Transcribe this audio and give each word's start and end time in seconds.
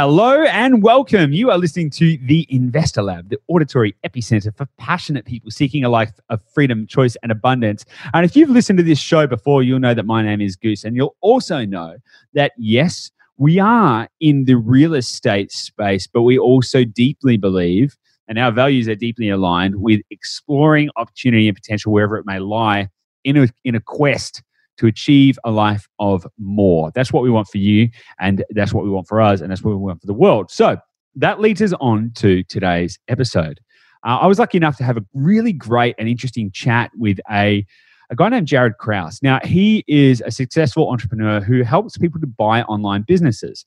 Hello 0.00 0.44
and 0.44 0.80
welcome. 0.80 1.32
You 1.32 1.50
are 1.50 1.58
listening 1.58 1.90
to 1.90 2.16
the 2.18 2.46
Investor 2.50 3.02
Lab, 3.02 3.30
the 3.30 3.38
auditory 3.48 3.96
epicenter 4.06 4.56
for 4.56 4.66
passionate 4.78 5.24
people 5.24 5.50
seeking 5.50 5.82
a 5.82 5.88
life 5.88 6.12
of 6.28 6.40
freedom, 6.54 6.86
choice, 6.86 7.16
and 7.24 7.32
abundance. 7.32 7.84
And 8.14 8.24
if 8.24 8.36
you've 8.36 8.48
listened 8.48 8.76
to 8.76 8.84
this 8.84 9.00
show 9.00 9.26
before, 9.26 9.64
you'll 9.64 9.80
know 9.80 9.94
that 9.94 10.06
my 10.06 10.22
name 10.22 10.40
is 10.40 10.54
Goose. 10.54 10.84
And 10.84 10.94
you'll 10.94 11.16
also 11.20 11.64
know 11.64 11.96
that, 12.34 12.52
yes, 12.56 13.10
we 13.38 13.58
are 13.58 14.08
in 14.20 14.44
the 14.44 14.54
real 14.54 14.94
estate 14.94 15.50
space, 15.50 16.06
but 16.06 16.22
we 16.22 16.38
also 16.38 16.84
deeply 16.84 17.36
believe, 17.36 17.96
and 18.28 18.38
our 18.38 18.52
values 18.52 18.86
are 18.86 18.94
deeply 18.94 19.30
aligned 19.30 19.82
with 19.82 20.00
exploring 20.12 20.90
opportunity 20.94 21.48
and 21.48 21.56
potential 21.56 21.92
wherever 21.92 22.16
it 22.16 22.24
may 22.24 22.38
lie 22.38 22.88
in 23.24 23.36
a, 23.36 23.48
in 23.64 23.74
a 23.74 23.80
quest 23.80 24.44
to 24.78 24.86
achieve 24.86 25.38
a 25.44 25.50
life 25.50 25.86
of 25.98 26.26
more. 26.38 26.90
That's 26.94 27.12
what 27.12 27.22
we 27.22 27.30
want 27.30 27.48
for 27.48 27.58
you, 27.58 27.88
and 28.18 28.44
that's 28.50 28.72
what 28.72 28.84
we 28.84 28.90
want 28.90 29.06
for 29.06 29.20
us, 29.20 29.40
and 29.40 29.50
that's 29.50 29.62
what 29.62 29.70
we 29.70 29.76
want 29.76 30.00
for 30.00 30.06
the 30.06 30.14
world. 30.14 30.50
So 30.50 30.78
that 31.16 31.40
leads 31.40 31.60
us 31.60 31.72
on 31.80 32.12
to 32.16 32.42
today's 32.44 32.98
episode. 33.08 33.60
Uh, 34.06 34.18
I 34.20 34.26
was 34.26 34.38
lucky 34.38 34.56
enough 34.56 34.76
to 34.78 34.84
have 34.84 34.96
a 34.96 35.04
really 35.14 35.52
great 35.52 35.94
and 35.98 36.08
interesting 36.08 36.50
chat 36.52 36.90
with 36.96 37.18
a, 37.30 37.66
a 38.10 38.16
guy 38.16 38.28
named 38.28 38.46
Jaryd 38.46 38.76
Krause. 38.78 39.18
Now, 39.22 39.40
he 39.42 39.84
is 39.88 40.22
a 40.24 40.30
successful 40.30 40.90
entrepreneur 40.90 41.40
who 41.40 41.62
helps 41.62 41.98
people 41.98 42.20
to 42.20 42.26
buy 42.26 42.62
online 42.62 43.04
businesses. 43.06 43.66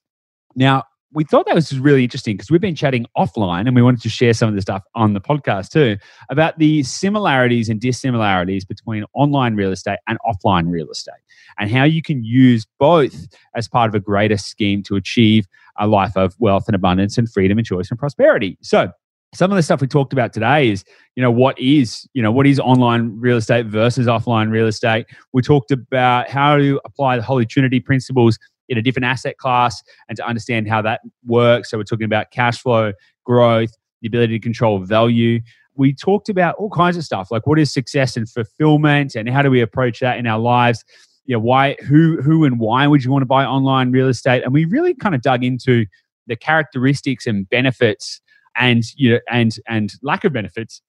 Now, 0.56 0.84
we 1.14 1.24
thought 1.24 1.46
that 1.46 1.54
was 1.54 1.78
really 1.78 2.04
interesting 2.04 2.36
because 2.36 2.50
we've 2.50 2.60
been 2.60 2.74
chatting 2.74 3.06
offline 3.16 3.66
and 3.66 3.74
we 3.74 3.82
wanted 3.82 4.00
to 4.02 4.08
share 4.08 4.32
some 4.32 4.48
of 4.48 4.54
the 4.54 4.62
stuff 4.62 4.82
on 4.94 5.12
the 5.12 5.20
podcast 5.20 5.70
too 5.70 5.96
about 6.30 6.58
the 6.58 6.82
similarities 6.82 7.68
and 7.68 7.80
dissimilarities 7.80 8.64
between 8.64 9.04
online 9.14 9.54
real 9.54 9.72
estate 9.72 9.98
and 10.08 10.18
offline 10.26 10.70
real 10.70 10.90
estate 10.90 11.14
and 11.58 11.70
how 11.70 11.84
you 11.84 12.02
can 12.02 12.24
use 12.24 12.66
both 12.78 13.28
as 13.54 13.68
part 13.68 13.88
of 13.88 13.94
a 13.94 14.00
greater 14.00 14.36
scheme 14.36 14.82
to 14.82 14.96
achieve 14.96 15.46
a 15.78 15.86
life 15.86 16.16
of 16.16 16.34
wealth 16.38 16.64
and 16.66 16.74
abundance 16.74 17.18
and 17.18 17.30
freedom 17.30 17.58
and 17.58 17.66
choice 17.66 17.90
and 17.90 17.98
prosperity. 17.98 18.58
So, 18.62 18.90
some 19.34 19.50
of 19.50 19.56
the 19.56 19.62
stuff 19.62 19.80
we 19.80 19.86
talked 19.86 20.12
about 20.12 20.34
today 20.34 20.68
is 20.68 20.84
you 21.16 21.22
know 21.22 21.30
what 21.30 21.58
is 21.58 22.06
you 22.12 22.22
know 22.22 22.30
what 22.30 22.46
is 22.46 22.60
online 22.60 23.18
real 23.18 23.38
estate 23.38 23.64
versus 23.64 24.06
offline 24.06 24.50
real 24.50 24.66
estate 24.66 25.06
we 25.32 25.40
talked 25.40 25.70
about 25.70 26.28
how 26.28 26.56
to 26.56 26.78
apply 26.84 27.16
the 27.16 27.22
holy 27.22 27.46
trinity 27.46 27.80
principles 27.80 28.38
in 28.72 28.78
a 28.78 28.82
different 28.82 29.04
asset 29.04 29.36
class 29.36 29.82
and 30.08 30.16
to 30.16 30.26
understand 30.26 30.68
how 30.68 30.82
that 30.82 31.02
works. 31.26 31.70
So 31.70 31.78
we're 31.78 31.84
talking 31.84 32.06
about 32.06 32.30
cash 32.30 32.60
flow, 32.60 32.92
growth, 33.24 33.70
the 34.00 34.08
ability 34.08 34.38
to 34.38 34.42
control 34.42 34.78
value. 34.80 35.40
We 35.74 35.94
talked 35.94 36.28
about 36.28 36.56
all 36.56 36.70
kinds 36.70 36.96
of 36.96 37.04
stuff 37.04 37.30
like 37.30 37.46
what 37.46 37.58
is 37.58 37.72
success 37.72 38.16
and 38.16 38.28
fulfillment 38.28 39.14
and 39.14 39.28
how 39.28 39.42
do 39.42 39.50
we 39.50 39.60
approach 39.60 40.00
that 40.00 40.18
in 40.18 40.26
our 40.26 40.38
lives. 40.38 40.84
You 41.24 41.36
know, 41.36 41.40
why, 41.40 41.76
who, 41.86 42.20
who, 42.20 42.44
and 42.44 42.58
why 42.58 42.86
would 42.86 43.04
you 43.04 43.12
want 43.12 43.22
to 43.22 43.26
buy 43.26 43.44
online 43.44 43.92
real 43.92 44.08
estate? 44.08 44.42
And 44.42 44.52
we 44.52 44.64
really 44.64 44.94
kind 44.94 45.14
of 45.14 45.22
dug 45.22 45.44
into 45.44 45.86
the 46.26 46.36
characteristics 46.36 47.26
and 47.26 47.48
benefits 47.48 48.20
and 48.56 48.84
you 48.96 49.12
know 49.12 49.20
and 49.30 49.56
and 49.68 49.94
lack 50.02 50.24
of 50.24 50.32
benefits 50.32 50.82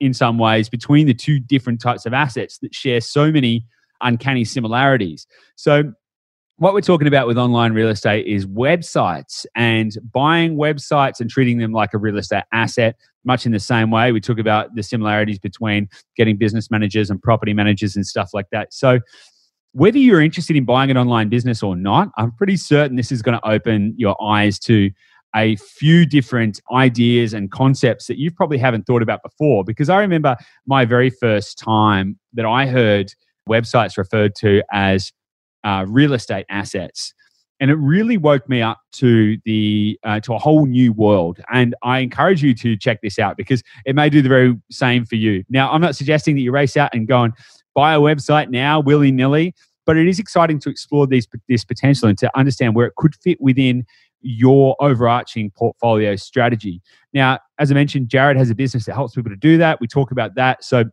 in 0.00 0.12
some 0.12 0.38
ways 0.38 0.68
between 0.68 1.06
the 1.06 1.14
two 1.14 1.38
different 1.38 1.80
types 1.80 2.06
of 2.06 2.12
assets 2.12 2.58
that 2.58 2.74
share 2.74 3.00
so 3.00 3.30
many 3.30 3.64
uncanny 4.00 4.44
similarities. 4.44 5.26
So 5.56 5.92
what 6.56 6.72
we're 6.72 6.80
talking 6.80 7.08
about 7.08 7.26
with 7.26 7.36
online 7.36 7.72
real 7.72 7.88
estate 7.88 8.26
is 8.26 8.46
websites 8.46 9.44
and 9.56 9.96
buying 10.12 10.56
websites 10.56 11.20
and 11.20 11.28
treating 11.28 11.58
them 11.58 11.72
like 11.72 11.92
a 11.94 11.98
real 11.98 12.16
estate 12.16 12.44
asset, 12.52 12.96
much 13.24 13.44
in 13.44 13.50
the 13.50 13.58
same 13.58 13.90
way. 13.90 14.12
We 14.12 14.20
talk 14.20 14.38
about 14.38 14.74
the 14.74 14.82
similarities 14.82 15.40
between 15.40 15.88
getting 16.16 16.36
business 16.36 16.70
managers 16.70 17.10
and 17.10 17.20
property 17.20 17.54
managers 17.54 17.96
and 17.96 18.06
stuff 18.06 18.30
like 18.32 18.46
that. 18.52 18.72
So, 18.72 19.00
whether 19.72 19.98
you're 19.98 20.20
interested 20.20 20.54
in 20.54 20.64
buying 20.64 20.92
an 20.92 20.96
online 20.96 21.28
business 21.28 21.60
or 21.60 21.74
not, 21.74 22.08
I'm 22.16 22.30
pretty 22.30 22.56
certain 22.56 22.96
this 22.96 23.10
is 23.10 23.22
going 23.22 23.36
to 23.36 23.48
open 23.48 23.92
your 23.96 24.16
eyes 24.22 24.60
to 24.60 24.92
a 25.34 25.56
few 25.56 26.06
different 26.06 26.60
ideas 26.72 27.34
and 27.34 27.50
concepts 27.50 28.06
that 28.06 28.16
you 28.16 28.30
probably 28.30 28.58
haven't 28.58 28.86
thought 28.86 29.02
about 29.02 29.20
before. 29.24 29.64
Because 29.64 29.88
I 29.88 29.98
remember 29.98 30.36
my 30.64 30.84
very 30.84 31.10
first 31.10 31.58
time 31.58 32.16
that 32.34 32.46
I 32.46 32.66
heard 32.66 33.12
websites 33.48 33.98
referred 33.98 34.36
to 34.36 34.62
as 34.72 35.12
uh, 35.64 35.84
real 35.88 36.12
estate 36.12 36.46
assets. 36.48 37.12
And 37.60 37.70
it 37.70 37.76
really 37.76 38.16
woke 38.16 38.48
me 38.48 38.60
up 38.60 38.80
to 38.92 39.38
the 39.44 39.98
uh, 40.04 40.20
to 40.20 40.34
a 40.34 40.38
whole 40.38 40.66
new 40.66 40.92
world. 40.92 41.40
And 41.52 41.74
i 41.82 42.00
encourage 42.00 42.42
you 42.42 42.54
to 42.54 42.76
check 42.76 43.00
this 43.00 43.18
out 43.18 43.36
because 43.36 43.62
it 43.86 43.94
may 43.94 44.10
do 44.10 44.22
the 44.22 44.28
very 44.28 44.54
same 44.70 45.04
for 45.06 45.16
you. 45.16 45.44
Now 45.48 45.70
i'm 45.70 45.80
not 45.80 45.96
suggesting 45.96 46.34
that 46.36 46.42
you 46.42 46.52
race 46.52 46.76
out 46.76 46.94
and 46.94 47.08
go 47.08 47.22
and 47.22 47.32
buy 47.74 47.94
a 47.94 47.98
website 47.98 48.50
now 48.50 48.80
willy-nilly 48.80 49.54
but 49.86 49.96
it 49.96 50.08
is 50.08 50.18
exciting 50.18 50.58
to 50.58 50.70
explore 50.70 51.06
these, 51.06 51.28
this 51.46 51.62
potential 51.62 52.08
and 52.08 52.16
to 52.16 52.30
understand 52.38 52.74
where 52.74 52.86
it 52.86 52.94
could 52.96 53.14
fit 53.16 53.38
within 53.40 53.84
your 54.22 54.74
overarching 54.80 55.50
portfolio 55.50 56.16
strategy. 56.16 56.80
Now 57.12 57.38
as 57.58 57.70
i 57.70 57.74
mentioned 57.74 58.08
Jaryd 58.08 58.36
has 58.36 58.50
a 58.50 58.54
business 58.54 58.86
that 58.86 58.94
helps 58.94 59.14
people 59.14 59.30
to 59.30 59.36
do 59.36 59.58
that. 59.58 59.80
We 59.80 59.86
talk 59.86 60.10
about 60.10 60.34
that. 60.34 60.64
So 60.64 60.84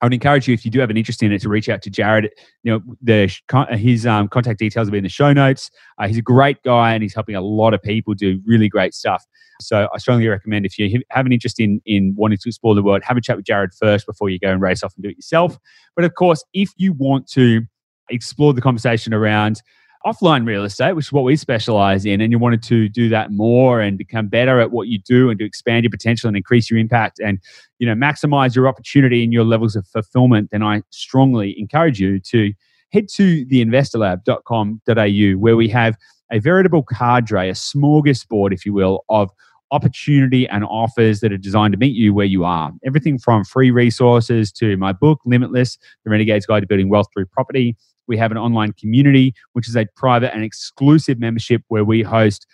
I 0.00 0.06
would 0.06 0.14
encourage 0.14 0.48
you 0.48 0.54
if 0.54 0.64
you 0.64 0.70
do 0.70 0.80
have 0.80 0.90
an 0.90 0.96
interest 0.96 1.22
in 1.22 1.30
it 1.30 1.42
to 1.42 1.48
reach 1.48 1.68
out 1.68 1.82
to 1.82 1.90
Jaryd. 1.90 2.28
You 2.62 2.72
know, 2.72 2.96
the 3.02 3.30
his 3.76 4.06
um, 4.06 4.28
contact 4.28 4.58
details 4.58 4.86
will 4.86 4.92
be 4.92 4.98
in 4.98 5.04
the 5.04 5.10
show 5.10 5.32
notes. 5.32 5.70
Uh, 5.98 6.08
he's 6.08 6.16
a 6.16 6.22
great 6.22 6.62
guy 6.62 6.94
and 6.94 7.02
he's 7.02 7.14
helping 7.14 7.34
a 7.34 7.40
lot 7.40 7.74
of 7.74 7.82
people 7.82 8.14
do 8.14 8.40
really 8.46 8.68
great 8.68 8.94
stuff. 8.94 9.24
So 9.60 9.88
I 9.94 9.98
strongly 9.98 10.26
recommend 10.26 10.64
if 10.64 10.78
you 10.78 11.02
have 11.10 11.26
an 11.26 11.32
interest 11.32 11.60
in 11.60 11.80
in 11.84 12.14
wanting 12.16 12.38
to 12.38 12.48
explore 12.48 12.74
the 12.74 12.82
world, 12.82 13.02
have 13.04 13.16
a 13.16 13.20
chat 13.20 13.36
with 13.36 13.44
Jaryd 13.44 13.76
first 13.78 14.06
before 14.06 14.30
you 14.30 14.38
go 14.38 14.50
and 14.50 14.62
race 14.62 14.82
off 14.82 14.94
and 14.96 15.02
do 15.02 15.10
it 15.10 15.16
yourself. 15.16 15.58
But 15.94 16.04
of 16.04 16.14
course, 16.14 16.42
if 16.54 16.70
you 16.76 16.92
want 16.94 17.28
to 17.32 17.62
explore 18.08 18.54
the 18.54 18.62
conversation 18.62 19.12
around 19.14 19.60
offline 20.06 20.46
real 20.46 20.64
estate, 20.64 20.92
which 20.92 21.06
is 21.06 21.12
what 21.12 21.24
we 21.24 21.36
specialize 21.36 22.04
in, 22.04 22.20
and 22.20 22.32
you 22.32 22.38
wanted 22.38 22.62
to 22.64 22.88
do 22.88 23.08
that 23.10 23.30
more 23.30 23.80
and 23.80 23.98
become 23.98 24.28
better 24.28 24.60
at 24.60 24.70
what 24.70 24.88
you 24.88 24.98
do 24.98 25.30
and 25.30 25.38
to 25.38 25.44
expand 25.44 25.84
your 25.84 25.90
potential 25.90 26.28
and 26.28 26.36
increase 26.36 26.70
your 26.70 26.78
impact 26.78 27.20
and 27.20 27.38
you 27.78 27.86
know 27.86 27.94
maximize 27.94 28.54
your 28.54 28.66
opportunity 28.68 29.22
and 29.22 29.32
your 29.32 29.44
levels 29.44 29.76
of 29.76 29.86
fulfillment, 29.86 30.50
then 30.50 30.62
I 30.62 30.82
strongly 30.90 31.58
encourage 31.58 32.00
you 32.00 32.18
to 32.20 32.52
head 32.92 33.08
to 33.14 33.46
theinvestorlab.com.au 33.46 35.38
where 35.38 35.56
we 35.56 35.68
have 35.68 35.96
a 36.32 36.38
veritable 36.38 36.82
cadre, 36.84 37.48
a 37.48 37.52
smorgasbord, 37.52 38.52
if 38.52 38.64
you 38.64 38.72
will, 38.72 39.04
of 39.08 39.30
opportunity 39.72 40.48
and 40.48 40.64
offers 40.64 41.20
that 41.20 41.32
are 41.32 41.38
designed 41.38 41.72
to 41.72 41.78
meet 41.78 41.94
you 41.94 42.12
where 42.12 42.26
you 42.26 42.44
are. 42.44 42.72
Everything 42.84 43.18
from 43.18 43.44
free 43.44 43.70
resources 43.70 44.50
to 44.52 44.76
my 44.76 44.92
book, 44.92 45.20
Limitless, 45.24 45.78
The 46.04 46.10
Renegade's 46.10 46.46
Guide 46.46 46.60
to 46.60 46.66
Building 46.66 46.88
Wealth 46.88 47.06
Through 47.12 47.26
Property, 47.26 47.76
we 48.10 48.18
have 48.18 48.32
an 48.32 48.36
online 48.36 48.72
community, 48.72 49.32
which 49.52 49.68
is 49.68 49.76
a 49.76 49.86
private 49.96 50.34
and 50.34 50.42
exclusive 50.42 51.20
membership 51.20 51.62
where 51.68 51.84
we 51.84 52.02
host 52.02 52.44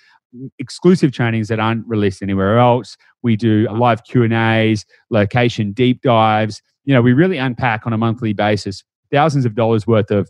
exclusive 0.59 1.12
trainings 1.12 1.49
that 1.49 1.59
aren't 1.59 1.89
released 1.89 2.22
anywhere 2.22 2.59
else. 2.59 2.94
We 3.22 3.37
do 3.37 3.67
live 3.71 4.05
Q 4.05 4.22
and 4.22 4.34
A's, 4.34 4.84
location 5.09 5.72
deep 5.72 6.03
dives. 6.03 6.61
You 6.84 6.93
know, 6.93 7.00
we 7.00 7.15
really 7.15 7.39
unpack 7.39 7.87
on 7.87 7.94
a 7.94 7.99
monthly 7.99 8.34
basis 8.34 8.84
thousands 9.11 9.47
of 9.47 9.55
dollars 9.55 9.87
worth 9.87 10.11
of 10.11 10.28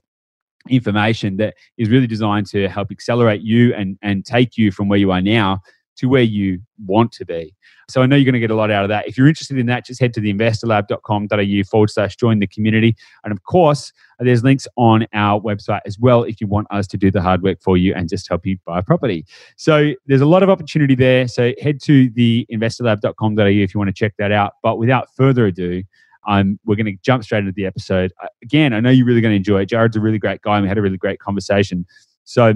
information 0.69 1.39
that 1.39 1.55
is 1.77 1.89
really 1.89 2.07
designed 2.07 2.47
to 2.47 2.69
help 2.69 2.91
accelerate 2.93 3.41
you 3.41 3.75
and 3.75 3.99
and 4.03 4.25
take 4.25 4.57
you 4.57 4.71
from 4.71 4.89
where 4.89 4.99
you 4.99 5.11
are 5.11 5.23
now 5.23 5.61
to 5.97 6.09
where 6.09 6.23
you 6.23 6.61
want 6.84 7.12
to 7.12 7.25
be. 7.25 7.55
So 7.89 8.03
I 8.03 8.07
know 8.07 8.17
you're 8.17 8.25
going 8.25 8.34
to 8.34 8.41
get 8.41 8.51
a 8.51 8.55
lot 8.55 8.71
out 8.71 8.84
of 8.84 8.89
that. 8.89 9.07
If 9.07 9.17
you're 9.17 9.29
interested 9.29 9.59
in 9.59 9.67
that, 9.67 9.87
just 9.87 10.01
head 10.01 10.12
to 10.15 10.21
theinvestorlab.com.au 10.21 11.65
forward 11.71 11.91
slash 11.91 12.17
join 12.17 12.41
the 12.41 12.47
community. 12.47 12.97
And 13.25 13.33
of 13.33 13.45
course, 13.45 13.93
there's 14.19 14.43
links 14.43 14.67
on 14.77 15.07
our 15.12 15.41
website 15.41 15.81
as 15.87 15.99
well 15.99 16.25
if 16.25 16.41
you 16.41 16.47
want 16.47 16.67
us 16.71 16.87
to 16.89 16.97
do 16.97 17.11
the 17.11 17.23
hard 17.23 17.43
work 17.43 17.62
for 17.62 17.77
you 17.77 17.95
and 17.95 18.09
just 18.09 18.29
help 18.29 18.45
you 18.45 18.59
buy 18.67 18.81
a 18.81 18.83
property. 18.83 19.25
So 19.57 19.93
there's 20.07 20.21
a 20.21 20.27
lot 20.27 20.43
of 20.43 20.51
opportunity 20.51 20.95
there. 20.95 21.29
So 21.29 21.53
head 21.61 21.81
to 21.83 22.11
theinvestorlab.com.au 22.11 23.45
if 23.45 23.75
you 23.75 23.78
want 23.78 23.89
to 23.89 23.95
check 23.95 24.15
that 24.19 24.33
out. 24.33 24.55
But 24.63 24.78
without 24.78 25.15
further 25.15 25.47
ado, 25.47 25.83
um, 26.27 26.59
we're 26.65 26.77
going 26.77 26.87
to 26.87 26.97
jump 27.03 27.23
straight 27.23 27.41
into 27.41 27.53
the 27.53 27.67
episode. 27.67 28.13
Uh, 28.21 28.27
again, 28.43 28.73
I 28.73 28.81
know 28.81 28.91
you're 28.91 29.07
really 29.07 29.21
going 29.21 29.33
to 29.33 29.37
enjoy 29.37 29.63
it. 29.63 29.69
Jaryd's 29.69 29.97
a 29.97 30.01
really 30.01 30.19
great 30.19 30.43
guy 30.43 30.57
and 30.57 30.65
we 30.65 30.69
had 30.69 30.78
a 30.78 30.83
really 30.83 30.97
great 30.97 31.21
conversation. 31.21 31.87
So 32.25 32.55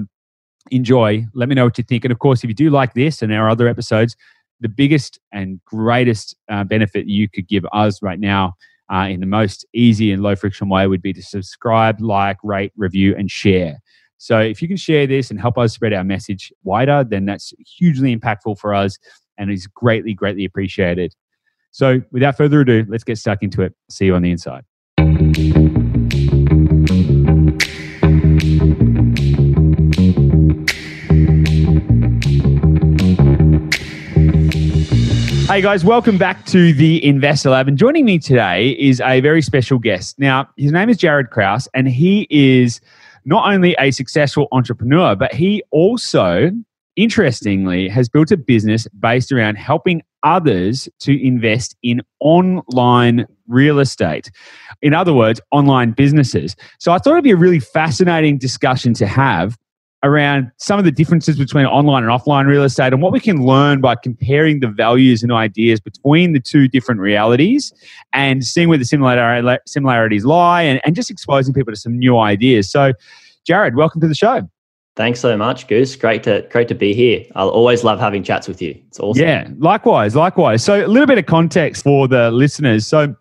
enjoy. 0.69 1.25
Let 1.33 1.49
me 1.49 1.55
know 1.55 1.65
what 1.65 1.77
you 1.77 1.83
think. 1.83 2.05
And 2.05 2.11
of 2.11 2.19
course, 2.19 2.43
if 2.43 2.47
you 2.47 2.53
do 2.53 2.69
like 2.69 2.93
this 2.93 3.21
and 3.21 3.33
our 3.33 3.49
other 3.49 3.67
episodes, 3.67 4.15
the 4.59 4.69
biggest 4.69 5.19
and 5.31 5.59
greatest 5.65 6.35
uh, 6.49 6.63
benefit 6.63 7.07
you 7.07 7.27
could 7.27 7.47
give 7.47 7.65
us 7.73 8.01
right 8.01 8.19
now 8.19 8.53
uh, 8.93 9.07
in 9.09 9.19
the 9.19 9.25
most 9.25 9.65
easy 9.73 10.11
and 10.11 10.21
low 10.21 10.35
friction 10.35 10.69
way 10.69 10.85
would 10.85 11.01
be 11.01 11.13
to 11.13 11.21
subscribe, 11.21 11.99
like, 11.99 12.37
rate, 12.43 12.71
review, 12.75 13.15
and 13.17 13.31
share. 13.31 13.79
So 14.17 14.39
if 14.39 14.61
you 14.61 14.67
can 14.67 14.77
share 14.77 15.07
this 15.07 15.31
and 15.31 15.39
help 15.39 15.57
us 15.57 15.73
spread 15.73 15.93
our 15.93 16.03
message 16.03 16.53
wider, 16.63 17.03
then 17.03 17.25
that's 17.25 17.53
hugely 17.65 18.15
impactful 18.15 18.59
for 18.59 18.73
us 18.73 18.99
and 19.37 19.49
is 19.49 19.65
greatly, 19.65 20.13
greatly 20.13 20.45
appreciated. 20.45 21.15
So 21.71 22.01
without 22.11 22.37
further 22.37 22.61
ado, 22.61 22.85
let's 22.87 23.03
get 23.03 23.17
stuck 23.17 23.41
into 23.41 23.63
it. 23.63 23.73
See 23.89 24.05
you 24.05 24.15
on 24.15 24.21
the 24.21 24.29
inside. 24.29 24.63
Hey 35.51 35.59
guys, 35.59 35.83
welcome 35.83 36.17
back 36.17 36.45
to 36.45 36.71
the 36.71 37.05
Investor 37.05 37.49
Lab. 37.49 37.67
And 37.67 37.77
joining 37.77 38.05
me 38.05 38.19
today 38.19 38.69
is 38.79 39.01
a 39.01 39.19
very 39.19 39.41
special 39.41 39.79
guest. 39.79 40.17
Now, 40.17 40.47
his 40.55 40.71
name 40.71 40.87
is 40.87 40.97
Jaryd 40.97 41.29
Krause, 41.29 41.67
and 41.73 41.89
he 41.89 42.25
is 42.29 42.79
not 43.25 43.51
only 43.51 43.75
a 43.77 43.91
successful 43.91 44.47
entrepreneur, 44.53 45.13
but 45.13 45.33
he 45.33 45.61
also 45.71 46.51
interestingly, 46.95 47.89
has 47.89 48.09
built 48.09 48.31
a 48.31 48.37
business 48.37 48.87
based 48.99 49.31
around 49.31 49.55
helping 49.55 50.01
others 50.23 50.87
to 50.99 51.25
invest 51.25 51.75
in 51.83 52.01
online 52.21 53.25
real 53.47 53.79
estate. 53.79 54.31
In 54.81 54.93
other 54.93 55.13
words, 55.13 55.41
online 55.51 55.91
businesses. 55.91 56.55
So 56.79 56.91
I 56.91 56.97
thought 56.97 57.13
it'd 57.13 57.23
be 57.23 57.31
a 57.31 57.35
really 57.35 57.59
fascinating 57.59 58.37
discussion 58.37 58.93
to 58.95 59.07
have 59.07 59.57
around 60.03 60.51
some 60.57 60.79
of 60.79 60.85
the 60.85 60.91
differences 60.91 61.37
between 61.37 61.65
online 61.65 62.03
and 62.03 62.11
offline 62.11 62.47
real 62.47 62.63
estate 62.63 62.91
and 62.91 63.01
what 63.01 63.11
we 63.11 63.19
can 63.19 63.45
learn 63.45 63.81
by 63.81 63.95
comparing 63.95 64.59
the 64.59 64.67
values 64.67 65.21
and 65.21 65.31
ideas 65.31 65.79
between 65.79 66.33
the 66.33 66.39
two 66.39 66.67
different 66.67 66.99
realities 66.99 67.71
and 68.13 68.43
seeing 68.43 68.67
where 68.67 68.77
the 68.77 68.85
similar, 68.85 69.59
similarities 69.67 70.25
lie 70.25 70.63
and, 70.63 70.81
and 70.83 70.95
just 70.95 71.11
exposing 71.11 71.53
people 71.53 71.71
to 71.71 71.77
some 71.77 71.97
new 71.97 72.17
ideas. 72.17 72.69
So, 72.69 72.93
Jaryd, 73.47 73.75
welcome 73.75 74.01
to 74.01 74.07
the 74.07 74.15
show. 74.15 74.49
Thanks 74.95 75.19
so 75.19 75.37
much, 75.37 75.67
Goose. 75.67 75.95
Great 75.95 76.23
to 76.23 76.45
great 76.51 76.67
to 76.67 76.75
be 76.75 76.93
here. 76.93 77.25
I'll 77.35 77.49
always 77.49 77.83
love 77.83 77.99
having 77.99 78.23
chats 78.23 78.47
with 78.47 78.61
you. 78.61 78.75
It's 78.87 78.99
awesome. 78.99 79.23
Yeah, 79.23 79.47
likewise, 79.57 80.15
likewise. 80.15 80.63
So 80.63 80.85
a 80.85 80.87
little 80.87 81.07
bit 81.07 81.17
of 81.17 81.25
context 81.27 81.83
for 81.83 82.09
the 82.09 82.29
listeners. 82.29 82.85
So 82.87 83.15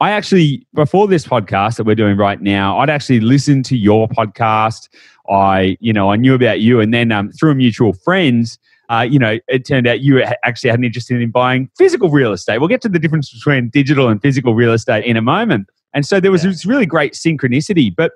I 0.00 0.10
actually 0.10 0.66
before 0.74 1.06
this 1.06 1.24
podcast 1.24 1.76
that 1.76 1.84
we're 1.84 1.94
doing 1.94 2.16
right 2.16 2.40
now, 2.40 2.78
I'd 2.78 2.90
actually 2.90 3.20
listened 3.20 3.64
to 3.66 3.76
your 3.76 4.08
podcast. 4.08 4.88
I, 5.30 5.76
you 5.80 5.92
know, 5.92 6.10
I 6.10 6.16
knew 6.16 6.34
about 6.34 6.60
you, 6.60 6.80
and 6.80 6.92
then 6.92 7.12
um, 7.12 7.30
through 7.32 7.52
a 7.52 7.54
mutual 7.54 7.92
friends, 7.92 8.58
uh, 8.88 9.06
you 9.08 9.18
know, 9.18 9.38
it 9.48 9.66
turned 9.66 9.86
out 9.86 10.00
you 10.00 10.22
actually 10.44 10.70
had 10.70 10.78
an 10.78 10.84
interest 10.84 11.10
in 11.10 11.30
buying 11.30 11.70
physical 11.76 12.08
real 12.10 12.32
estate. 12.32 12.58
We'll 12.58 12.68
get 12.68 12.80
to 12.82 12.88
the 12.88 12.98
difference 12.98 13.30
between 13.30 13.68
digital 13.68 14.08
and 14.08 14.20
physical 14.20 14.54
real 14.54 14.72
estate 14.72 15.04
in 15.04 15.16
a 15.16 15.22
moment. 15.22 15.68
And 15.94 16.06
so 16.06 16.20
there 16.20 16.30
was 16.30 16.44
yeah. 16.44 16.50
this 16.50 16.64
really 16.64 16.86
great 16.86 17.12
synchronicity. 17.12 17.94
But 17.94 18.12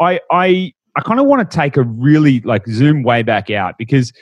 I, 0.00 0.20
I 0.30 0.72
I 0.96 1.00
kind 1.00 1.20
of 1.20 1.26
want 1.26 1.48
to 1.48 1.56
take 1.56 1.76
a 1.76 1.82
really 1.82 2.40
like 2.40 2.66
zoom 2.66 3.02
way 3.02 3.22
back 3.22 3.50
out 3.50 3.76
because 3.78 4.12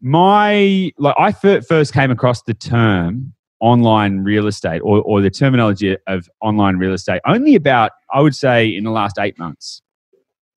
my 0.00 0.92
like 0.98 1.14
I 1.18 1.32
first 1.32 1.92
came 1.92 2.10
across 2.10 2.42
the 2.42 2.54
term 2.54 3.32
online 3.60 4.18
real 4.18 4.46
estate 4.46 4.80
or, 4.80 5.00
or 5.02 5.20
the 5.20 5.30
terminology 5.30 5.96
of 6.06 6.28
online 6.42 6.76
real 6.76 6.92
estate 6.92 7.20
only 7.26 7.54
about 7.54 7.92
I 8.12 8.20
would 8.20 8.34
say 8.34 8.66
in 8.68 8.84
the 8.84 8.90
last 8.90 9.18
eight 9.18 9.38
months, 9.38 9.80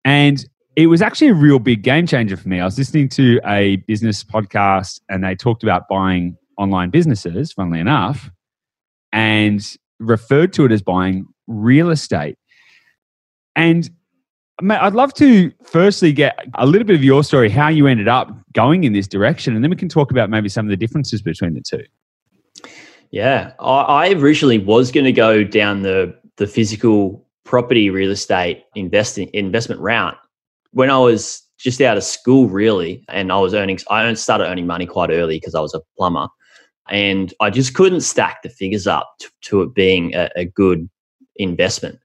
and 0.03 0.45
it 0.75 0.87
was 0.87 1.01
actually 1.01 1.29
a 1.29 1.33
real 1.33 1.59
big 1.59 1.83
game 1.83 2.05
changer 2.05 2.35
for 2.35 2.49
me. 2.49 2.59
I 2.59 2.65
was 2.65 2.77
listening 2.77 3.09
to 3.09 3.39
a 3.45 3.77
business 3.87 4.23
podcast 4.23 4.99
and 5.09 5.23
they 5.23 5.35
talked 5.35 5.63
about 5.63 5.87
buying 5.87 6.37
online 6.57 6.89
businesses, 6.89 7.53
funnily 7.53 7.79
enough, 7.79 8.29
and 9.13 9.65
referred 9.99 10.51
to 10.53 10.65
it 10.65 10.71
as 10.71 10.81
buying 10.81 11.25
real 11.47 11.89
estate. 11.89 12.37
And 13.55 13.89
I'd 14.69 14.93
love 14.93 15.13
to 15.15 15.51
firstly 15.63 16.11
get 16.11 16.37
a 16.55 16.65
little 16.65 16.85
bit 16.85 16.95
of 16.95 17.03
your 17.03 17.23
story, 17.23 17.49
how 17.49 17.69
you 17.69 17.87
ended 17.87 18.07
up 18.07 18.31
going 18.53 18.83
in 18.83 18.93
this 18.93 19.07
direction, 19.07 19.55
and 19.55 19.63
then 19.63 19.69
we 19.69 19.77
can 19.77 19.89
talk 19.89 20.11
about 20.11 20.29
maybe 20.29 20.49
some 20.49 20.65
of 20.65 20.69
the 20.69 20.77
differences 20.77 21.21
between 21.21 21.53
the 21.53 21.61
two. 21.61 21.83
Yeah, 23.11 23.53
I, 23.59 24.11
originally 24.13 24.57
was 24.57 24.91
going 24.91 25.05
to 25.05 25.11
go 25.11 25.43
down 25.43 25.83
the 25.83 26.17
the 26.37 26.47
physical 26.47 27.25
property 27.45 27.89
real 27.89 28.11
estate 28.11 28.63
investing 28.75 29.29
investment 29.33 29.79
route 29.79 30.17
when 30.75 30.89
I 30.89 30.97
was 30.97 31.41
just 31.57 31.81
out 31.81 31.97
of 31.97 32.03
school, 32.03 32.47
really, 32.47 33.03
and 33.09 33.31
I 33.31 33.39
was 33.39 33.53
earning. 33.53 33.79
I 33.89 34.13
started 34.13 34.45
earning 34.45 34.67
money 34.67 34.85
quite 34.85 35.09
early 35.09 35.37
because 35.37 35.55
I 35.55 35.61
was 35.61 35.73
a 35.73 35.81
plumber, 35.97 36.27
and 36.89 37.33
I 37.41 37.49
just 37.49 37.73
couldn't 37.73 38.01
stack 38.01 38.43
the 38.43 38.49
figures 38.49 38.87
up 38.87 39.09
to, 39.19 39.29
to 39.41 39.61
it 39.63 39.73
being 39.73 40.13
a, 40.15 40.29
a 40.35 40.45
good 40.45 40.89
investment 41.37 41.99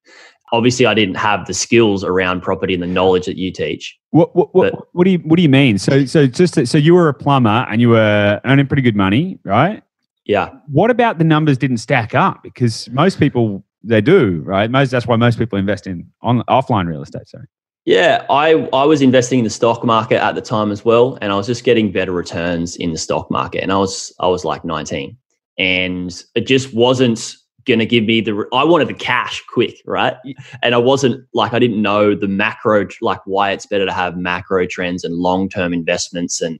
obviously 0.52 0.86
I 0.86 0.94
didn't 0.94 1.16
have 1.16 1.46
the 1.46 1.54
skills 1.54 2.04
around 2.04 2.42
property 2.42 2.74
and 2.74 2.82
the 2.82 2.86
knowledge 2.86 3.26
that 3.26 3.36
you 3.36 3.52
teach. 3.52 3.98
What 4.10 4.34
what 4.34 4.54
what, 4.54 4.72
but, 4.72 4.86
what 4.92 5.04
do 5.04 5.10
you 5.10 5.18
what 5.18 5.36
do 5.36 5.42
you 5.42 5.48
mean? 5.48 5.78
So 5.78 6.04
so 6.04 6.26
just 6.26 6.66
so 6.66 6.78
you 6.78 6.94
were 6.94 7.08
a 7.08 7.14
plumber 7.14 7.66
and 7.70 7.80
you 7.80 7.90
were 7.90 8.40
earning 8.44 8.66
pretty 8.66 8.82
good 8.82 8.96
money, 8.96 9.38
right? 9.44 9.82
Yeah. 10.24 10.50
What 10.66 10.90
about 10.90 11.18
the 11.18 11.24
numbers 11.24 11.58
didn't 11.58 11.78
stack 11.78 12.14
up? 12.14 12.42
Because 12.42 12.88
most 12.90 13.18
people 13.18 13.64
they 13.82 14.00
do, 14.00 14.42
right? 14.44 14.70
Most 14.70 14.90
that's 14.90 15.06
why 15.06 15.16
most 15.16 15.38
people 15.38 15.58
invest 15.58 15.86
in 15.86 16.10
on 16.22 16.42
offline 16.48 16.86
real 16.86 17.02
estate. 17.02 17.28
Sorry. 17.28 17.46
Yeah, 17.86 18.26
I 18.28 18.68
I 18.72 18.84
was 18.84 19.00
investing 19.00 19.38
in 19.40 19.44
the 19.44 19.50
stock 19.50 19.84
market 19.84 20.22
at 20.22 20.34
the 20.34 20.42
time 20.42 20.70
as 20.70 20.84
well, 20.84 21.18
and 21.20 21.32
I 21.32 21.36
was 21.36 21.46
just 21.46 21.64
getting 21.64 21.92
better 21.92 22.12
returns 22.12 22.76
in 22.76 22.92
the 22.92 22.98
stock 22.98 23.30
market, 23.30 23.62
and 23.62 23.72
I 23.72 23.78
was 23.78 24.14
I 24.20 24.28
was 24.28 24.44
like 24.44 24.64
19, 24.64 25.16
and 25.58 26.22
it 26.34 26.46
just 26.46 26.74
wasn't 26.74 27.34
going 27.66 27.78
to 27.78 27.86
give 27.86 28.04
me 28.04 28.22
the 28.22 28.46
i 28.54 28.64
wanted 28.64 28.88
the 28.88 28.94
cash 28.94 29.42
quick 29.52 29.76
right? 29.86 30.14
And 30.62 30.74
i 30.74 30.78
wasn't 30.78 31.24
like 31.34 31.52
i 31.52 31.58
didn't 31.58 31.82
know 31.82 32.14
the 32.14 32.26
macro 32.26 32.86
like 33.02 33.20
why 33.26 33.50
it's 33.50 33.66
better 33.66 33.84
to 33.84 33.92
have 33.92 34.16
macro 34.16 34.66
trends 34.66 35.04
and 35.04 35.14
long-term 35.14 35.72
investments 35.74 36.40
and 36.40 36.58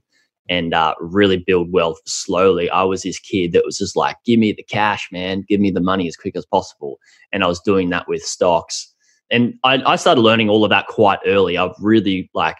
and 0.50 0.74
uh, 0.74 0.94
really 0.98 1.36
build 1.36 1.72
wealth 1.72 2.00
slowly. 2.06 2.68
I 2.70 2.82
was 2.82 3.02
this 3.02 3.20
kid 3.20 3.52
that 3.52 3.64
was 3.64 3.78
just 3.78 3.94
like 3.96 4.16
give 4.26 4.40
me 4.40 4.52
the 4.52 4.64
cash 4.64 5.08
man. 5.12 5.44
Give 5.48 5.60
me 5.60 5.70
the 5.70 5.80
money 5.80 6.08
as 6.08 6.16
quick 6.16 6.34
as 6.36 6.44
possible. 6.44 6.98
And 7.32 7.44
i 7.44 7.46
was 7.46 7.60
doing 7.60 7.90
that 7.90 8.08
with 8.08 8.22
stocks 8.22 8.89
and 9.30 9.54
i, 9.64 9.82
I 9.84 9.96
started 9.96 10.20
learning 10.20 10.48
all 10.48 10.64
of 10.64 10.70
that 10.70 10.86
quite 10.86 11.18
early 11.26 11.56
i've 11.56 11.74
really 11.80 12.30
like 12.34 12.56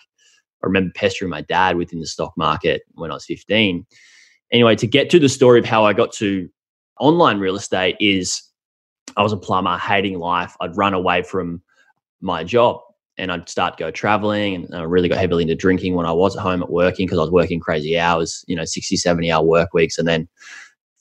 i 0.63 0.67
remember 0.67 0.93
pestering 0.95 1.31
my 1.31 1.43
dad 1.43 1.77
within 1.77 2.01
the 2.01 2.07
stock 2.07 2.33
market 2.37 2.83
when 2.95 3.11
i 3.11 3.15
was 3.15 3.25
15 3.27 3.87
anyway 4.53 4.77
to 4.77 4.87
get 4.87 5.11
to 5.11 5.19
the 5.19 5.29
story 5.29 5.59
of 5.59 5.65
how 5.65 5.85
i 5.85 5.93
got 5.93 6.13
to 6.13 6.49
online 6.99 7.39
real 7.39 7.57
estate 7.57 7.97
is 7.99 8.43
I 9.17 9.23
was 9.23 9.33
a 9.33 9.37
plumber, 9.37 9.77
hating 9.77 10.19
life. 10.19 10.57
I'd 10.61 10.77
run 10.77 10.95
away 10.95 11.23
from 11.23 11.63
my 12.21 12.45
job 12.45 12.81
and 13.19 13.33
I'd 13.33 13.49
start 13.49 13.77
go 13.77 13.91
traveling 13.91 14.55
and 14.55 14.75
I 14.75 14.83
really 14.83 15.09
got 15.09 15.19
heavily 15.19 15.43
into 15.43 15.55
drinking 15.55 15.95
when 15.95 16.07
I 16.07 16.13
was 16.13 16.37
at 16.37 16.43
home 16.43 16.63
at 16.63 16.71
working 16.71 17.07
because 17.07 17.19
I 17.19 17.23
was 17.23 17.31
working 17.31 17.61
crazy 17.61 17.99
hours, 17.99 18.45
you 18.47 18.57
know, 18.57 18.65
60, 18.65 18.97
70 18.97 19.31
hour 19.31 19.45
work 19.45 19.75
weeks 19.75 19.99
and 19.99 20.07
then 20.07 20.29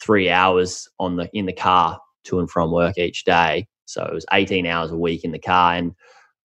three 0.02 0.30
hours 0.30 0.88
on 1.00 1.18
the 1.18 1.30
in 1.34 1.46
the 1.46 1.54
car 1.54 2.00
to 2.26 2.40
and 2.40 2.50
from 2.50 2.72
work 2.72 2.98
each 2.98 3.24
day. 3.26 3.68
So 3.90 4.04
it 4.04 4.14
was 4.14 4.26
18 4.32 4.68
hours 4.68 4.92
a 4.92 4.98
week 4.98 5.24
in 5.24 5.32
the 5.32 5.40
car. 5.40 5.74
And 5.74 5.96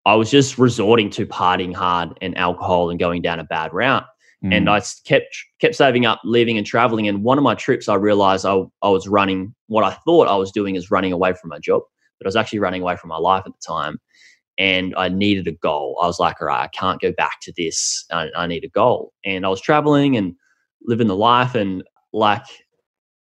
I 0.06 0.14
was 0.14 0.30
just 0.30 0.58
resorting 0.58 1.10
to 1.10 1.26
partying 1.26 1.74
hard 1.74 2.16
and 2.22 2.38
alcohol 2.38 2.88
and 2.88 3.00
going 3.00 3.20
down 3.20 3.40
a 3.40 3.44
bad 3.44 3.72
route. 3.72 4.04
Mm. 4.44 4.56
And 4.56 4.70
I 4.70 4.80
kept 5.04 5.36
kept 5.60 5.74
saving 5.74 6.06
up, 6.06 6.20
living 6.24 6.56
and 6.56 6.66
traveling. 6.66 7.08
And 7.08 7.24
one 7.24 7.38
of 7.38 7.44
my 7.44 7.54
trips, 7.54 7.88
I 7.88 7.94
realized 7.94 8.46
I, 8.46 8.62
I 8.82 8.88
was 8.88 9.08
running 9.08 9.54
what 9.66 9.84
I 9.84 9.90
thought 10.04 10.28
I 10.28 10.36
was 10.36 10.52
doing 10.52 10.76
is 10.76 10.90
running 10.90 11.12
away 11.12 11.32
from 11.34 11.50
my 11.50 11.58
job, 11.58 11.82
but 12.18 12.26
I 12.26 12.28
was 12.28 12.36
actually 12.36 12.60
running 12.60 12.82
away 12.82 12.96
from 12.96 13.08
my 13.08 13.18
life 13.18 13.42
at 13.44 13.52
the 13.52 13.66
time. 13.66 13.98
And 14.58 14.94
I 14.96 15.08
needed 15.08 15.48
a 15.48 15.52
goal. 15.52 15.98
I 16.02 16.06
was 16.06 16.20
like, 16.20 16.40
all 16.40 16.46
right, 16.46 16.62
I 16.62 16.68
can't 16.68 17.00
go 17.00 17.12
back 17.12 17.40
to 17.42 17.52
this. 17.56 18.04
I, 18.12 18.28
I 18.36 18.46
need 18.46 18.64
a 18.64 18.68
goal. 18.68 19.12
And 19.24 19.46
I 19.46 19.48
was 19.48 19.60
traveling 19.60 20.16
and 20.16 20.34
living 20.82 21.06
the 21.08 21.16
life. 21.16 21.54
And 21.54 21.82
like 22.12 22.44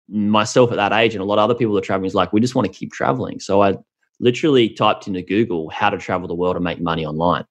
myself 0.09 0.71
at 0.71 0.77
that 0.77 0.93
age, 0.93 1.15
and 1.15 1.23
a 1.23 1.27
lot 1.27 1.39
of 1.39 1.45
other 1.45 1.55
people 1.55 1.75
that 1.75 1.85
are 1.85 1.87
traveling 1.87 2.07
is 2.07 2.15
like, 2.15 2.33
we 2.33 2.41
just 2.41 2.55
want 2.55 2.67
to 2.67 2.73
keep 2.73 2.93
traveling. 2.93 3.41
So 3.41 3.63
I 3.63 3.75
literally 4.21 4.69
typed 4.71 5.07
into 5.07 5.23
Google 5.23 5.71
how 5.71 5.91
to 5.91 5.99
travel 5.99 6.29
the 6.29 6.35
world 6.35 6.57
and 6.57 6.65
make 6.65 6.81
money 6.81 7.07
online. 7.07 7.45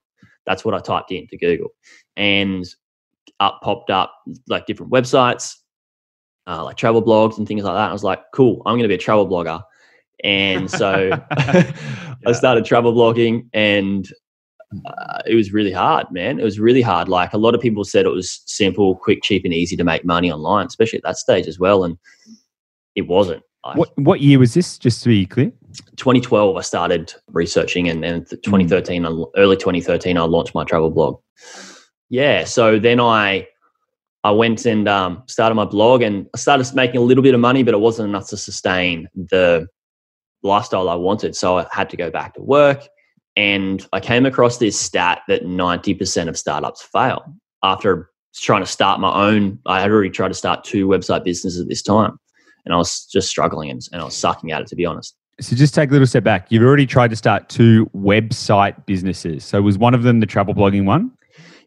That's 0.46 0.64
what 0.64 0.74
I 0.74 0.80
typed 0.80 1.12
into 1.12 1.38
Google. 1.38 1.70
And 2.16 2.66
up 3.40 3.60
popped 3.62 3.90
up 3.90 4.14
like 4.48 4.66
different 4.66 4.92
websites, 4.92 5.56
uh, 6.48 6.64
like 6.64 6.78
travel 6.78 7.04
blogs 7.04 7.38
and 7.38 7.48
things 7.48 7.64
like 7.64 7.76
that. 7.76 7.90
I 7.90 7.94
was 7.94 8.04
like, 8.04 8.24
cool, 8.34 8.62
I'm 8.66 8.74
going 8.74 8.84
to 8.84 8.88
be 8.88 8.96
a 8.96 9.00
travel 9.00 9.28
blogger. 9.28 9.62
And 10.24 10.70
so 10.70 11.10
yeah. 11.38 11.72
I 12.26 12.32
started 12.32 12.66
travel 12.66 12.94
blogging 12.94 13.48
and 13.54 14.10
uh, 14.86 15.22
it 15.26 15.36
was 15.36 15.54
really 15.54 15.72
hard, 15.72 16.08
man. 16.12 16.40
It 16.40 16.44
was 16.44 16.60
really 16.60 16.82
hard. 16.82 17.08
Like 17.08 17.34
a 17.34 17.38
lot 17.38 17.56
of 17.56 17.62
people 17.62 17.84
said 17.84 18.06
it 18.06 18.10
was 18.10 18.42
simple, 18.46 18.96
quick, 18.96 19.24
cheap, 19.24 19.46
and 19.46 19.54
easy 19.54 19.78
to 19.78 19.84
make 19.84 20.04
money 20.04 20.32
online, 20.32 20.68
especially 20.68 20.98
at 20.98 21.04
that 21.04 21.18
stage 21.18 21.48
as 21.48 21.60
well. 21.60 21.84
And 21.84 21.98
it 22.96 23.08
wasn't. 23.08 23.44
what 23.76 23.98
what 23.98 24.22
year 24.22 24.40
was 24.40 24.54
this? 24.54 24.78
Just 24.78 25.04
to 25.04 25.10
be 25.10 25.26
clear, 25.26 25.52
2012. 25.96 26.56
I 26.56 26.62
started 26.62 27.14
researching, 27.28 27.90
and 27.90 28.04
then 28.04 28.26
2013, 28.26 29.04
mm. 29.04 29.32
early 29.36 29.58
2013, 29.58 30.18
I 30.18 30.22
launched 30.22 30.56
my 30.56 30.64
travel 30.64 30.90
blog 30.90 31.20
yeah, 32.10 32.44
so 32.46 32.80
then 32.80 33.00
I 33.00 33.48
I 34.24 34.32
went 34.32 34.66
and 34.66 34.88
um, 34.88 35.24
started 35.28 35.56
my 35.56 35.66
blog 35.66 36.02
and 36.02 36.28
I 36.34 36.38
started 36.38 36.74
making 36.76 36.98
a 36.98 37.04
little 37.04 37.24
bit 37.24 37.34
of 37.34 37.40
money, 37.40 37.64
but 37.64 37.74
it 37.74 37.80
wasn't 37.80 38.10
enough 38.10 38.28
to 38.30 38.38
sustain 38.38 39.08
the 39.16 39.68
lifestyle 40.44 40.90
I 40.90 40.96
wanted. 40.96 41.36
So 41.36 41.60
I 41.60 41.68
had 41.72 41.90
to 41.92 41.98
go 41.98 42.10
back 42.10 42.34
to 42.34 42.42
work. 42.42 42.88
And 43.36 43.86
I 43.94 44.00
came 44.00 44.26
across 44.26 44.58
this 44.58 44.78
stat 44.78 45.22
that 45.28 45.44
90% 45.44 46.28
of 46.28 46.38
startups 46.38 46.82
fail 46.82 47.24
after 47.64 48.10
trying 48.36 48.64
to 48.64 48.70
start 48.70 49.00
my 49.00 49.14
own. 49.14 49.60
I 49.66 49.80
had 49.80 49.92
already 49.92 50.10
tried 50.10 50.30
to 50.30 50.34
start 50.34 50.64
two 50.64 50.88
website 50.88 51.24
businesses 51.24 51.62
at 51.62 51.70
this 51.70 51.84
time. 51.84 52.20
And 52.66 52.74
I 52.74 52.78
was 52.78 53.06
just 53.06 53.30
struggling 53.30 53.70
and, 53.70 53.82
and 53.94 54.02
I 54.02 54.06
was 54.06 54.18
sucking 54.18 54.52
at 54.52 54.62
it, 54.62 54.68
to 54.68 54.76
be 54.76 54.86
honest. 54.86 55.16
So 55.40 55.56
just 55.56 55.76
take 55.76 55.90
a 55.90 55.92
little 55.92 56.08
step 56.08 56.24
back. 56.24 56.48
You've 56.52 56.64
already 56.64 56.88
tried 56.88 57.10
to 57.12 57.16
start 57.16 57.48
two 57.50 57.90
website 57.96 58.86
businesses. 58.86 59.46
So 59.46 59.62
was 59.62 59.78
one 59.78 59.94
of 59.94 60.04
them 60.04 60.20
the 60.20 60.26
travel 60.26 60.56
blogging 60.56 60.86
one? 60.86 61.12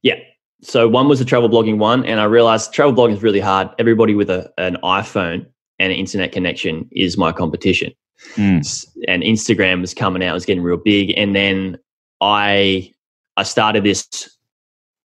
Yeah, 0.02 0.16
so 0.62 0.88
one 0.88 1.08
was 1.08 1.18
the 1.18 1.24
travel 1.24 1.48
blogging 1.48 1.78
one, 1.78 2.04
and 2.04 2.20
I 2.20 2.24
realized 2.24 2.72
travel 2.72 2.92
blogging 2.92 3.14
is 3.14 3.22
really 3.22 3.40
hard. 3.40 3.68
Everybody 3.78 4.14
with 4.14 4.28
a, 4.28 4.52
an 4.58 4.76
iPhone 4.82 5.46
and 5.78 5.92
an 5.92 5.98
internet 5.98 6.32
connection 6.32 6.88
is 6.92 7.16
my 7.16 7.32
competition. 7.32 7.92
Mm. 8.34 8.86
And 9.08 9.22
Instagram 9.22 9.80
was 9.80 9.94
coming 9.94 10.22
out, 10.22 10.34
was 10.34 10.44
getting 10.44 10.62
real 10.62 10.76
big. 10.76 11.14
And 11.16 11.34
then 11.34 11.78
I 12.20 12.92
I 13.38 13.44
started 13.44 13.84
this 13.84 14.06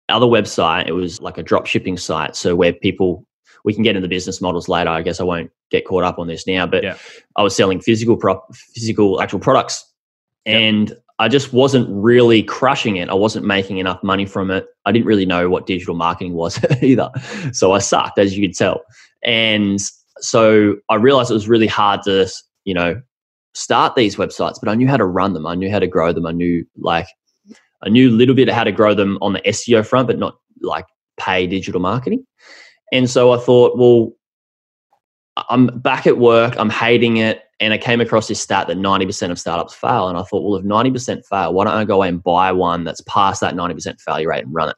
other 0.08 0.26
website. 0.26 0.88
It 0.88 0.94
was 0.94 1.22
like 1.22 1.38
a 1.38 1.44
drop 1.44 1.66
shipping 1.66 1.98
site. 1.98 2.38
So 2.38 2.56
where 2.56 2.72
people 2.72 3.26
we 3.64 3.74
can 3.74 3.84
get 3.84 3.96
into 3.96 4.02
the 4.02 4.08
business 4.08 4.42
models 4.42 4.68
later. 4.68 4.90
I 4.90 5.02
guess 5.02 5.20
I 5.20 5.24
won't 5.24 5.52
get 5.70 5.86
caught 5.86 6.04
up 6.04 6.20
on 6.20 6.28
this 6.28 6.48
now, 6.48 6.66
but 6.66 6.84
yeah. 6.84 6.98
I 7.36 7.44
was 7.44 7.56
selling 7.56 7.80
physical 7.80 8.18
prop, 8.18 8.54
physical 8.56 9.22
actual 9.22 9.40
products, 9.40 9.86
yep. 10.46 10.56
and 10.58 10.98
I 11.20 11.28
just 11.28 11.54
wasn't 11.54 11.88
really 11.90 12.42
crushing 12.42 12.98
it. 12.98 13.10
I 13.10 13.14
wasn't 13.14 13.46
making 13.46 13.78
enough 13.78 14.02
money 14.04 14.26
from 14.26 14.50
it. 14.50 14.66
I 14.86 14.92
didn't 14.92 15.06
really 15.06 15.26
know 15.26 15.50
what 15.50 15.68
digital 15.68 15.96
marketing 15.96 16.34
was 16.34 16.60
either, 16.82 17.12
so 17.54 17.74
I 17.74 17.80
sucked, 17.80 18.18
as 18.18 18.38
you 18.38 18.48
could 18.48 18.56
tell. 18.56 18.84
And 19.24 19.80
so 20.20 20.78
I 20.90 20.96
realized 20.96 21.32
it 21.32 21.36
was 21.36 21.48
really 21.48 21.68
hard 21.68 22.02
to, 22.04 22.28
you 22.66 22.74
know, 22.74 23.02
start 23.54 23.96
these 23.96 24.16
websites, 24.16 24.60
but 24.62 24.70
I 24.70 24.76
knew 24.76 24.88
how 24.88 24.98
to 24.98 25.06
run 25.06 25.34
them. 25.34 25.46
I 25.46 25.56
knew 25.56 25.70
how 25.70 25.80
to 25.80 25.88
grow 25.88 26.14
them. 26.14 26.26
I 26.26 26.32
knew 26.32 26.66
like 26.78 27.08
I 27.84 27.90
knew 27.90 28.10
a 28.10 28.12
little 28.12 28.36
bit 28.36 28.48
of 28.48 28.56
how 28.56 28.64
to 28.64 28.72
grow 28.72 28.94
them 28.94 29.18
on 29.22 29.34
the 29.34 29.42
SEO 29.42 29.86
front, 29.86 30.08
but 30.08 30.20
not 30.20 30.38
like 30.62 30.86
pay 31.18 31.48
digital 31.48 31.82
marketing. 31.82 32.26
And 32.92 33.10
so 33.10 33.32
I 33.32 33.38
thought, 33.38 33.78
well, 33.78 34.12
I'm 35.50 35.68
back 35.80 36.06
at 36.08 36.18
work, 36.18 36.56
I'm 36.58 36.70
hating 36.70 37.18
it. 37.18 37.44
And 37.60 37.74
I 37.74 37.78
came 37.78 38.02
across 38.02 38.28
this 38.28 38.42
stat 38.42 38.68
that 38.68 38.78
90% 38.78 39.32
of 39.32 39.40
startups 39.40 39.74
fail. 39.74 40.08
And 40.10 40.18
I 40.18 40.24
thought, 40.24 40.44
well, 40.44 40.56
if 40.56 40.66
90% 40.66 41.26
fail, 41.26 41.54
why 41.54 41.66
don't 41.66 41.74
I 41.74 41.86
go 41.86 41.96
away 41.96 42.10
and 42.10 42.24
buy 42.24 42.52
one 42.52 42.84
that's 42.84 43.02
past 43.02 43.40
that 43.42 43.54
90% 43.54 44.02
failure 44.02 44.30
rate 44.30 44.46
and 44.46 44.54
run 44.54 44.70
it? 44.70 44.76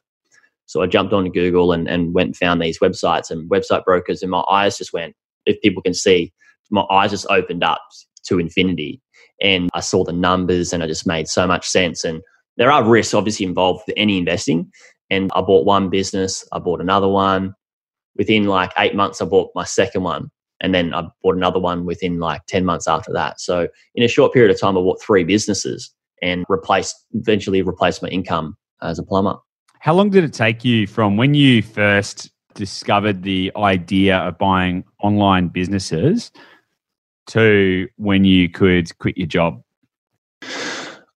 So 0.66 0.82
I 0.82 0.86
jumped 0.86 1.12
on 1.12 1.30
Google 1.30 1.72
and, 1.72 1.88
and 1.88 2.14
went 2.14 2.28
and 2.28 2.36
found 2.36 2.60
these 2.60 2.78
websites 2.78 3.30
and 3.30 3.48
website 3.50 3.84
brokers, 3.84 4.22
and 4.22 4.30
my 4.30 4.44
eyes 4.50 4.78
just 4.78 4.92
went, 4.92 5.14
if 5.46 5.60
people 5.60 5.82
can 5.82 5.94
see, 5.94 6.32
my 6.70 6.84
eyes 6.90 7.10
just 7.10 7.26
opened 7.30 7.64
up 7.64 7.80
to 8.24 8.38
infinity. 8.38 9.00
And 9.40 9.68
I 9.74 9.80
saw 9.80 10.04
the 10.04 10.12
numbers 10.12 10.72
and 10.72 10.82
it 10.82 10.88
just 10.88 11.06
made 11.06 11.28
so 11.28 11.46
much 11.46 11.66
sense. 11.68 12.04
And 12.04 12.22
there 12.56 12.70
are 12.70 12.84
risks 12.84 13.14
obviously 13.14 13.46
involved 13.46 13.82
with 13.86 13.94
any 13.96 14.16
investing. 14.18 14.70
And 15.10 15.30
I 15.34 15.42
bought 15.42 15.66
one 15.66 15.90
business, 15.90 16.46
I 16.52 16.58
bought 16.58 16.80
another 16.80 17.08
one. 17.08 17.54
Within 18.16 18.44
like 18.44 18.72
eight 18.78 18.94
months, 18.94 19.20
I 19.20 19.24
bought 19.24 19.50
my 19.54 19.64
second 19.64 20.02
one. 20.02 20.30
And 20.60 20.74
then 20.74 20.94
I 20.94 21.02
bought 21.22 21.36
another 21.36 21.58
one 21.58 21.84
within 21.84 22.20
like 22.20 22.46
10 22.46 22.64
months 22.64 22.86
after 22.86 23.12
that. 23.12 23.40
So 23.40 23.68
in 23.94 24.02
a 24.02 24.08
short 24.08 24.32
period 24.32 24.50
of 24.50 24.60
time, 24.60 24.78
I 24.78 24.80
bought 24.80 25.02
three 25.02 25.24
businesses 25.24 25.92
and 26.22 26.44
replaced, 26.48 26.94
eventually 27.12 27.60
replaced 27.62 28.02
my 28.02 28.08
income 28.08 28.56
as 28.80 28.98
a 28.98 29.02
plumber. 29.02 29.36
How 29.80 29.94
long 29.94 30.10
did 30.10 30.24
it 30.24 30.32
take 30.32 30.64
you 30.64 30.86
from 30.86 31.16
when 31.16 31.34
you 31.34 31.60
first 31.60 32.30
discovered 32.54 33.22
the 33.22 33.52
idea 33.56 34.16
of 34.18 34.38
buying 34.38 34.84
online 35.02 35.48
businesses 35.48 36.30
to 37.26 37.88
when 37.96 38.24
you 38.24 38.48
could 38.48 38.96
quit 38.98 39.18
your 39.18 39.26
job? 39.26 39.60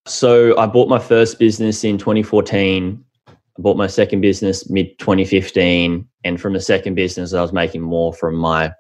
So 0.07 0.59
I 0.59 0.67
bought 0.67 0.89
my 0.89 0.99
first 0.99 1.39
business 1.39 1.85
in 1.85 1.99
2014. 1.99 3.05
I 3.59 3.63
bought 3.63 3.77
my 3.77 3.87
second 3.87 4.21
business 4.21 4.69
mid 4.71 4.99
2015, 4.99 6.07
and 6.25 6.41
from 6.41 6.53
the 6.53 6.61
second 6.61 6.95
business, 6.95 7.35
I 7.35 7.43
was 7.43 7.53
making 7.53 7.83
more 7.83 8.13
from 8.13 8.37
my 8.37 8.73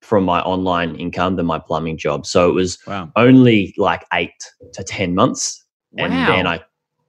from 0.00 0.24
my 0.24 0.40
online 0.42 0.94
income 0.96 1.36
than 1.36 1.46
my 1.46 1.58
plumbing 1.58 1.98
job. 1.98 2.24
So 2.24 2.48
it 2.48 2.52
was 2.52 2.78
wow. 2.86 3.10
only 3.16 3.74
like 3.76 4.04
eight 4.12 4.32
to 4.72 4.84
ten 4.84 5.14
months, 5.14 5.64
wow. 5.92 6.04
and 6.04 6.12
then 6.12 6.46
I, 6.46 6.60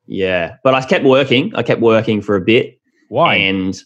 yeah, 0.06 0.58
but 0.64 0.74
I 0.74 0.86
kept 0.86 1.06
working. 1.06 1.54
I 1.56 1.64
kept 1.64 1.82
working 1.82 2.22
for 2.22 2.36
a 2.36 2.42
bit. 2.42 2.80
Why? 3.10 3.36
And 3.36 3.80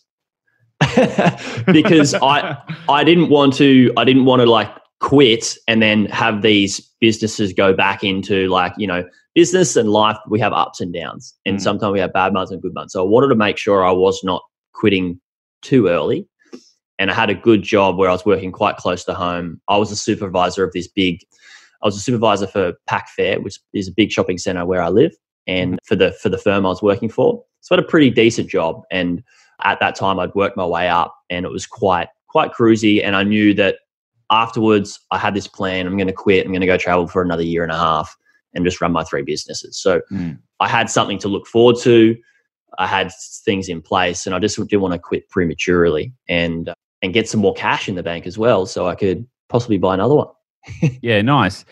because 1.66 2.14
I 2.16 2.58
I 2.90 3.04
didn't 3.04 3.30
want 3.30 3.54
to 3.56 3.92
I 3.98 4.04
didn't 4.04 4.26
want 4.26 4.42
to 4.42 4.50
like 4.50 4.70
quit 5.00 5.58
and 5.68 5.82
then 5.82 6.06
have 6.06 6.42
these 6.42 6.80
businesses 7.02 7.54
go 7.54 7.74
back 7.74 8.04
into 8.04 8.48
like 8.50 8.74
you 8.78 8.88
know 8.88 9.04
business 9.36 9.76
and 9.76 9.90
life 9.90 10.18
we 10.28 10.40
have 10.40 10.54
ups 10.54 10.80
and 10.80 10.94
downs 10.94 11.36
and 11.46 11.58
mm. 11.58 11.62
sometimes 11.62 11.92
we 11.92 12.00
have 12.00 12.14
bad 12.14 12.34
months 12.34 12.52
and 12.52 12.62
good 12.62 12.74
months 12.74 12.94
so 12.94 13.04
i 13.04 13.08
wanted 13.08 13.28
to 13.28 13.36
make 13.36 13.58
sure 13.58 13.84
i 13.84 13.92
was 13.92 14.24
not 14.24 14.44
quitting 14.74 15.20
too 15.62 15.88
early 15.88 16.28
and 17.00 17.10
i 17.10 17.14
had 17.14 17.30
a 17.30 17.36
good 17.36 17.64
job 17.64 17.98
where 17.98 18.10
i 18.10 18.14
was 18.14 18.26
working 18.26 18.52
quite 18.52 18.78
close 18.78 19.04
to 19.04 19.14
home 19.14 19.60
i 19.68 19.78
was 19.78 19.92
a 19.92 19.96
supervisor 19.96 20.64
of 20.64 20.72
this 20.74 20.88
big 20.88 21.20
i 21.82 21.88
was 21.88 21.96
a 21.96 22.00
supervisor 22.00 22.48
for 22.48 22.74
Pac 22.88 23.10
Fair 23.10 23.42
which 23.42 23.60
is 23.74 23.88
a 23.88 23.94
big 23.94 24.12
shopping 24.12 24.38
center 24.38 24.66
where 24.66 24.82
i 24.82 24.90
live 24.90 25.14
and 25.48 25.80
for 25.84 25.96
the 25.96 26.12
for 26.14 26.30
the 26.30 26.38
firm 26.38 26.66
i 26.66 26.70
was 26.70 26.82
working 26.82 27.10
for 27.10 27.44
so 27.62 27.74
i 27.74 27.78
had 27.78 27.86
a 27.86 27.88
pretty 27.88 28.10
decent 28.10 28.50
job 28.50 28.82
and 28.92 29.24
at 29.64 29.80
that 29.80 29.96
time 29.96 30.20
i'd 30.20 30.36
worked 30.36 30.58
my 30.58 30.66
way 30.66 30.88
up 30.88 31.16
and 31.30 31.46
it 31.46 31.52
was 31.52 31.66
quite 31.66 32.10
quite 32.28 32.54
cruisy 32.54 33.04
and 33.04 33.16
i 33.16 33.24
knew 33.24 33.54
that 33.54 33.78
afterwards, 34.32 35.00
I 35.12 35.20
had 35.20 35.36
this 35.36 35.48
plan. 35.48 35.86
I'm 35.86 35.96
going 35.96 36.08
to 36.08 36.14
quit. 36.14 36.44
I'm 36.44 36.52
going 36.52 36.62
to 36.62 36.68
go 36.68 36.78
travel 36.78 37.08
for 37.08 37.22
another 37.22 37.44
year 37.44 37.62
and 37.62 37.72
a 37.72 37.78
half 37.78 38.18
and 38.54 38.66
just 38.66 38.82
run 38.82 38.92
my 38.92 39.04
three 39.04 39.24
businesses. 39.24 39.78
So 39.78 40.02
mm. 40.12 40.38
I 40.60 40.68
had 40.68 40.90
something 40.90 41.20
to 41.20 41.28
look 41.28 41.48
forward 41.48 41.78
to. 41.82 42.16
I 42.80 42.88
had 42.88 43.12
things 43.46 43.70
in 43.70 43.82
place, 43.82 44.26
and 44.26 44.36
I 44.36 44.40
just 44.40 44.58
didn't 44.58 44.82
want 44.82 44.94
to 44.94 45.00
quit 45.00 45.30
prematurely 45.30 46.14
and 46.28 46.70
uh, 46.70 46.74
and 47.02 47.14
get 47.14 47.28
some 47.28 47.42
more 47.42 47.54
cash 47.54 47.90
in 47.90 47.96
the 47.96 48.04
bank 48.04 48.26
as 48.26 48.38
well, 48.38 48.66
so 48.66 48.88
I 48.88 48.96
could 48.96 49.28
possibly 49.50 49.78
buy 49.78 49.94
another 49.94 50.16
one. 50.16 50.28
yeah, 51.02 51.22
nice. 51.22 51.66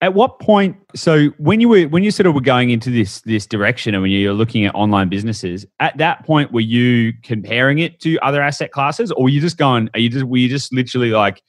At 0.00 0.12
what 0.12 0.38
point? 0.38 0.76
So 0.94 1.28
when 1.38 1.60
you 1.60 1.68
were 1.68 1.84
when 1.84 2.04
you 2.04 2.10
sort 2.10 2.26
of 2.26 2.34
were 2.34 2.40
going 2.40 2.70
into 2.70 2.90
this 2.90 3.22
this 3.22 3.46
direction, 3.46 3.94
and 3.94 4.02
when 4.02 4.10
you're 4.10 4.34
looking 4.34 4.64
at 4.64 4.74
online 4.74 5.08
businesses, 5.08 5.64
at 5.80 5.96
that 5.98 6.24
point, 6.26 6.52
were 6.52 6.60
you 6.60 7.12
comparing 7.22 7.78
it 7.78 8.00
to 8.00 8.18
other 8.18 8.42
asset 8.42 8.70
classes, 8.70 9.10
or 9.12 9.24
were 9.24 9.28
you 9.30 9.40
just 9.40 9.56
going? 9.56 9.88
Are 9.94 10.00
you 10.00 10.10
just 10.10 10.24
were 10.24 10.36
you 10.36 10.48
just 10.48 10.72
literally 10.72 11.10
like? 11.10 11.42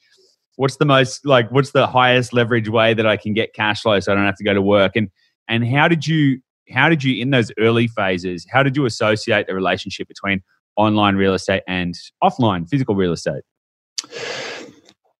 What's 0.58 0.78
the 0.78 0.86
most 0.86 1.26
like 1.26 1.52
what's 1.52 1.72
the 1.72 1.88
highest 1.88 2.34
leverage 2.34 2.70
way 2.70 2.94
that 2.94 3.06
I 3.06 3.18
can 3.18 3.34
get 3.34 3.54
cash 3.54 3.82
flow 3.82 4.00
so 4.00 4.12
I 4.12 4.16
don't 4.16 4.26
have 4.26 4.38
to 4.38 4.44
go 4.44 4.54
to 4.54 4.62
work? 4.62 4.96
And 4.96 5.10
and 5.48 5.68
how 5.68 5.88
did 5.88 6.08
you 6.08 6.40
how 6.74 6.90
did 6.90 7.04
you 7.04 7.22
in 7.22 7.30
those 7.30 7.52
early 7.60 7.88
phases 7.88 8.46
how 8.52 8.64
did 8.64 8.76
you 8.76 8.86
associate 8.86 9.46
the 9.46 9.54
relationship 9.54 10.08
between 10.08 10.42
online 10.78 11.16
real 11.16 11.34
estate 11.34 11.64
and 11.68 11.96
offline 12.24 12.68
physical 12.68 12.96
real 12.96 13.14
estate? 13.14 13.44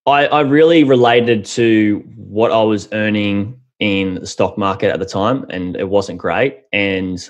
I, 0.08 0.28
I 0.28 0.42
really 0.42 0.84
related 0.84 1.46
to 1.46 2.04
what 2.16 2.52
I 2.52 2.62
was 2.62 2.88
earning 2.92 3.60
in 3.80 4.16
the 4.16 4.28
stock 4.28 4.58
market 4.58 4.92
at 4.92 5.00
the 5.00 5.06
time 5.06 5.46
and 5.50 5.76
it 5.76 5.90
wasn't 5.90 6.20
great. 6.20 6.62
And 6.72 7.28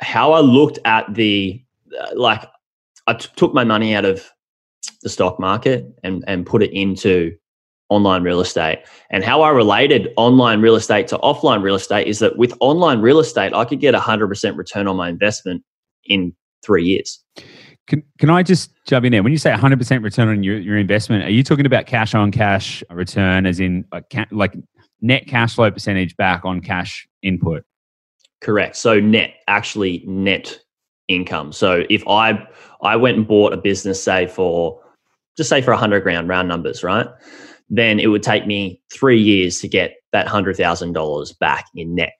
how 0.00 0.32
I 0.32 0.40
looked 0.40 0.78
at 0.84 1.12
the 1.14 1.62
uh, 1.98 2.10
like 2.14 2.46
I 3.06 3.14
t- 3.14 3.28
took 3.36 3.54
my 3.54 3.64
money 3.64 3.94
out 3.94 4.04
of 4.04 4.28
the 5.02 5.08
stock 5.08 5.40
market 5.40 5.86
and 6.04 6.22
and 6.26 6.44
put 6.44 6.62
it 6.62 6.72
into 6.72 7.34
online 7.88 8.22
real 8.22 8.40
estate. 8.40 8.80
And 9.10 9.24
how 9.24 9.42
I 9.42 9.50
related 9.50 10.12
online 10.16 10.60
real 10.60 10.74
estate 10.74 11.08
to 11.08 11.18
offline 11.18 11.62
real 11.62 11.74
estate 11.74 12.06
is 12.06 12.18
that 12.18 12.36
with 12.36 12.52
online 12.60 13.00
real 13.00 13.18
estate, 13.18 13.52
I 13.54 13.64
could 13.64 13.80
get 13.80 13.94
a 13.94 13.98
100% 13.98 14.56
return 14.56 14.86
on 14.86 14.96
my 14.96 15.08
investment 15.08 15.62
in 16.04 16.34
three 16.62 16.84
years. 16.84 17.22
Can, 17.86 18.02
can 18.18 18.28
I 18.28 18.42
just 18.42 18.70
jump 18.86 19.06
in 19.06 19.12
there? 19.12 19.22
When 19.22 19.32
you 19.32 19.38
say 19.38 19.50
100% 19.50 20.02
return 20.02 20.28
on 20.28 20.42
your, 20.42 20.58
your 20.58 20.76
investment, 20.76 21.24
are 21.24 21.30
you 21.30 21.42
talking 21.42 21.64
about 21.64 21.86
cash 21.86 22.14
on 22.14 22.30
cash 22.30 22.82
return, 22.90 23.46
as 23.46 23.60
in 23.60 23.86
like, 23.90 24.14
like 24.30 24.54
net 25.00 25.26
cash 25.26 25.54
flow 25.54 25.70
percentage 25.70 26.14
back 26.16 26.44
on 26.44 26.60
cash 26.60 27.08
input? 27.22 27.64
Correct. 28.42 28.76
So 28.76 29.00
net, 29.00 29.34
actually 29.48 30.04
net 30.06 30.58
income. 31.08 31.52
So 31.52 31.84
if 31.88 32.06
I 32.06 32.46
I 32.82 32.96
went 32.96 33.16
and 33.16 33.26
bought 33.26 33.52
a 33.52 33.56
business, 33.56 34.02
say 34.02 34.26
for 34.26 34.80
just 35.36 35.48
say 35.48 35.62
for 35.62 35.70
100 35.70 36.02
grand, 36.02 36.28
round 36.28 36.48
numbers, 36.48 36.84
right? 36.84 37.06
Then 37.70 38.00
it 38.00 38.08
would 38.08 38.22
take 38.22 38.46
me 38.46 38.80
three 38.92 39.20
years 39.20 39.60
to 39.60 39.68
get 39.68 39.96
that 40.12 40.26
$100,000 40.26 41.38
back 41.38 41.66
in 41.74 41.94
net 41.94 42.12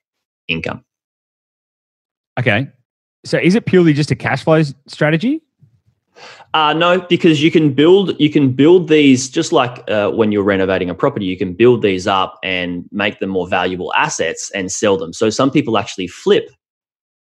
income. 0.46 0.84
Okay. 2.38 2.68
So 3.24 3.38
is 3.38 3.54
it 3.54 3.66
purely 3.66 3.92
just 3.92 4.10
a 4.10 4.16
cash 4.16 4.44
flow 4.44 4.62
strategy? 4.86 5.42
Uh, 6.54 6.72
no, 6.72 7.00
because 7.00 7.42
you 7.42 7.50
can 7.50 7.72
build 7.72 8.18
you 8.18 8.30
can 8.30 8.52
build 8.52 8.88
these 8.88 9.28
just 9.28 9.52
like 9.52 9.88
uh, 9.88 10.10
when 10.10 10.32
you're 10.32 10.42
renovating 10.42 10.90
a 10.90 10.94
property. 10.94 11.26
You 11.26 11.36
can 11.36 11.52
build 11.52 11.82
these 11.82 12.06
up 12.06 12.38
and 12.42 12.84
make 12.90 13.20
them 13.20 13.30
more 13.30 13.46
valuable 13.46 13.92
assets 13.94 14.50
and 14.52 14.72
sell 14.72 14.96
them. 14.96 15.12
So 15.12 15.30
some 15.30 15.50
people 15.50 15.78
actually 15.78 16.08
flip, 16.08 16.50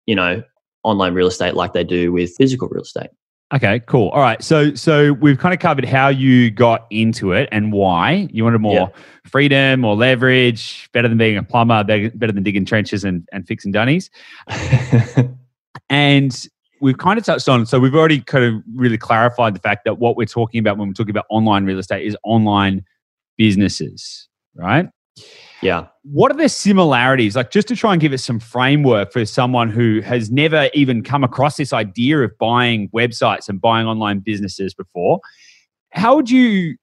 you 0.06 0.16
know, 0.16 0.44
online 0.84 1.14
real 1.14 1.28
estate 1.28 1.56
like 1.56 1.74
they 1.74 1.84
do 1.84 2.12
with 2.12 2.36
physical 2.38 2.68
real 2.70 2.84
estate. 2.84 3.10
Okay, 3.54 3.80
cool. 3.82 4.10
All 4.10 4.22
right. 4.22 4.44
So 4.44 4.74
so 4.74 5.14
we've 5.14 5.38
kind 5.38 5.54
of 5.54 5.60
covered 5.60 5.86
how 5.86 6.08
you 6.08 6.50
got 6.50 6.88
into 6.90 7.32
it 7.32 7.48
and 7.52 7.72
why. 7.72 8.28
You 8.32 8.44
wanted 8.44 8.60
more 8.60 8.74
yeah. 8.74 9.02
freedom, 9.26 9.82
more 9.82 9.96
leverage, 9.96 10.90
better 10.94 11.08
than 11.08 11.18
being 11.18 11.38
a 11.38 11.44
plumber, 11.44 11.84
better 11.84 12.32
than 12.32 12.42
digging 12.42 12.66
trenches 12.66 13.04
and, 13.04 13.28
and 13.32 13.48
fixing 13.48 13.72
dunnies. 13.72 14.10
and 15.90 16.48
we've 16.82 16.98
kind 16.98 17.20
of 17.20 17.26
touched 17.26 17.48
on, 17.48 17.68
so 17.68 17.80
we've 17.80 17.94
already 17.94 18.20
kind 18.20 18.44
of 18.44 18.64
really 18.74 18.98
clarified 18.98 19.56
the 19.56 19.60
fact 19.60 19.86
that 19.86 20.00
what 20.00 20.18
we're 20.18 20.26
talking 20.26 20.60
about 20.60 20.78
when 20.78 20.88
we're 20.88 20.94
talking 20.94 21.12
about 21.12 21.26
online 21.30 21.66
real 21.66 21.78
estate 21.78 22.06
is 22.06 22.18
online 22.24 22.84
businesses, 23.38 24.28
right? 24.56 24.88
Yeah. 25.66 25.88
What 26.04 26.32
are 26.32 26.38
the 26.38 26.48
similarities? 26.48 27.36
Like, 27.36 27.50
just 27.50 27.68
to 27.70 27.76
try 27.76 27.92
and 27.94 28.00
give 28.00 28.14
it 28.14 28.20
some 28.20 28.40
framework 28.40 29.12
for 29.12 29.26
someone 29.26 29.72
who 29.72 30.00
has 30.02 30.30
never 30.30 30.70
even 30.76 31.02
come 31.02 31.24
across 31.24 31.58
this 31.58 31.74
idea 31.74 32.20
of 32.20 32.38
buying 32.38 32.88
websites 32.90 33.50
and 33.50 33.60
buying 33.60 33.88
online 33.88 34.20
businesses 34.20 34.76
before, 34.76 35.22
how 35.90 36.18
would 36.18 36.30
you 36.30 36.76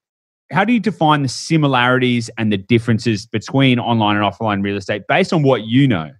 how 0.51 0.65
do 0.65 0.73
you 0.73 0.81
define 0.81 1.21
the 1.21 1.29
similarities 1.29 2.29
and 2.37 2.51
the 2.51 2.57
differences 2.57 3.25
between 3.25 3.79
online 3.79 4.17
and 4.17 4.25
offline 4.25 4.61
real 4.61 4.75
estate 4.75 5.03
based 5.07 5.31
on 5.31 5.43
what 5.43 5.63
you 5.63 5.87
know? 5.87 6.11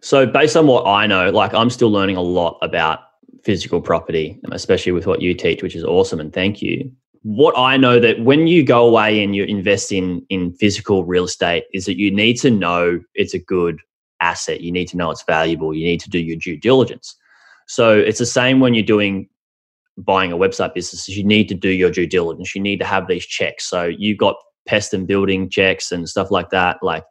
So, 0.00 0.26
based 0.26 0.56
on 0.56 0.66
what 0.66 0.84
I 0.84 1.06
know, 1.06 1.30
like 1.30 1.54
I'm 1.54 1.70
still 1.70 1.90
learning 1.90 2.16
a 2.16 2.22
lot 2.22 2.58
about 2.60 2.98
physical 3.44 3.80
property, 3.80 4.40
especially 4.50 4.90
with 4.90 5.06
what 5.06 5.22
you 5.22 5.32
teach, 5.32 5.62
which 5.62 5.76
is 5.76 5.84
awesome. 5.84 6.18
And 6.18 6.32
thank 6.32 6.60
you. 6.60 6.90
What 7.24 7.56
I 7.56 7.76
know 7.78 7.98
that 8.00 8.20
when 8.20 8.46
you 8.46 8.62
go 8.62 8.86
away 8.86 9.24
and 9.24 9.34
you 9.34 9.44
invest 9.44 9.90
in 9.90 10.24
in 10.28 10.52
physical 10.52 11.04
real 11.04 11.24
estate 11.24 11.64
is 11.72 11.86
that 11.86 11.98
you 11.98 12.10
need 12.10 12.34
to 12.40 12.50
know 12.50 13.00
it's 13.14 13.34
a 13.34 13.38
good 13.38 13.80
asset. 14.20 14.60
You 14.60 14.70
need 14.70 14.88
to 14.88 14.96
know 14.96 15.10
it's 15.10 15.24
valuable. 15.24 15.74
You 15.74 15.86
need 15.86 16.00
to 16.00 16.10
do 16.10 16.18
your 16.18 16.36
due 16.36 16.58
diligence. 16.58 17.16
So 17.66 17.96
it's 17.98 18.18
the 18.18 18.26
same 18.26 18.60
when 18.60 18.74
you're 18.74 18.84
doing 18.84 19.28
buying 19.96 20.32
a 20.32 20.36
website 20.36 20.74
business. 20.74 21.08
You 21.08 21.24
need 21.24 21.48
to 21.48 21.54
do 21.54 21.70
your 21.70 21.90
due 21.90 22.06
diligence. 22.06 22.54
You 22.54 22.60
need 22.60 22.78
to 22.80 22.86
have 22.86 23.08
these 23.08 23.24
checks. 23.24 23.64
So 23.64 23.84
you've 23.84 24.18
got 24.18 24.36
pest 24.66 24.92
and 24.92 25.06
building 25.06 25.48
checks 25.48 25.92
and 25.92 26.08
stuff 26.08 26.30
like 26.30 26.50
that. 26.50 26.78
Like 26.82 27.04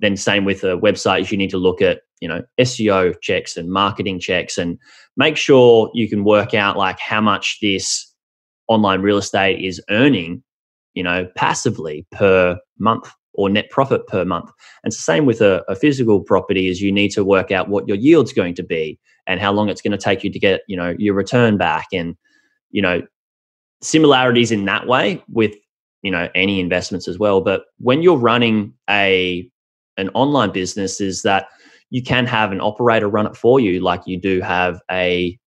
then 0.00 0.16
same 0.16 0.44
with 0.44 0.64
a 0.64 0.78
website, 0.78 1.30
you 1.30 1.36
need 1.36 1.50
to 1.50 1.58
look 1.58 1.82
at 1.82 2.00
you 2.20 2.28
know 2.28 2.42
SEO 2.58 3.14
checks 3.20 3.56
and 3.56 3.70
marketing 3.70 4.18
checks 4.18 4.58
and 4.58 4.78
make 5.16 5.36
sure 5.36 5.90
you 5.94 6.08
can 6.08 6.24
work 6.24 6.54
out 6.54 6.76
like 6.76 6.98
how 6.98 7.20
much 7.20 7.58
this 7.60 8.07
online 8.68 9.02
real 9.02 9.18
estate 9.18 9.64
is 9.64 9.82
earning, 9.90 10.42
you 10.94 11.02
know, 11.02 11.28
passively 11.34 12.06
per 12.12 12.58
month 12.78 13.10
or 13.34 13.48
net 13.48 13.70
profit 13.70 14.06
per 14.06 14.24
month. 14.24 14.50
And 14.82 14.90
it's 14.90 14.96
the 14.96 15.02
same 15.02 15.24
with 15.24 15.40
a, 15.40 15.62
a 15.68 15.76
physical 15.76 16.20
property 16.20 16.68
is 16.68 16.82
you 16.82 16.92
need 16.92 17.10
to 17.10 17.24
work 17.24 17.50
out 17.50 17.68
what 17.68 17.86
your 17.86 17.96
yield's 17.96 18.32
going 18.32 18.54
to 18.54 18.62
be 18.62 18.98
and 19.26 19.40
how 19.40 19.52
long 19.52 19.68
it's 19.68 19.80
going 19.80 19.92
to 19.92 19.98
take 19.98 20.24
you 20.24 20.30
to 20.30 20.38
get, 20.38 20.62
you 20.66 20.76
know, 20.76 20.94
your 20.98 21.14
return 21.14 21.56
back 21.56 21.86
and, 21.92 22.16
you 22.70 22.82
know, 22.82 23.02
similarities 23.80 24.50
in 24.50 24.64
that 24.64 24.86
way 24.86 25.22
with, 25.28 25.54
you 26.02 26.10
know, 26.10 26.28
any 26.34 26.58
investments 26.58 27.06
as 27.06 27.18
well. 27.18 27.40
But 27.40 27.66
when 27.78 28.02
you're 28.02 28.18
running 28.18 28.74
a 28.90 29.48
an 29.96 30.10
online 30.14 30.52
business 30.52 31.00
is 31.00 31.22
that 31.22 31.46
you 31.90 32.02
can 32.02 32.26
have 32.26 32.52
an 32.52 32.60
operator 32.60 33.08
run 33.08 33.26
it 33.26 33.36
for 33.36 33.60
you, 33.60 33.80
like 33.80 34.02
you 34.06 34.18
do 34.20 34.40
have 34.40 34.80
a 34.90 35.38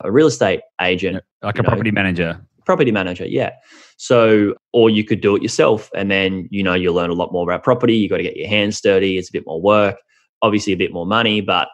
a 0.00 0.12
real 0.12 0.26
estate 0.26 0.60
agent, 0.80 1.22
like 1.42 1.58
a 1.58 1.62
know, 1.62 1.68
property 1.68 1.90
manager. 1.90 2.40
Property 2.68 2.92
manager, 2.92 3.26
yeah. 3.26 3.52
So, 3.96 4.54
or 4.74 4.90
you 4.90 5.02
could 5.02 5.22
do 5.22 5.34
it 5.34 5.40
yourself, 5.40 5.88
and 5.94 6.10
then 6.10 6.46
you 6.50 6.62
know 6.62 6.74
you'll 6.74 6.94
learn 6.94 7.08
a 7.08 7.14
lot 7.14 7.32
more 7.32 7.50
about 7.50 7.64
property. 7.64 7.96
You 7.96 8.10
got 8.10 8.18
to 8.18 8.22
get 8.22 8.36
your 8.36 8.46
hands 8.46 8.78
dirty. 8.82 9.16
It's 9.16 9.30
a 9.30 9.32
bit 9.32 9.44
more 9.46 9.58
work, 9.58 9.96
obviously 10.42 10.74
a 10.74 10.76
bit 10.76 10.92
more 10.92 11.06
money, 11.06 11.40
but 11.40 11.68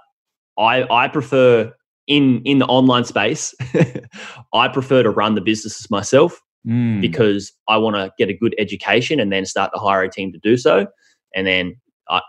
I 0.57 0.85
I 0.93 1.09
prefer 1.09 1.73
in 2.07 2.43
in 2.45 2.61
the 2.61 2.67
online 2.67 3.05
space. 3.07 3.57
I 4.55 4.69
prefer 4.69 5.03
to 5.03 5.11
run 5.11 5.35
the 5.35 5.41
businesses 5.41 5.91
myself 5.91 6.41
mm. 6.65 7.01
because 7.01 7.53
I 7.69 7.77
want 7.77 7.97
to 7.97 8.13
get 8.17 8.29
a 8.29 8.39
good 8.39 8.55
education 8.57 9.19
and 9.19 9.33
then 9.33 9.45
start 9.47 9.73
to 9.75 9.81
hire 9.81 10.05
a 10.05 10.09
team 10.09 10.31
to 10.31 10.39
do 10.45 10.57
so, 10.57 10.87
and 11.35 11.45
then 11.45 11.75
I, 12.09 12.21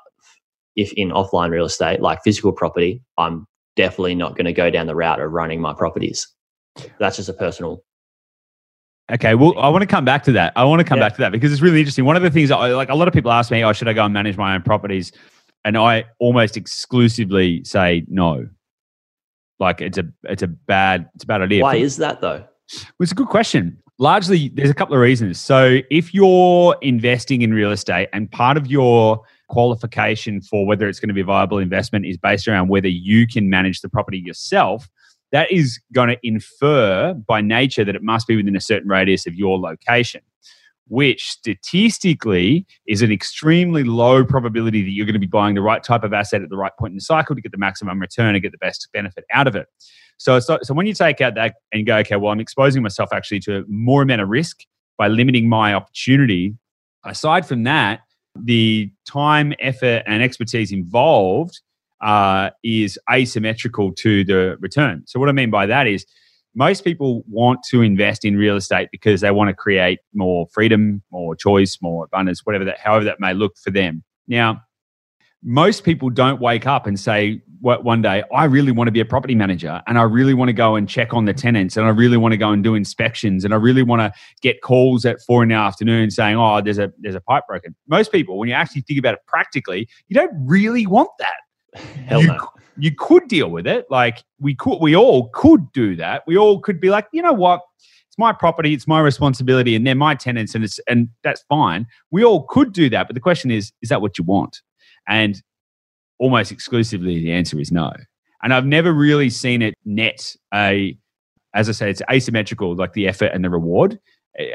if 0.76 0.92
in 0.94 1.12
offline 1.12 1.52
real 1.52 1.66
estate, 1.66 2.02
like 2.02 2.24
physical 2.24 2.52
property, 2.52 3.04
I'm 3.20 3.46
definitely 3.76 4.16
not 4.16 4.36
going 4.36 4.46
to 4.46 4.54
go 4.54 4.72
down 4.72 4.88
the 4.88 4.96
route 4.96 5.22
of 5.22 5.32
running 5.32 5.62
my 5.62 5.76
properties. 5.76 6.28
That's 6.98 7.18
just 7.18 7.30
a 7.30 7.34
personal. 7.34 7.84
Okay, 9.12 9.36
well, 9.36 9.58
I 9.60 9.70
want 9.70 9.84
to 9.84 9.88
come 9.88 10.04
back 10.04 10.24
to 10.24 10.32
that. 10.32 10.52
I 10.56 10.64
want 10.64 10.80
to 10.80 10.84
come 10.84 10.98
yeah. 10.98 11.06
back 11.06 11.16
to 11.16 11.22
that 11.22 11.32
because 11.32 11.52
it's 11.52 11.62
really 11.62 11.80
interesting. 11.80 12.06
One 12.06 12.16
of 12.16 12.24
the 12.24 12.32
things, 12.32 12.50
I, 12.50 12.70
like 12.70 12.90
a 12.90 12.96
lot 12.96 13.08
of 13.08 13.14
people 13.14 13.32
ask 13.32 13.52
me, 13.52 13.64
"Oh, 13.64 13.72
should 13.72 13.88
I 13.88 13.94
go 13.94 14.04
and 14.04 14.14
manage 14.14 14.36
my 14.36 14.56
own 14.56 14.64
properties?" 14.64 15.12
And 15.64 15.78
I 15.78 16.06
almost 16.20 16.58
exclusively 16.58 17.64
say 17.64 18.06
no. 18.08 18.48
Like 19.60 19.82
it's 19.82 19.98
a 19.98 20.06
it's 20.24 20.42
a 20.42 20.48
bad 20.48 21.10
it's 21.16 21.24
a 21.24 21.28
bad 21.28 21.42
idea. 21.42 21.62
Why 21.62 21.76
is 21.76 21.98
that 21.98 22.22
though? 22.22 22.40
Well, 22.40 22.92
it's 23.00 23.12
a 23.12 23.16
good 23.16 23.30
question. 23.30 23.78
Largely, 23.98 24.50
there's 24.50 24.70
a 24.70 24.74
couple 24.74 24.96
of 24.96 25.02
reasons. 25.02 25.40
So, 25.40 25.80
if 25.90 26.14
you're 26.14 26.76
investing 26.82 27.44
in 27.44 27.54
real 27.54 27.72
estate 27.72 28.10
and 28.12 28.30
part 28.30 28.58
of 28.58 28.68
your 28.68 29.22
qualification 29.48 30.42
for 30.42 30.66
whether 30.66 30.90
it's 30.90 31.00
going 31.00 31.08
to 31.08 31.14
be 31.14 31.22
a 31.22 31.26
viable 31.26 31.60
investment 31.60 32.06
is 32.06 32.18
based 32.18 32.48
around 32.48 32.68
whether 32.68 32.88
you 32.88 33.28
can 33.28 33.50
manage 33.50 33.82
the 33.82 33.88
property 33.88 34.18
yourself, 34.18 34.90
that 35.32 35.52
is 35.52 35.80
going 35.94 36.10
to 36.10 36.18
infer 36.24 37.14
by 37.14 37.42
nature 37.42 37.84
that 37.84 37.96
it 37.96 38.04
must 38.04 38.28
be 38.28 38.36
within 38.36 38.56
a 38.56 38.62
certain 38.62 38.90
radius 38.90 39.26
of 39.28 39.36
your 39.36 39.60
location, 39.60 40.22
which 40.88 41.30
statistically 41.30 42.66
is 42.88 43.02
an 43.02 43.12
extremely 43.12 43.84
low 43.84 44.24
probability 44.24 44.82
that 44.84 44.92
you're 44.92 45.06
going 45.06 45.14
to 45.14 45.20
be 45.20 45.26
buying 45.26 45.56
the 45.56 45.62
right 45.62 45.84
type 45.84 46.04
of 46.04 46.14
asset 46.14 46.42
at 46.42 46.50
the 46.50 46.58
right 46.58 46.72
point 46.80 46.92
in 46.92 46.96
the 46.96 47.02
cycle 47.02 47.36
to 47.36 47.42
get 47.42 47.52
the 47.52 47.58
maximum 47.58 48.00
return 48.00 48.36
and 48.36 48.42
get 48.42 48.52
the 48.52 48.58
best 48.60 48.88
benefit 48.94 49.26
out 49.34 49.48
of 49.48 49.56
it. 49.56 49.68
So, 50.18 50.40
so, 50.40 50.60
so 50.62 50.74
when 50.74 50.86
you 50.86 50.94
take 50.94 51.20
out 51.22 51.36
that 51.36 51.56
and 51.74 51.86
go, 51.86 51.98
okay, 51.98 52.16
well, 52.16 52.32
I'm 52.32 52.40
exposing 52.40 52.82
myself 52.82 53.10
actually 53.12 53.40
to 53.42 53.66
more 53.68 54.02
amount 54.02 54.22
of 54.22 54.30
risk 54.30 54.62
by 54.98 55.08
limiting 55.08 55.50
my 55.50 55.74
opportunity. 55.74 56.56
Aside 57.04 57.46
from 57.46 57.64
that, 57.64 58.02
the 58.36 58.92
time, 59.08 59.54
effort, 59.60 60.04
and 60.08 60.22
expertise 60.24 60.72
involved 60.72 61.62
uh, 62.02 62.50
is 62.64 63.00
asymmetrical 63.12 63.94
to 63.94 64.24
the 64.24 64.58
return. 64.60 65.04
So, 65.06 65.20
what 65.20 65.30
I 65.30 65.32
mean 65.32 65.50
by 65.50 65.66
that 65.66 65.88
is 65.88 66.06
most 66.56 66.84
people 66.84 67.24
want 67.30 67.60
to 67.70 67.82
invest 67.82 68.24
in 68.24 68.38
real 68.38 68.56
estate 68.56 68.90
because 68.92 69.22
they 69.22 69.32
want 69.32 69.50
to 69.50 69.54
create 69.54 70.00
more 70.14 70.48
freedom, 70.54 71.02
more 71.12 71.36
choice, 71.36 71.78
more 71.82 72.06
abundance, 72.06 72.46
whatever 72.46 72.66
that, 72.66 72.80
however 72.80 73.06
that 73.06 73.20
may 73.20 73.34
look 73.34 73.58
for 73.58 73.72
them. 73.72 74.04
Now, 74.28 74.62
most 75.44 75.84
people 75.84 76.10
don't 76.10 76.42
wake 76.42 76.66
up 76.66 76.88
and 76.88 77.00
say 77.00 77.40
one 77.62 78.02
day 78.02 78.24
i 78.34 78.46
really 78.46 78.72
want 78.72 78.88
to 78.88 78.92
be 78.92 79.00
a 79.00 79.06
property 79.06 79.34
manager 79.34 79.82
and 79.88 79.98
i 79.98 80.02
really 80.02 80.34
want 80.34 80.50
to 80.50 80.54
go 80.54 80.76
and 80.76 80.88
check 80.90 81.14
on 81.14 81.26
the 81.26 81.34
tenants 81.34 81.78
and 81.78 81.86
i 81.86 81.90
really 81.90 82.18
want 82.18 82.32
to 82.32 82.38
go 82.38 82.52
and 82.52 82.64
do 82.64 82.76
inspections 82.76 83.46
and 83.46 83.54
i 83.54 83.58
really 83.58 83.82
want 83.82 84.00
to 84.00 84.12
get 84.42 84.62
calls 84.62 85.06
at 85.06 85.20
four 85.22 85.42
in 85.42 85.50
the 85.50 85.56
afternoon 85.56 86.12
saying 86.12 86.36
oh 86.36 86.62
there's 86.62 86.78
a 86.78 86.92
there's 87.00 87.16
a 87.16 87.22
pipe 87.22 87.44
broken 87.48 87.76
most 87.88 88.12
people 88.12 88.38
when 88.38 88.50
you 88.50 88.54
actually 88.54 88.82
think 88.82 89.00
about 89.00 89.14
it 89.14 89.20
practically 89.28 89.88
you 90.08 90.16
don't 90.16 90.32
really 90.46 90.86
want 90.86 91.10
that 91.18 91.45
Hell 92.08 92.22
you, 92.22 92.28
no. 92.28 92.50
you 92.78 92.92
could 92.96 93.28
deal 93.28 93.50
with 93.50 93.68
it 93.68 93.86
like 93.90 94.24
we 94.40 94.56
could 94.56 94.80
we 94.80 94.96
all 94.96 95.30
could 95.34 95.72
do 95.72 95.96
that 95.96 96.24
we 96.28 96.38
all 96.38 96.60
could 96.60 96.80
be 96.80 96.90
like 96.90 97.08
you 97.12 97.22
know 97.22 97.34
what 97.34 97.62
it's 98.08 98.18
my 98.18 98.32
property 98.32 98.74
it's 98.74 98.88
my 98.88 99.00
responsibility 99.00 99.76
and 99.76 99.86
they're 99.86 99.96
my 99.96 100.16
tenants 100.16 100.56
and 100.56 100.64
it's 100.64 100.80
and 100.88 101.10
that's 101.24 101.44
fine 101.50 101.86
we 102.12 102.24
all 102.24 102.44
could 102.44 102.74
do 102.74 102.90
that 102.90 103.08
but 103.08 103.14
the 103.14 103.20
question 103.20 103.52
is 103.52 103.72
is 103.82 103.90
that 103.90 104.02
what 104.02 104.18
you 104.18 104.24
want 104.24 104.62
and 105.08 105.42
almost 106.20 106.52
exclusively, 106.52 107.20
the 107.20 107.32
answer 107.32 107.60
is 107.60 107.72
no. 107.72 107.92
And 108.44 108.54
I've 108.54 108.66
never 108.66 108.94
really 108.94 109.30
seen 109.30 109.62
it 109.62 109.74
net 109.86 110.36
a, 110.54 110.98
as 111.54 111.70
I 111.70 111.72
say, 111.72 111.90
it's 111.90 112.02
asymmetrical, 112.12 112.76
like 112.76 112.94
the 112.94 113.08
effort 113.08 113.32
and 113.34 113.44
the 113.44 113.50
reward. 113.50 114.00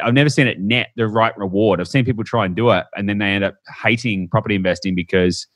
I've 0.02 0.14
never 0.14 0.28
seen 0.28 0.46
it 0.46 0.61
net 0.61 0.88
the 0.96 1.09
right 1.09 1.37
reward. 1.38 1.80
I've 1.80 1.88
seen 1.88 2.04
people 2.04 2.22
try 2.22 2.44
and 2.44 2.54
do 2.54 2.70
it 2.70 2.85
and 2.96 3.09
then 3.09 3.18
they 3.18 3.26
end 3.26 3.44
up 3.44 3.56
hating 3.83 4.28
property 4.28 4.54
investing 4.54 4.94
because 4.94 5.46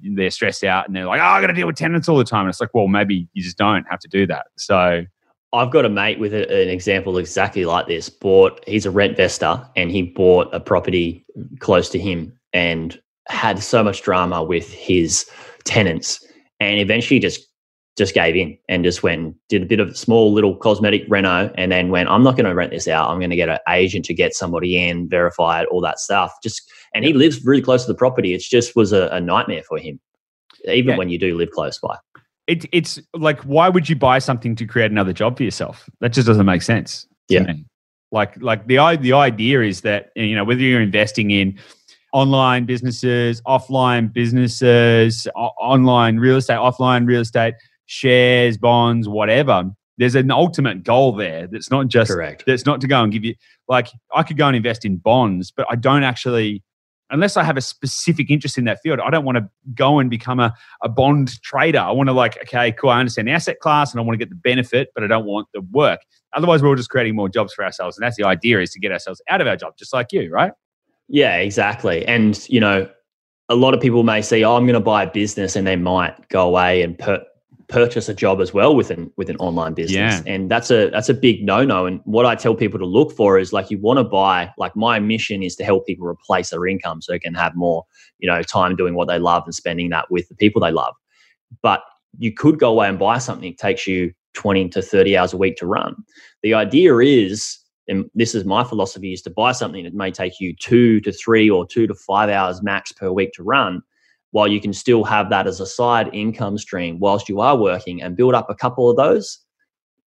they're 0.00 0.30
stressed 0.30 0.64
out 0.64 0.86
and 0.86 0.94
they're 0.94 1.06
like, 1.06 1.20
oh, 1.20 1.24
I 1.24 1.40
got 1.40 1.48
to 1.48 1.52
deal 1.52 1.66
with 1.66 1.76
tenants 1.76 2.08
all 2.08 2.18
the 2.18 2.24
time. 2.24 2.42
And 2.42 2.50
it's 2.50 2.60
like, 2.60 2.74
well, 2.74 2.88
maybe 2.88 3.28
you 3.32 3.42
just 3.42 3.58
don't 3.58 3.84
have 3.90 4.00
to 4.00 4.08
do 4.08 4.26
that. 4.26 4.46
So 4.56 5.04
I've 5.52 5.70
got 5.70 5.84
a 5.84 5.88
mate 5.88 6.18
with 6.18 6.34
a, 6.34 6.62
an 6.62 6.68
example 6.68 7.18
exactly 7.18 7.64
like 7.64 7.86
this. 7.86 8.08
Bought, 8.08 8.62
he's 8.66 8.86
a 8.86 8.90
rent 8.90 9.12
investor 9.12 9.66
and 9.76 9.90
he 9.90 10.02
bought 10.02 10.52
a 10.54 10.60
property 10.60 11.24
close 11.60 11.88
to 11.90 11.98
him 11.98 12.32
and 12.52 13.00
had 13.28 13.62
so 13.62 13.82
much 13.82 14.02
drama 14.02 14.42
with 14.42 14.72
his 14.72 15.28
tenants 15.64 16.24
and 16.60 16.78
eventually 16.78 17.20
just 17.20 17.46
just 17.96 18.14
gave 18.14 18.36
in 18.36 18.56
and 18.68 18.84
just 18.84 19.02
went 19.02 19.34
did 19.48 19.62
a 19.62 19.66
bit 19.66 19.80
of 19.80 19.96
small 19.96 20.32
little 20.32 20.54
cosmetic 20.56 21.04
reno 21.08 21.50
and 21.56 21.72
then 21.72 21.88
went 21.88 22.08
i'm 22.08 22.22
not 22.22 22.36
going 22.36 22.44
to 22.44 22.54
rent 22.54 22.70
this 22.70 22.86
out. 22.88 23.08
I'm 23.08 23.18
going 23.18 23.30
to 23.30 23.36
get 23.36 23.48
an 23.48 23.58
agent 23.68 24.04
to 24.06 24.14
get 24.14 24.34
somebody 24.34 24.76
in 24.76 25.08
verify 25.08 25.62
it 25.62 25.68
all 25.70 25.80
that 25.80 25.98
stuff. 25.98 26.32
Just 26.42 26.70
and 26.94 27.04
he 27.04 27.12
lives 27.12 27.44
really 27.44 27.62
close 27.62 27.84
to 27.84 27.92
the 27.92 27.98
property. 27.98 28.34
It 28.34 28.40
just 28.40 28.76
was 28.76 28.92
a, 28.92 29.08
a 29.08 29.20
nightmare 29.20 29.62
for 29.62 29.78
him 29.78 29.98
even 30.66 30.90
yeah. 30.90 30.96
when 30.96 31.08
you 31.08 31.18
do 31.18 31.36
live 31.36 31.50
close 31.50 31.78
by. 31.78 31.96
It, 32.46 32.64
it's 32.72 33.00
like 33.14 33.40
why 33.40 33.68
would 33.68 33.88
you 33.88 33.96
buy 33.96 34.18
something 34.18 34.54
to 34.56 34.66
create 34.66 34.90
another 34.90 35.12
job 35.12 35.36
for 35.36 35.42
yourself? 35.42 35.88
That 36.00 36.12
just 36.12 36.26
doesn't 36.26 36.46
make 36.46 36.62
sense 36.62 37.06
yeah. 37.28 37.42
me. 37.42 37.64
like 38.12 38.40
like 38.40 38.66
the 38.66 38.76
the 39.00 39.12
idea 39.12 39.62
is 39.62 39.80
that 39.82 40.10
you 40.14 40.34
know 40.34 40.44
whether 40.44 40.60
you're 40.60 40.80
investing 40.80 41.30
in 41.30 41.58
online 42.12 42.64
businesses, 42.64 43.42
offline 43.42 44.12
businesses, 44.12 45.26
o- 45.36 45.52
online 45.60 46.18
real 46.18 46.36
estate, 46.36 46.56
offline 46.56 47.06
real 47.06 47.20
estate, 47.20 47.54
shares, 47.86 48.56
bonds, 48.56 49.08
whatever. 49.08 49.70
There's 49.98 50.14
an 50.14 50.30
ultimate 50.30 50.84
goal 50.84 51.12
there 51.12 51.46
that's 51.46 51.70
not 51.70 51.88
just 51.88 52.10
correct. 52.10 52.44
That's 52.46 52.66
not 52.66 52.80
to 52.82 52.86
go 52.86 53.02
and 53.02 53.10
give 53.10 53.24
you 53.24 53.34
like 53.68 53.88
I 54.14 54.22
could 54.22 54.36
go 54.36 54.46
and 54.46 54.56
invest 54.56 54.84
in 54.84 54.98
bonds, 54.98 55.50
but 55.50 55.66
I 55.70 55.76
don't 55.76 56.02
actually 56.02 56.62
unless 57.10 57.36
I 57.36 57.44
have 57.44 57.56
a 57.56 57.60
specific 57.60 58.30
interest 58.30 58.58
in 58.58 58.64
that 58.64 58.80
field, 58.82 59.00
I 59.00 59.10
don't 59.10 59.24
want 59.24 59.38
to 59.38 59.48
go 59.74 59.98
and 59.98 60.10
become 60.10 60.40
a, 60.40 60.52
a 60.82 60.88
bond 60.88 61.40
trader. 61.42 61.78
I 61.78 61.92
want 61.92 62.08
to 62.08 62.12
like, 62.12 62.36
okay, 62.42 62.72
cool, 62.72 62.90
I 62.90 62.98
understand 62.98 63.28
the 63.28 63.32
asset 63.32 63.60
class 63.60 63.92
and 63.92 64.00
I 64.00 64.04
want 64.04 64.14
to 64.14 64.18
get 64.18 64.28
the 64.28 64.36
benefit, 64.36 64.88
but 64.94 65.04
I 65.04 65.06
don't 65.06 65.24
want 65.24 65.48
the 65.54 65.60
work. 65.72 66.00
Otherwise, 66.34 66.62
we're 66.62 66.68
all 66.68 66.74
just 66.74 66.90
creating 66.90 67.14
more 67.14 67.28
jobs 67.28 67.54
for 67.54 67.64
ourselves. 67.64 67.96
And 67.96 68.04
that's 68.04 68.16
the 68.16 68.24
idea 68.24 68.60
is 68.60 68.70
to 68.72 68.80
get 68.80 68.92
ourselves 68.92 69.22
out 69.28 69.40
of 69.40 69.46
our 69.46 69.56
job, 69.56 69.74
just 69.78 69.92
like 69.92 70.12
you, 70.12 70.30
right? 70.30 70.52
Yeah, 71.08 71.36
exactly. 71.36 72.04
And, 72.06 72.46
you 72.48 72.60
know, 72.60 72.88
a 73.48 73.54
lot 73.54 73.74
of 73.74 73.80
people 73.80 74.02
may 74.02 74.22
say, 74.22 74.42
oh, 74.42 74.56
I'm 74.56 74.64
going 74.64 74.74
to 74.74 74.80
buy 74.80 75.04
a 75.04 75.10
business 75.10 75.54
and 75.54 75.66
they 75.66 75.76
might 75.76 76.28
go 76.28 76.46
away 76.46 76.82
and 76.82 76.98
per- 76.98 77.24
purchase 77.68 78.08
a 78.08 78.14
job 78.14 78.40
as 78.40 78.54
well 78.54 78.76
with 78.76 78.90
an, 78.90 79.10
with 79.16 79.28
an 79.28 79.36
online 79.36 79.74
business. 79.74 79.96
Yeah. 79.96 80.22
And 80.26 80.50
that's 80.50 80.70
a, 80.70 80.88
that's 80.90 81.08
a 81.08 81.14
big 81.14 81.44
no-no. 81.44 81.86
And 81.86 82.00
what 82.04 82.26
I 82.26 82.34
tell 82.34 82.54
people 82.54 82.78
to 82.78 82.86
look 82.86 83.12
for 83.12 83.38
is 83.38 83.52
like, 83.52 83.70
you 83.70 83.78
want 83.78 83.98
to 83.98 84.04
buy, 84.04 84.52
like 84.56 84.76
my 84.76 84.98
mission 84.98 85.42
is 85.42 85.56
to 85.56 85.64
help 85.64 85.86
people 85.86 86.06
replace 86.06 86.50
their 86.50 86.66
income 86.66 87.02
so 87.02 87.12
they 87.12 87.18
can 87.18 87.34
have 87.34 87.56
more, 87.56 87.84
you 88.18 88.28
know, 88.28 88.42
time 88.42 88.76
doing 88.76 88.94
what 88.94 89.08
they 89.08 89.18
love 89.18 89.42
and 89.46 89.54
spending 89.54 89.90
that 89.90 90.10
with 90.10 90.28
the 90.28 90.34
people 90.34 90.60
they 90.60 90.70
love. 90.70 90.94
But 91.62 91.82
you 92.18 92.32
could 92.32 92.58
go 92.58 92.70
away 92.70 92.88
and 92.88 92.98
buy 92.98 93.18
something. 93.18 93.50
It 93.50 93.58
takes 93.58 93.86
you 93.86 94.12
20 94.34 94.68
to 94.70 94.82
30 94.82 95.16
hours 95.16 95.32
a 95.32 95.36
week 95.36 95.56
to 95.56 95.66
run. 95.66 95.96
The 96.42 96.54
idea 96.54 96.96
is, 96.98 97.58
and 97.88 98.08
this 98.14 98.34
is 98.34 98.44
my 98.44 98.64
philosophy, 98.64 99.12
is 99.12 99.22
to 99.22 99.30
buy 99.30 99.52
something 99.52 99.84
that 99.84 99.94
may 99.94 100.10
take 100.10 100.40
you 100.40 100.54
two 100.54 101.00
to 101.00 101.12
three 101.12 101.50
or 101.50 101.66
two 101.66 101.86
to 101.86 101.94
five 101.94 102.28
hours 102.28 102.62
max 102.62 102.92
per 102.92 103.10
week 103.10 103.32
to 103.32 103.42
run, 103.42 103.82
while 104.32 104.48
you 104.48 104.60
can 104.60 104.72
still 104.72 105.04
have 105.04 105.30
that 105.30 105.46
as 105.46 105.60
a 105.60 105.66
side 105.66 106.10
income 106.12 106.58
stream 106.58 106.98
whilst 106.98 107.28
you 107.28 107.40
are 107.40 107.56
working 107.56 108.02
and 108.02 108.16
build 108.16 108.34
up 108.34 108.50
a 108.50 108.54
couple 108.54 108.90
of 108.90 108.96
those, 108.96 109.38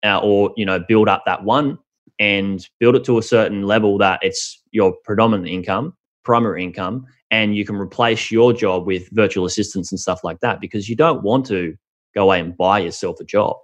uh, 0.04 0.18
or 0.20 0.52
you 0.56 0.64
know, 0.64 0.80
build 0.88 1.08
up 1.08 1.22
that 1.26 1.44
one 1.44 1.78
and 2.18 2.68
build 2.80 2.96
it 2.96 3.04
to 3.04 3.18
a 3.18 3.22
certain 3.22 3.64
level 3.64 3.98
that 3.98 4.18
it's 4.22 4.62
your 4.70 4.94
predominant 5.04 5.48
income, 5.48 5.94
primary 6.24 6.64
income, 6.64 7.06
and 7.30 7.56
you 7.56 7.64
can 7.64 7.76
replace 7.76 8.30
your 8.30 8.52
job 8.52 8.86
with 8.86 9.08
virtual 9.10 9.44
assistants 9.44 9.92
and 9.92 10.00
stuff 10.00 10.22
like 10.24 10.40
that 10.40 10.60
because 10.60 10.88
you 10.88 10.96
don't 10.96 11.22
want 11.22 11.44
to 11.46 11.76
go 12.14 12.24
away 12.24 12.40
and 12.40 12.56
buy 12.56 12.78
yourself 12.78 13.20
a 13.20 13.24
job 13.24 13.56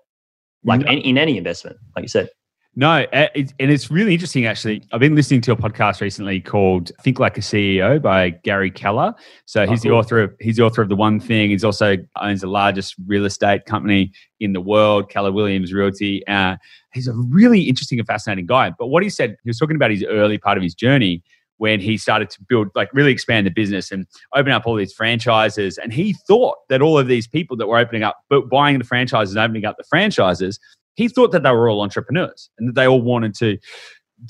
like 0.65 0.81
no. 0.81 0.93
in, 0.93 0.99
in, 0.99 1.19
any 1.19 1.37
investment 1.37 1.77
like 1.97 2.03
you 2.03 2.09
said 2.09 2.29
no 2.75 3.07
and 3.13 3.31
it's 3.59 3.91
really 3.91 4.15
interesting 4.15 4.47
actually. 4.47 4.83
I've 4.93 5.01
been 5.01 5.15
listening 5.15 5.43
to 5.43 5.53
a 5.53 5.57
podcast 5.57 6.01
recently 6.01 6.41
called 6.41 6.91
think 7.03 7.19
like 7.19 7.37
a 7.37 7.41
ceo 7.41 8.01
by 8.01 8.31
gary 8.31 8.71
keller. 8.71 9.15
So 9.45 9.63
oh, 9.63 9.67
he's 9.67 9.83
cool. 9.83 9.91
the 9.91 9.97
author 9.97 10.21
of 10.21 10.35
he's 10.41 10.57
the 10.57 10.65
author 10.65 10.81
of 10.83 10.89
the 10.89 10.97
one 10.97 11.21
thing. 11.21 11.51
He's 11.51 11.65
also 11.65 11.97
owns 12.21 12.41
the 12.41 12.47
largest 12.47 12.95
real 13.07 13.27
estate 13.27 13.67
company 13.67 14.13
in 14.41 14.53
the 14.55 14.61
world 14.61 15.11
keller 15.11 15.33
williams 15.33 15.73
realty. 15.73 16.27
Uh, 16.27 16.57
he's 16.95 17.09
a 17.09 17.15
really 17.15 17.63
interesting 17.63 17.99
and 17.99 18.07
fascinating 18.07 18.47
guy. 18.47 18.73
But 18.79 18.87
what 18.87 19.03
he 19.03 19.11
said 19.11 19.37
he 19.43 19.51
was 19.51 19.59
talking 19.59 19.77
about 19.77 19.91
his 19.91 20.05
early 20.05 20.39
part 20.39 20.57
of 20.57 20.63
his 20.63 20.75
journey 20.75 21.23
when 21.63 21.79
he 21.79 21.97
started 21.97 22.29
to 22.29 22.43
build, 22.49 22.67
like 22.75 22.93
really 22.93 23.13
expand 23.13 23.47
the 23.47 23.51
business 23.51 23.93
and 23.93 24.05
open 24.35 24.51
up 24.51 24.67
all 24.67 24.75
these 24.75 24.93
franchises. 24.93 25.79
And 25.79 25.93
he 25.93 26.13
thought 26.27 26.57
that 26.69 26.83
all 26.83 26.99
of 26.99 27.07
these 27.07 27.29
people 27.29 27.57
that 27.59 27.69
were 27.69 27.79
opening 27.79 28.03
up, 28.03 28.17
but 28.29 28.51
buying 28.51 28.81
the 28.81 28.85
franchises 28.85 29.37
and 29.37 29.45
opening 29.45 29.65
up 29.65 29.77
the 29.77 29.85
franchises, 29.85 30.59
he 30.95 31.09
thought 31.09 31.33
that 31.33 31.43
they 31.43 31.51
were 31.51 31.69
all 31.69 31.83
entrepreneurs 31.83 32.51
and 32.59 32.69
that 32.69 32.75
they 32.75 32.87
all 32.87 33.03
wanted 33.03 33.35
to 33.37 33.59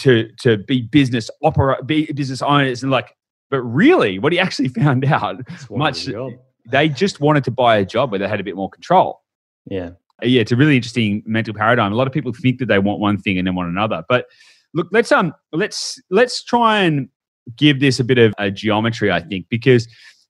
to 0.01 0.29
to 0.40 0.59
be 0.59 0.83
business 0.83 1.31
opera 1.42 1.83
be 1.85 2.11
business 2.12 2.40
owners 2.42 2.83
and 2.83 2.90
like 2.90 3.14
but 3.51 3.61
really 3.62 4.18
what 4.18 4.33
he 4.33 4.38
actually 4.38 4.68
found 4.81 5.05
out 5.05 5.37
much 5.70 6.09
they 6.70 6.88
just 6.88 7.20
wanted 7.20 7.44
to 7.44 7.51
buy 7.51 7.77
a 7.77 7.85
job 7.85 8.11
where 8.11 8.18
they 8.20 8.29
had 8.29 8.38
a 8.38 8.44
bit 8.44 8.55
more 8.55 8.70
control. 8.70 9.20
Yeah. 9.66 9.90
Yeah 10.22 10.40
it's 10.40 10.53
a 10.53 10.57
really 10.57 10.77
interesting 10.77 11.22
mental 11.27 11.53
paradigm. 11.53 11.92
A 11.92 11.96
lot 11.96 12.07
of 12.07 12.12
people 12.12 12.33
think 12.33 12.59
that 12.61 12.66
they 12.66 12.79
want 12.79 13.01
one 13.01 13.18
thing 13.18 13.38
and 13.38 13.46
then 13.46 13.55
want 13.55 13.68
another 13.68 14.05
but 14.09 14.27
look 14.75 14.88
let's 14.92 15.12
um 15.12 15.35
let's 15.53 16.01
let's 16.11 16.42
try 16.42 16.81
and 16.81 17.09
give 17.57 17.81
this 17.81 18.01
a 18.01 18.05
bit 18.05 18.18
of 18.18 18.33
a 18.38 18.51
geometry, 18.51 19.11
I 19.11 19.20
think, 19.20 19.46
because 19.48 19.88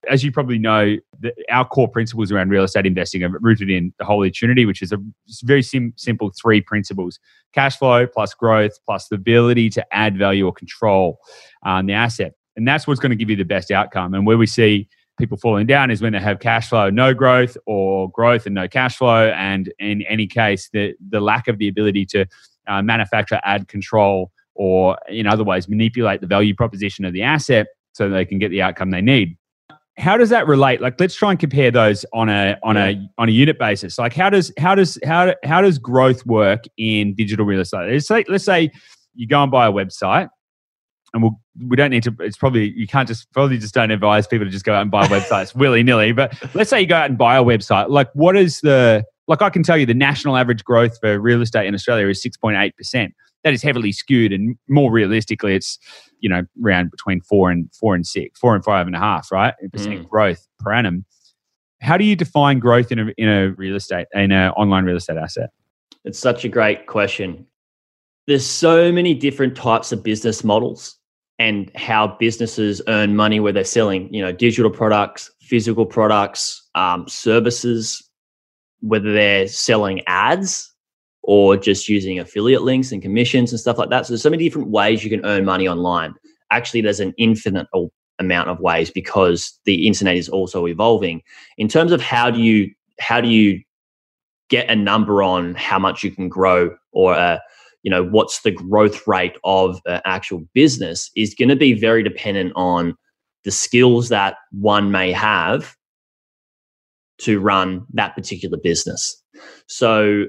as 0.09 0.25
you 0.25 0.33
probably 0.33 0.59
know, 0.59 0.97
the, 1.21 1.33
our 1.51 1.65
core 1.65 1.89
principles 1.89 2.33
around 2.33 2.51
real 2.51 2.65
estate 2.65 2.87
investing 2.87 3.23
are 3.23 3.31
rooted 3.41 3.71
in 3.71 3.93
the 3.99 4.05
Holy 4.05 4.31
Trinity, 4.31 4.67
which 4.67 4.83
is 4.83 4.93
a 4.93 4.99
very 5.43 5.63
sim- 5.63 5.95
simple 5.97 6.33
three 6.41 6.61
principles 6.61 7.19
cash 7.53 7.77
flow 7.77 8.07
plus 8.07 8.35
growth 8.35 8.73
plus 8.85 9.09
the 9.09 9.17
ability 9.17 9.69
to 9.71 9.95
add 9.95 10.17
value 10.17 10.47
or 10.47 10.53
control 10.53 11.19
on 11.65 11.87
the 11.87 11.93
asset. 11.93 12.33
And 12.57 12.67
that's 12.67 12.87
what's 12.87 13.01
going 13.01 13.11
to 13.11 13.17
give 13.17 13.31
you 13.31 13.37
the 13.37 13.45
best 13.45 13.71
outcome. 13.71 14.15
And 14.15 14.27
where 14.27 14.39
we 14.39 14.47
see 14.47 14.89
people 15.19 15.37
falling 15.37 15.67
down 15.67 15.91
is 15.91 16.03
when 16.03 16.13
they 16.13 16.21
have 16.21 16.41
cash 16.41 16.69
flow, 16.69 16.91
no 16.91 17.15
growth, 17.15 17.57
or 17.67 18.11
growth 18.11 18.47
and 18.47 18.55
no 18.55 18.69
cash 18.69 18.97
flow. 18.97 19.29
And 19.29 19.73
in 19.79 20.03
any 20.09 20.27
case, 20.27 20.69
the, 20.73 20.95
the 21.11 21.21
lack 21.21 21.49
of 21.49 21.59
the 21.59 21.69
ability 21.69 22.07
to 22.07 22.27
uh, 22.67 22.83
manufacture, 22.83 23.41
add 23.45 23.69
control, 23.69 24.33
or 24.55 24.99
in 25.09 25.27
other 25.27 25.45
ways 25.45 25.69
manipulate 25.69 26.21
the 26.21 26.27
value 26.27 26.55
proposition 26.55 27.05
of 27.05 27.13
the 27.13 27.23
asset 27.23 27.69
so 27.93 28.09
they 28.09 28.25
can 28.25 28.39
get 28.39 28.51
the 28.51 28.61
outcome 28.61 28.91
they 28.91 29.01
need 29.01 29.37
how 29.99 30.17
does 30.17 30.31
that 30.31 30.47
relate? 30.47 30.81
Like 30.81 30.99
let's 30.99 31.15
try 31.15 31.31
and 31.31 31.39
compare 31.39 31.71
those 31.71 32.05
on 32.13 32.29
a 32.29 32.57
on 32.63 32.77
a 32.77 33.09
on 33.19 33.29
a 33.29 33.33
unit 33.33 33.59
basis. 33.59 33.99
Like 33.99 34.15
how 34.15 34.31
does 34.31 34.53
how 34.59 34.75
does 34.75 34.99
how 35.05 35.35
how 35.45 35.61
does 35.61 35.79
growth 35.79 36.25
work 36.27 36.65
in 36.77 37.15
digital 37.15 37.45
real 37.45 37.61
estate? 37.61 37.91
Let's 37.93 38.07
say 38.07 38.25
let's 38.29 38.45
say 38.45 38.71
you 39.15 39.27
go 39.27 39.43
and 39.43 39.51
buy 39.51 39.67
a 39.67 39.73
website 39.73 40.29
and 41.13 41.23
we'll, 41.23 41.39
we 41.69 41.77
don't 41.77 41.91
need 41.91 42.03
to 42.05 42.17
it's 42.21 42.39
probably 42.39 42.71
you 42.71 42.87
can't 42.87 43.07
just 43.07 43.31
probably 43.33 43.59
just 43.59 43.75
don't 43.75 43.91
advise 43.91 44.27
people 44.27 44.47
to 44.47 44.51
just 44.51 44.65
go 44.65 44.75
out 44.75 44.83
and 44.83 44.91
buy 44.91 45.07
websites 45.09 45.55
willy-nilly 45.55 46.13
but 46.13 46.33
let's 46.55 46.71
say 46.71 46.81
you 46.81 46.87
go 46.87 46.97
out 46.97 47.11
and 47.11 47.19
buy 47.19 47.37
a 47.37 47.43
website. 47.45 47.91
Like 47.91 48.09
what 48.15 48.35
is 48.37 48.61
the 48.63 49.05
like 49.29 49.43
i 49.43 49.51
can 49.51 49.63
tell 49.63 49.77
you 49.77 49.85
the 49.85 49.93
national 49.93 50.39
average 50.39 50.65
growth 50.65 50.99
for 50.99 51.21
real 51.21 51.43
estate 51.43 51.67
in 51.67 51.75
australia 51.75 52.09
is 52.09 52.25
6.8% 52.25 53.13
that 53.45 53.53
is 53.53 53.63
heavily 53.63 53.93
skewed, 53.93 54.33
and 54.33 54.57
more 54.69 54.91
realistically, 54.91 55.55
it's 55.55 55.79
you 56.23 56.29
know 56.31 56.43
around 56.65 56.91
between 56.91 57.21
four 57.21 57.51
and 57.51 57.69
four 57.75 57.95
and 57.95 58.07
six, 58.07 58.41
four 58.41 58.55
and 58.55 58.65
five 58.65 58.87
and 58.87 58.97
a 58.97 58.99
half, 58.99 59.31
right? 59.31 59.55
Percent 59.73 60.01
mm. 60.01 60.09
growth 60.09 60.47
per 60.59 60.73
annum. 60.73 61.05
How 61.83 61.97
do 61.97 62.05
you 62.05 62.17
define 62.17 62.61
growth 62.61 62.91
in 62.91 62.99
a 62.99 63.13
in 63.19 63.29
a 63.29 63.51
real 63.51 63.77
estate 63.77 64.07
in 64.15 64.33
an 64.33 64.51
online 64.53 64.85
real 64.85 64.97
estate 64.97 65.19
asset? 65.19 65.51
It's 66.05 66.19
such 66.19 66.45
a 66.45 66.49
great 66.49 66.87
question. 66.87 67.47
There's 68.27 68.47
so 68.47 68.91
many 68.93 69.15
different 69.15 69.57
types 69.57 69.93
of 69.93 70.03
business 70.03 70.43
models 70.45 70.97
and 71.39 71.71
how 71.75 72.17
businesses 72.19 72.81
earn 72.87 73.17
money 73.17 73.41
where 73.41 73.53
they're 73.53 73.65
selling, 73.65 74.13
you 74.15 74.23
know, 74.23 74.31
digital 74.31 74.71
products, 74.71 75.31
physical 75.41 75.85
products, 75.85 76.69
um, 76.77 77.09
services, 77.09 78.09
whether 78.81 79.13
they're 79.13 79.49
selling 79.49 80.03
ads 80.07 80.72
or 81.23 81.57
just 81.57 81.89
using 81.89 82.19
affiliate 82.19 82.63
links 82.63 82.93
and 82.93 83.01
commissions 83.01 83.53
and 83.53 83.61
stuff 83.61 83.79
like 83.79 83.91
that. 83.91 84.07
So 84.07 84.13
there's 84.13 84.23
so 84.23 84.31
many 84.31 84.45
different 84.45 84.69
ways 84.69 85.05
you 85.05 85.11
can 85.11 85.25
earn 85.25 85.45
money 85.45 85.69
online. 85.69 86.15
Actually, 86.51 86.81
there's 86.81 87.01
an 87.01 87.15
infinite 87.17 87.69
amount 88.19 88.49
of 88.49 88.61
ways 88.61 88.91
because 88.91 89.59
the 89.65 89.87
internet 89.87 90.17
is 90.17 90.29
also 90.29 90.67
evolving. 90.67 91.23
In 91.59 91.69
terms 91.69 91.93
of 91.93 92.01
how 92.01 92.31
do 92.31 92.41
you 92.41 92.71
how 93.01 93.21
do 93.21 93.29
you 93.29 93.63
get 94.49 94.69
a 94.69 94.77
number 94.77 95.23
on 95.23 95.55
how 95.55 95.79
much 95.79 96.05
you 96.05 96.11
can 96.11 96.29
grow 96.29 96.75
or 96.93 97.15
uh, 97.15 97.39
you 97.83 97.91
know 97.91 98.05
what's 98.05 98.43
the 98.43 98.51
growth 98.51 99.07
rate 99.07 99.37
of 99.45 99.81
an 99.87 100.01
actual 100.05 100.43
business 100.55 101.11
is 101.17 101.35
going 101.35 101.49
to 101.49 101.57
be 101.57 101.73
very 101.73 102.03
dependent 102.03 102.53
on 102.55 102.95
the 103.45 103.51
skills 103.51 104.09
that 104.09 104.37
one 104.53 104.91
may 104.91 105.11
have 105.11 105.77
to 107.19 107.41
run 107.41 107.87
that 107.93 108.15
particular 108.15 108.59
business. 108.59 109.21
So 109.67 110.27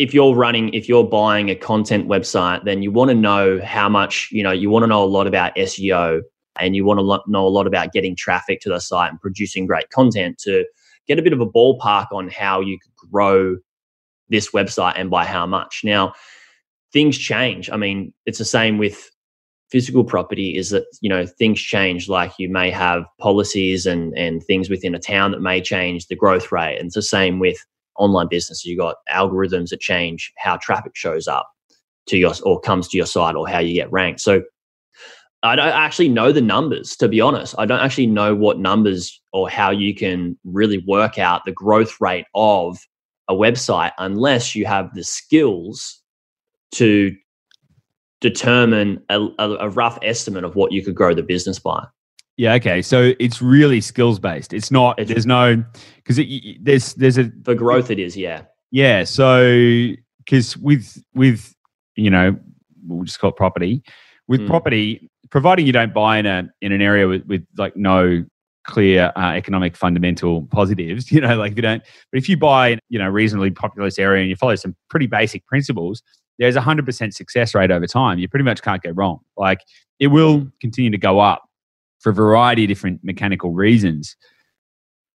if 0.00 0.14
you're 0.14 0.34
running 0.34 0.72
if 0.72 0.88
you're 0.88 1.04
buying 1.04 1.50
a 1.50 1.54
content 1.54 2.08
website 2.08 2.64
then 2.64 2.82
you 2.82 2.90
want 2.90 3.10
to 3.10 3.14
know 3.14 3.60
how 3.62 3.86
much 3.86 4.28
you 4.32 4.42
know 4.42 4.50
you 4.50 4.70
want 4.70 4.82
to 4.82 4.86
know 4.86 5.04
a 5.04 5.12
lot 5.16 5.26
about 5.26 5.54
seo 5.56 6.22
and 6.58 6.74
you 6.74 6.86
want 6.86 6.98
to 6.98 7.30
know 7.30 7.46
a 7.46 7.48
lot 7.48 7.66
about 7.66 7.92
getting 7.92 8.16
traffic 8.16 8.60
to 8.60 8.70
the 8.70 8.80
site 8.80 9.10
and 9.10 9.20
producing 9.20 9.66
great 9.66 9.90
content 9.90 10.38
to 10.38 10.64
get 11.06 11.18
a 11.18 11.22
bit 11.22 11.34
of 11.34 11.40
a 11.40 11.46
ballpark 11.46 12.06
on 12.12 12.28
how 12.28 12.60
you 12.60 12.78
could 12.78 13.10
grow 13.10 13.56
this 14.30 14.50
website 14.52 14.94
and 14.96 15.10
by 15.10 15.24
how 15.24 15.44
much. 15.44 15.82
Now 15.84 16.14
things 16.92 17.18
change. 17.18 17.68
I 17.70 17.76
mean 17.76 18.14
it's 18.24 18.38
the 18.38 18.44
same 18.44 18.78
with 18.78 19.10
physical 19.70 20.02
property 20.02 20.56
is 20.56 20.70
that 20.70 20.84
you 21.02 21.10
know 21.10 21.26
things 21.26 21.60
change. 21.60 22.08
Like 22.08 22.32
you 22.38 22.48
may 22.48 22.70
have 22.70 23.04
policies 23.18 23.84
and 23.84 24.16
and 24.16 24.42
things 24.42 24.70
within 24.70 24.94
a 24.94 24.98
town 24.98 25.32
that 25.32 25.42
may 25.42 25.60
change 25.60 26.06
the 26.06 26.16
growth 26.16 26.50
rate. 26.50 26.78
And 26.78 26.86
it's 26.86 26.94
the 26.94 27.02
same 27.02 27.38
with 27.38 27.58
online 28.00 28.28
businesses, 28.28 28.64
you've 28.64 28.78
got 28.78 28.96
algorithms 29.12 29.68
that 29.70 29.80
change 29.80 30.32
how 30.38 30.56
traffic 30.56 30.92
shows 30.94 31.28
up 31.28 31.48
to 32.06 32.16
your 32.16 32.32
or 32.44 32.60
comes 32.60 32.88
to 32.88 32.96
your 32.96 33.06
site 33.06 33.36
or 33.36 33.48
how 33.48 33.58
you 33.58 33.74
get 33.74 33.92
ranked. 33.92 34.20
So 34.20 34.42
I 35.42 35.56
don't 35.56 35.68
actually 35.68 36.08
know 36.08 36.32
the 36.32 36.42
numbers, 36.42 36.96
to 36.96 37.08
be 37.08 37.20
honest. 37.20 37.54
I 37.58 37.64
don't 37.64 37.80
actually 37.80 38.06
know 38.06 38.34
what 38.34 38.58
numbers 38.58 39.20
or 39.32 39.48
how 39.48 39.70
you 39.70 39.94
can 39.94 40.38
really 40.44 40.78
work 40.86 41.18
out 41.18 41.44
the 41.44 41.52
growth 41.52 41.96
rate 42.00 42.26
of 42.34 42.78
a 43.28 43.34
website 43.34 43.92
unless 43.98 44.54
you 44.54 44.66
have 44.66 44.92
the 44.94 45.04
skills 45.04 46.02
to 46.72 47.14
determine 48.20 49.02
a, 49.08 49.18
a, 49.38 49.70
rough 49.70 49.98
estimate 50.02 50.44
of 50.44 50.56
what 50.56 50.72
you 50.72 50.84
could 50.84 50.94
grow 50.94 51.14
the 51.14 51.22
business 51.22 51.58
by. 51.58 51.86
Yeah. 52.40 52.54
Okay. 52.54 52.80
So 52.80 53.12
it's 53.20 53.42
really 53.42 53.82
skills 53.82 54.18
based. 54.18 54.54
It's 54.54 54.70
not. 54.70 54.98
It's, 54.98 55.10
there's 55.10 55.26
no 55.26 55.62
because 55.96 56.18
there's 56.62 56.94
there's 56.94 57.18
a 57.18 57.30
for 57.44 57.54
growth. 57.54 57.90
It 57.90 57.98
is. 57.98 58.16
Yeah. 58.16 58.44
Yeah. 58.70 59.04
So 59.04 59.90
because 60.24 60.56
with 60.56 61.04
with 61.14 61.54
you 61.96 62.08
know 62.08 62.34
we'll 62.86 63.04
just 63.04 63.20
call 63.20 63.28
it 63.28 63.36
property. 63.36 63.82
With 64.26 64.40
mm. 64.40 64.46
property, 64.46 65.10
providing 65.28 65.66
you 65.66 65.74
don't 65.74 65.92
buy 65.92 66.16
in 66.16 66.24
a 66.24 66.48
in 66.62 66.72
an 66.72 66.80
area 66.80 67.06
with, 67.06 67.26
with 67.26 67.44
like 67.58 67.76
no 67.76 68.24
clear 68.64 69.12
uh, 69.16 69.32
economic 69.32 69.76
fundamental 69.76 70.46
positives, 70.50 71.12
you 71.12 71.20
know, 71.20 71.36
like 71.36 71.52
if 71.52 71.58
you 71.58 71.62
don't. 71.62 71.82
But 72.10 72.20
if 72.20 72.26
you 72.26 72.38
buy 72.38 72.68
in 72.68 72.78
you 72.88 72.98
know 72.98 73.08
reasonably 73.10 73.50
populous 73.50 73.98
area 73.98 74.22
and 74.22 74.30
you 74.30 74.36
follow 74.36 74.54
some 74.54 74.74
pretty 74.88 75.08
basic 75.08 75.46
principles, 75.46 76.02
there's 76.38 76.56
a 76.56 76.62
hundred 76.62 76.86
percent 76.86 77.14
success 77.14 77.54
rate 77.54 77.70
over 77.70 77.86
time. 77.86 78.18
You 78.18 78.28
pretty 78.30 78.44
much 78.44 78.62
can't 78.62 78.82
go 78.82 78.92
wrong. 78.92 79.20
Like 79.36 79.60
it 79.98 80.06
will 80.06 80.38
hmm. 80.38 80.48
continue 80.58 80.90
to 80.90 80.96
go 80.96 81.20
up 81.20 81.42
for 82.00 82.10
a 82.10 82.14
variety 82.14 82.64
of 82.64 82.68
different 82.68 83.04
mechanical 83.04 83.52
reasons. 83.52 84.16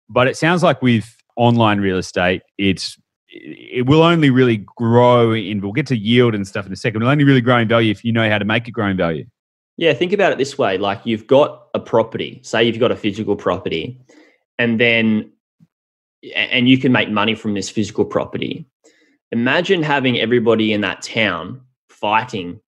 But 0.08 0.28
it 0.28 0.36
sounds 0.36 0.62
like 0.62 0.82
with 0.82 1.16
online 1.36 1.80
real 1.80 1.96
estate, 1.98 2.42
it's 2.58 2.98
it 3.28 3.86
will 3.86 4.02
only 4.02 4.28
really 4.28 4.58
grow 4.58 5.32
in 5.32 5.62
we'll 5.62 5.72
get 5.72 5.86
to 5.86 5.96
yield 5.96 6.34
and 6.34 6.46
stuff 6.46 6.66
in 6.66 6.72
a 6.72 6.76
second. 6.76 7.00
It'll 7.00 7.10
only 7.10 7.24
really 7.24 7.40
grow 7.40 7.56
in 7.58 7.68
value 7.68 7.90
if 7.90 8.04
you 8.04 8.12
know 8.12 8.28
how 8.28 8.38
to 8.38 8.44
make 8.44 8.68
it 8.68 8.72
grow 8.72 8.88
in 8.88 8.96
value. 8.96 9.24
Yeah, 9.78 9.94
think 9.94 10.12
about 10.12 10.32
it 10.32 10.38
this 10.38 10.58
way. 10.58 10.76
Like 10.76 11.00
you've 11.04 11.26
got 11.26 11.68
a 11.72 11.80
property, 11.80 12.40
say 12.44 12.62
you've 12.64 12.78
got 12.78 12.92
a 12.92 12.96
physical 12.96 13.36
property, 13.36 13.98
and 14.58 14.78
then 14.78 15.32
and 16.36 16.68
you 16.68 16.78
can 16.78 16.92
make 16.92 17.10
money 17.10 17.34
from 17.34 17.54
this 17.54 17.70
physical 17.70 18.04
property. 18.04 18.66
Imagine 19.32 19.82
having 19.82 20.20
everybody 20.20 20.72
in 20.72 20.82
that 20.82 21.02
town 21.02 21.62
fighting 21.88 22.60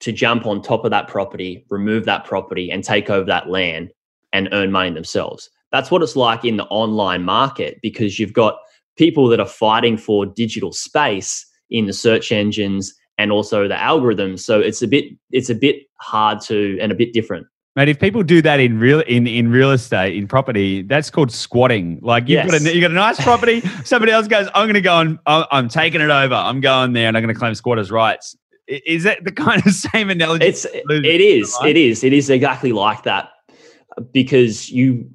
to 0.00 0.12
jump 0.12 0.46
on 0.46 0.62
top 0.62 0.84
of 0.84 0.90
that 0.90 1.08
property, 1.08 1.64
remove 1.70 2.04
that 2.06 2.24
property, 2.24 2.70
and 2.70 2.82
take 2.82 3.10
over 3.10 3.26
that 3.26 3.48
land 3.48 3.92
and 4.32 4.48
earn 4.52 4.72
money 4.72 4.90
themselves. 4.90 5.50
That's 5.72 5.90
what 5.90 6.02
it's 6.02 6.16
like 6.16 6.44
in 6.44 6.56
the 6.56 6.64
online 6.64 7.22
market 7.22 7.78
because 7.82 8.18
you've 8.18 8.32
got 8.32 8.58
people 8.96 9.28
that 9.28 9.40
are 9.40 9.46
fighting 9.46 9.96
for 9.96 10.26
digital 10.26 10.72
space 10.72 11.46
in 11.70 11.86
the 11.86 11.92
search 11.92 12.32
engines 12.32 12.92
and 13.18 13.30
also 13.30 13.68
the 13.68 13.74
algorithms. 13.74 14.40
So 14.40 14.60
it's 14.60 14.82
a 14.82 14.88
bit 14.88 15.04
it's 15.30 15.50
a 15.50 15.54
bit 15.54 15.76
hard 16.00 16.40
to 16.42 16.78
and 16.80 16.90
a 16.90 16.94
bit 16.94 17.12
different. 17.12 17.46
Mate, 17.76 17.88
if 17.88 18.00
people 18.00 18.24
do 18.24 18.42
that 18.42 18.58
in 18.58 18.80
real 18.80 19.00
in, 19.00 19.26
in 19.26 19.50
real 19.50 19.70
estate 19.70 20.16
in 20.16 20.26
property, 20.26 20.82
that's 20.82 21.08
called 21.08 21.30
squatting. 21.30 22.00
Like 22.02 22.24
you've 22.24 22.44
yes. 22.44 22.50
got 22.50 22.60
a 22.60 22.74
you 22.74 22.80
got 22.80 22.90
a 22.90 22.94
nice 22.94 23.20
property, 23.22 23.60
somebody 23.84 24.10
else 24.10 24.26
goes, 24.26 24.48
I'm 24.54 24.64
going 24.64 24.74
to 24.74 24.80
go 24.80 24.98
and 24.98 25.18
I'm 25.26 25.68
taking 25.68 26.00
it 26.00 26.10
over. 26.10 26.34
I'm 26.34 26.60
going 26.60 26.94
there 26.94 27.06
and 27.06 27.16
I'm 27.16 27.22
going 27.22 27.32
to 27.32 27.38
claim 27.38 27.54
squatters' 27.54 27.92
rights. 27.92 28.36
Is 28.86 29.02
that 29.04 29.24
the 29.24 29.32
kind 29.46 29.64
of 29.66 29.72
same 29.72 30.10
analogy? 30.10 30.46
It's 30.46 30.64
it 30.64 31.20
is 31.20 31.56
it 31.64 31.76
is 31.76 32.04
it 32.04 32.12
is 32.12 32.30
exactly 32.30 32.72
like 32.72 33.02
that 33.04 33.30
because 34.12 34.70
you 34.70 35.08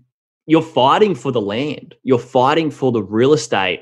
you're 0.48 0.62
fighting 0.62 1.15
for 1.15 1.32
the 1.32 1.41
land, 1.41 1.96
you're 2.04 2.20
fighting 2.20 2.70
for 2.70 2.91
the 2.91 3.02
real 3.02 3.34
estate 3.34 3.82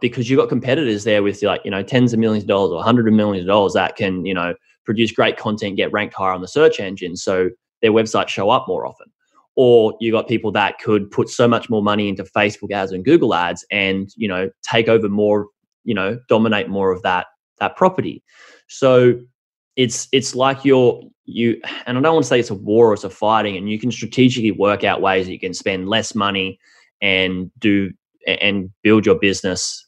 because 0.00 0.28
you've 0.28 0.38
got 0.38 0.48
competitors 0.48 1.04
there 1.04 1.22
with 1.22 1.42
like 1.42 1.62
you 1.64 1.70
know 1.70 1.82
tens 1.82 2.12
of 2.12 2.18
millions 2.18 2.44
of 2.44 2.48
dollars 2.48 2.72
or 2.72 2.82
hundreds 2.82 3.08
of 3.08 3.14
millions 3.14 3.44
of 3.44 3.48
dollars 3.48 3.72
that 3.72 3.96
can 3.96 4.26
you 4.26 4.34
know 4.34 4.54
produce 4.84 5.12
great 5.12 5.36
content, 5.36 5.76
get 5.76 5.92
ranked 5.92 6.14
higher 6.14 6.32
on 6.32 6.40
the 6.40 6.48
search 6.48 6.80
engine. 6.80 7.16
So 7.16 7.50
their 7.80 7.92
websites 7.92 8.28
show 8.28 8.50
up 8.50 8.66
more 8.68 8.86
often. 8.86 9.06
Or 9.54 9.94
you 10.00 10.10
got 10.10 10.28
people 10.28 10.50
that 10.52 10.78
could 10.78 11.10
put 11.10 11.28
so 11.28 11.46
much 11.46 11.68
more 11.68 11.82
money 11.82 12.08
into 12.08 12.24
Facebook 12.24 12.72
ads 12.72 12.90
and 12.90 13.04
Google 13.04 13.34
ads 13.34 13.66
and, 13.70 14.08
you 14.16 14.26
know, 14.26 14.48
take 14.62 14.88
over 14.88 15.10
more, 15.10 15.48
you 15.84 15.94
know, 15.94 16.18
dominate 16.28 16.68
more 16.68 16.90
of 16.90 17.02
that 17.02 17.26
that 17.58 17.76
property. 17.76 18.22
So 18.72 19.20
it's 19.76 20.08
it's 20.12 20.34
like 20.34 20.64
you're 20.64 21.02
you 21.24 21.60
and 21.86 21.96
I 21.96 22.00
don't 22.00 22.14
want 22.14 22.24
to 22.24 22.28
say 22.28 22.40
it's 22.40 22.50
a 22.50 22.54
war 22.54 22.90
or 22.90 22.94
it's 22.94 23.04
a 23.04 23.10
fighting, 23.10 23.56
and 23.56 23.70
you 23.70 23.78
can 23.78 23.90
strategically 23.90 24.50
work 24.50 24.84
out 24.84 25.00
ways 25.00 25.26
that 25.26 25.32
you 25.32 25.38
can 25.38 25.54
spend 25.54 25.88
less 25.88 26.14
money 26.14 26.58
and 27.00 27.50
do 27.58 27.92
and 28.26 28.70
build 28.82 29.04
your 29.04 29.18
business 29.18 29.86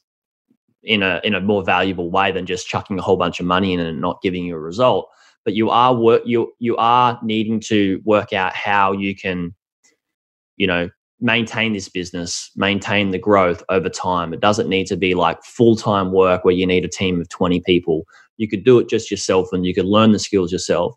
in 0.83 1.01
a 1.01 1.19
in 1.23 1.33
a 1.33 1.41
more 1.41 1.63
valuable 1.63 2.11
way 2.11 2.31
than 2.31 2.45
just 2.45 2.67
chucking 2.67 2.99
a 2.99 3.01
whole 3.01 3.17
bunch 3.17 3.39
of 3.39 3.45
money 3.45 3.73
in 3.73 3.79
and 3.79 4.01
not 4.01 4.21
giving 4.21 4.45
you 4.45 4.55
a 4.55 4.59
result. 4.59 5.09
But 5.43 5.55
you 5.55 5.69
are 5.69 5.93
work 5.95 6.21
you 6.25 6.53
you 6.59 6.77
are 6.77 7.19
needing 7.23 7.59
to 7.61 8.01
work 8.05 8.33
out 8.33 8.53
how 8.53 8.91
you 8.91 9.15
can 9.15 9.53
you 10.57 10.67
know 10.67 10.89
maintain 11.21 11.73
this 11.73 11.89
business 11.89 12.51
maintain 12.55 13.11
the 13.11 13.17
growth 13.17 13.63
over 13.69 13.89
time. 13.89 14.33
It 14.33 14.41
doesn't 14.41 14.69
need 14.69 14.87
to 14.87 14.97
be 14.97 15.13
like 15.13 15.43
full-time 15.43 16.11
work 16.11 16.43
where 16.43 16.53
you 16.53 16.67
need 16.67 16.83
a 16.83 16.89
team 16.89 17.21
of 17.21 17.29
20 17.29 17.61
people. 17.65 18.03
You 18.37 18.47
could 18.49 18.65
do 18.65 18.79
it 18.79 18.89
just 18.89 19.09
yourself 19.09 19.49
and 19.53 19.65
you 19.65 19.73
could 19.73 19.85
learn 19.85 20.11
the 20.11 20.19
skills 20.19 20.51
yourself. 20.51 20.93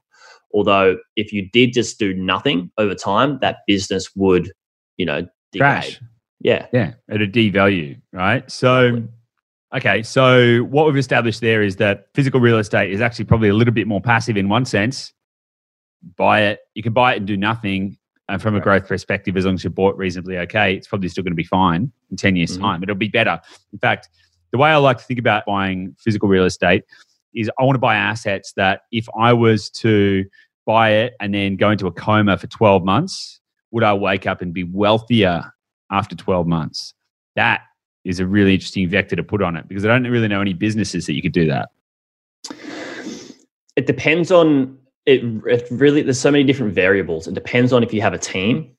Although 0.53 0.99
if 1.15 1.33
you 1.33 1.49
did 1.51 1.73
just 1.73 1.99
do 1.99 2.15
nothing 2.15 2.71
over 2.79 2.95
time 2.95 3.39
that 3.43 3.59
business 3.67 4.11
would 4.17 4.51
you 4.97 5.07
know 5.07 5.27
degrade. 5.53 5.61
crash. 5.61 6.01
Yeah. 6.41 6.67
Yeah 6.73 6.95
it'd 7.11 7.33
devalue 7.33 8.01
right? 8.13 8.51
So 8.51 9.09
Okay, 9.75 10.03
so 10.03 10.61
what 10.61 10.87
we've 10.87 10.97
established 10.97 11.43
there 11.43 11.63
is 11.63 11.77
that 11.77 12.07
physical 12.15 12.41
real 12.41 12.57
estate 12.57 12.91
is 12.91 13.03
actually 13.03 13.27
probably 13.27 13.51
a 13.51 13.55
little 13.55 13.75
bit 13.75 13.87
more 13.87 14.01
passive 14.01 14.39
in 14.39 14.49
one 14.49 14.65
sense. 14.65 15.13
Buy 16.17 16.43
it, 16.45 16.61
you 16.75 16.83
can 16.83 16.95
buy 16.95 17.13
it 17.13 17.19
and 17.19 17.27
do 17.27 17.37
nothing. 17.37 17.98
And 18.29 18.43
from 18.43 18.55
a 18.55 18.61
growth 18.61 18.87
perspective, 18.87 19.37
as 19.37 19.47
long 19.47 19.55
as 19.55 19.65
you 19.65 19.71
bought 19.71 19.97
reasonably 19.97 20.39
okay, 20.39 20.75
it's 20.75 20.87
probably 20.87 21.09
still 21.09 21.25
going 21.25 21.33
to 21.33 21.37
be 21.37 21.45
fine 21.45 21.91
in 22.11 22.17
10 22.17 22.37
years' 22.37 22.53
mm-hmm. 22.53 22.63
time. 22.63 22.83
It'll 22.83 22.95
be 22.95 23.09
better. 23.09 23.41
In 23.73 23.79
fact, 23.79 24.11
the 24.53 24.59
way 24.59 24.71
I 24.71 24.77
like 24.77 24.99
to 24.99 25.05
think 25.05 25.19
about 25.19 25.47
buying 25.47 25.95
physical 25.99 26.29
real 26.29 26.45
estate 26.45 26.85
is 27.35 27.51
I 27.59 27.65
want 27.65 27.77
to 27.77 27.81
buy 27.81 27.97
assets 27.97 28.53
that 28.57 28.83
if 28.93 29.07
I 29.19 29.33
was 29.33 29.71
to 29.71 30.25
buy 30.67 30.91
it 30.91 31.15
and 31.21 31.35
then 31.35 31.57
go 31.57 31.71
into 31.71 31.87
a 31.87 31.93
coma 31.93 32.37
for 32.37 32.47
12 32.47 32.85
months, 32.85 33.41
would 33.71 33.85
I 33.85 33.95
wake 33.95 34.27
up 34.27 34.43
and 34.43 34.53
be 34.53 34.65
wealthier 34.65 35.43
after 35.91 36.15
12 36.15 36.47
months? 36.47 36.95
That 37.37 37.63
is 38.05 38.21
a 38.21 38.27
really 38.27 38.55
interesting 38.55 38.89
vector 38.89 39.17
to 39.17 39.23
put 39.23 39.43
on 39.43 39.57
it 39.57 39.69
because 39.69 39.85
I 39.85 39.89
don't 39.89 40.05
really 40.05 40.29
know 40.29 40.41
any 40.41 40.55
businesses 40.55 41.07
that 41.07 41.15
you 41.15 41.23
could 41.23 41.33
do 41.33 41.47
that. 41.47 41.69
It 43.77 43.87
depends 43.87 44.31
on 44.31 44.79
it, 45.09 45.25
it 45.47 45.67
really 45.71 46.03
there's 46.03 46.21
so 46.21 46.31
many 46.31 46.45
different 46.45 46.75
variables. 46.75 47.27
It 47.27 47.33
depends 47.33 47.73
on 47.73 47.83
if 47.83 47.95
you 47.95 48.03
have 48.03 48.13
a 48.13 48.19
team 48.19 48.71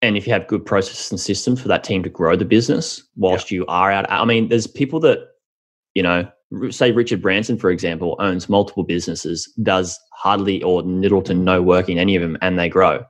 and 0.00 0.16
if 0.16 0.24
you 0.24 0.32
have 0.32 0.46
good 0.46 0.64
processes 0.64 1.10
and 1.10 1.18
systems 1.18 1.60
for 1.60 1.66
that 1.66 1.82
team 1.82 2.04
to 2.04 2.08
grow 2.08 2.36
the 2.36 2.44
business 2.44 3.02
whilst 3.16 3.50
you 3.50 3.66
are 3.66 3.90
out. 3.90 4.06
I 4.08 4.24
mean, 4.24 4.48
there's 4.48 4.68
people 4.68 5.00
that, 5.00 5.18
you 5.94 6.04
know, 6.04 6.30
say 6.70 6.92
Richard 6.92 7.20
Branson, 7.20 7.58
for 7.58 7.70
example, 7.70 8.14
owns 8.20 8.48
multiple 8.48 8.84
businesses, 8.84 9.52
does 9.64 9.98
hardly 10.12 10.62
or 10.62 10.82
little 10.82 11.22
to 11.22 11.34
no 11.34 11.60
work 11.60 11.88
in 11.88 11.98
any 11.98 12.14
of 12.14 12.22
them, 12.22 12.38
and 12.40 12.56
they 12.56 12.68
grow. 12.68 13.04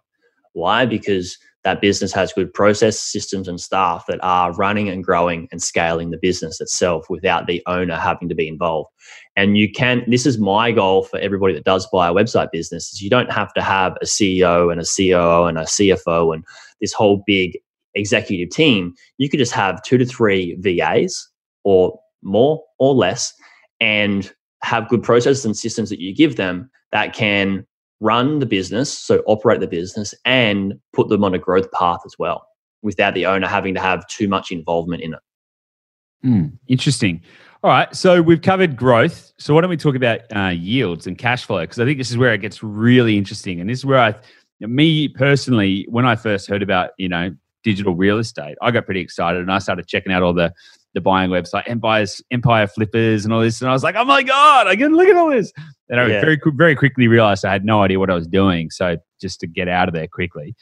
Why? 0.54 0.86
Because 0.86 1.36
that 1.64 1.82
business 1.82 2.12
has 2.14 2.32
good 2.32 2.54
process 2.54 2.98
systems 2.98 3.48
and 3.48 3.60
staff 3.60 4.06
that 4.08 4.20
are 4.22 4.54
running 4.54 4.88
and 4.88 5.04
growing 5.04 5.48
and 5.52 5.60
scaling 5.60 6.10
the 6.10 6.18
business 6.22 6.60
itself 6.60 7.10
without 7.10 7.46
the 7.46 7.62
owner 7.66 7.96
having 7.96 8.30
to 8.30 8.34
be 8.34 8.48
involved 8.48 8.88
and 9.36 9.56
you 9.58 9.70
can 9.70 10.02
this 10.08 10.26
is 10.26 10.38
my 10.38 10.72
goal 10.72 11.02
for 11.02 11.18
everybody 11.18 11.54
that 11.54 11.64
does 11.64 11.86
buy 11.92 12.08
a 12.08 12.12
website 12.12 12.50
business 12.50 12.92
is 12.92 13.02
you 13.02 13.10
don't 13.10 13.30
have 13.30 13.52
to 13.54 13.62
have 13.62 13.96
a 14.02 14.04
ceo 14.04 14.70
and 14.72 14.80
a 14.80 14.84
coo 14.84 15.46
and 15.46 15.58
a 15.58 15.62
cfo 15.62 16.34
and 16.34 16.44
this 16.80 16.92
whole 16.92 17.22
big 17.26 17.58
executive 17.94 18.50
team 18.50 18.94
you 19.18 19.28
could 19.28 19.38
just 19.38 19.52
have 19.52 19.82
two 19.82 19.98
to 19.98 20.04
three 20.04 20.56
vas 20.60 21.28
or 21.64 21.98
more 22.22 22.62
or 22.78 22.94
less 22.94 23.32
and 23.80 24.32
have 24.62 24.88
good 24.88 25.02
processes 25.02 25.44
and 25.44 25.56
systems 25.56 25.90
that 25.90 26.00
you 26.00 26.14
give 26.14 26.36
them 26.36 26.70
that 26.92 27.12
can 27.12 27.66
run 28.00 28.40
the 28.40 28.46
business, 28.46 28.96
so 28.96 29.22
operate 29.26 29.60
the 29.60 29.66
business, 29.66 30.14
and 30.24 30.74
put 30.92 31.08
them 31.08 31.24
on 31.24 31.34
a 31.34 31.38
growth 31.38 31.70
path 31.72 32.00
as 32.04 32.14
well 32.18 32.46
without 32.82 33.14
the 33.14 33.26
owner 33.26 33.46
having 33.46 33.74
to 33.74 33.80
have 33.80 34.06
too 34.08 34.28
much 34.28 34.50
involvement 34.50 35.02
in 35.02 35.14
it. 35.14 35.20
Mm, 36.24 36.58
interesting. 36.68 37.22
All 37.66 37.72
right. 37.72 37.96
So 37.96 38.22
we've 38.22 38.42
covered 38.42 38.76
growth. 38.76 39.32
So 39.38 39.52
why 39.52 39.60
don't 39.60 39.70
we 39.70 39.76
talk 39.76 39.96
about 39.96 40.20
uh, 40.32 40.50
yields 40.50 41.08
and 41.08 41.18
cash 41.18 41.46
flow? 41.46 41.62
Because 41.62 41.80
I 41.80 41.84
think 41.84 41.98
this 41.98 42.12
is 42.12 42.16
where 42.16 42.32
it 42.32 42.38
gets 42.38 42.62
really 42.62 43.18
interesting. 43.18 43.60
And 43.60 43.68
this 43.68 43.80
is 43.80 43.84
where 43.84 43.98
I, 43.98 44.14
me 44.60 45.08
personally, 45.08 45.84
when 45.88 46.06
I 46.06 46.14
first 46.14 46.48
heard 46.48 46.62
about, 46.62 46.90
you 46.96 47.08
know, 47.08 47.34
digital 47.64 47.96
real 47.96 48.18
estate, 48.18 48.56
I 48.62 48.70
got 48.70 48.84
pretty 48.84 49.00
excited 49.00 49.40
and 49.40 49.50
I 49.50 49.58
started 49.58 49.88
checking 49.88 50.12
out 50.12 50.22
all 50.22 50.32
the 50.32 50.54
the 50.94 51.00
buying 51.00 51.28
website, 51.28 51.64
Empire's 51.66 52.22
Empire 52.30 52.68
Flippers 52.68 53.24
and 53.24 53.34
all 53.34 53.40
this. 53.40 53.60
And 53.60 53.68
I 53.68 53.72
was 53.72 53.82
like, 53.82 53.96
oh 53.96 54.04
my 54.04 54.22
God, 54.22 54.68
I 54.68 54.76
can 54.76 54.94
look 54.94 55.08
at 55.08 55.16
all 55.16 55.30
this. 55.30 55.52
And 55.88 55.98
I 55.98 56.06
yeah. 56.06 56.20
very, 56.20 56.40
very 56.54 56.76
quickly 56.76 57.08
realized 57.08 57.44
I 57.44 57.50
had 57.50 57.64
no 57.64 57.82
idea 57.82 57.98
what 57.98 58.10
I 58.10 58.14
was 58.14 58.28
doing. 58.28 58.70
So 58.70 58.96
just 59.20 59.40
to 59.40 59.48
get 59.48 59.66
out 59.66 59.88
of 59.88 59.92
there 59.92 60.06
quickly. 60.06 60.54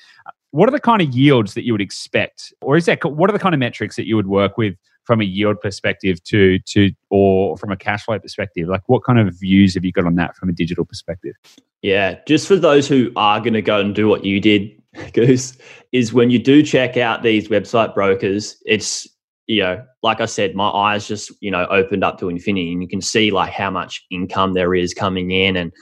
What 0.53 0.71
are 0.71 0.73
the 0.73 0.81
kind 0.81 1.03
of 1.03 1.15
yields 1.15 1.53
that 1.53 1.67
you 1.67 1.75
would 1.75 1.83
expect? 1.83 2.55
Or 2.63 2.79
is 2.79 2.87
that, 2.87 3.05
what 3.05 3.29
are 3.29 3.35
the 3.35 3.39
kind 3.39 3.55
of 3.55 3.59
metrics 3.59 3.97
that 3.97 4.07
you 4.07 4.17
would 4.17 4.27
work 4.27 4.57
with 4.57 4.75
from 5.05 5.21
a 5.21 5.25
yield 5.25 5.61
perspective 5.61 6.23
to, 6.25 6.59
to, 6.61 6.91
or 7.11 7.57
from 7.57 7.71
a 7.71 7.77
cash 7.77 8.05
flow 8.05 8.19
perspective? 8.19 8.69
Like 8.69 8.89
what 8.89 9.05
kind 9.05 9.19
of 9.19 9.35
views 9.39 9.75
have 9.75 9.85
you 9.85 9.93
got 9.93 10.07
on 10.07 10.17
that 10.17 10.37
from 10.37 10.49
a 10.49 10.53
digital 10.53 10.85
perspective? 10.85 11.35
Yeah, 11.83 12.19
just 12.27 12.49
for 12.49 12.57
those 12.57 12.89
who 12.89 13.13
are 13.17 13.41
going 13.41 13.53
to 13.53 13.63
go 13.63 13.81
and 13.81 13.95
do 13.95 14.09
what 14.09 14.25
you 14.25 14.41
did, 14.41 14.71
Goose, 15.13 15.57
is 15.93 16.13
when 16.13 16.31
you 16.31 16.39
do 16.39 16.63
check 16.63 16.97
out 16.97 17.23
these 17.23 17.49
website 17.49 17.95
brokers, 17.95 18.57
it's 18.65 19.07
you 19.47 19.63
know, 19.63 19.85
like 20.03 20.21
I 20.21 20.27
said, 20.27 20.55
my 20.55 20.69
eyes 20.69 21.07
just, 21.07 21.31
you 21.41 21.51
know, 21.51 21.67
opened 21.67 22.03
up 22.03 22.19
to 22.19 22.29
infinity 22.29 22.73
and 22.73 22.83
you 22.83 22.89
can 22.89 23.01
see 23.01 23.31
like 23.31 23.53
how 23.53 23.71
much 23.71 24.03
income 24.11 24.55
there 24.55 24.75
is 24.75 24.95
coming 24.95 25.31
in. 25.31 25.57
And, 25.57 25.73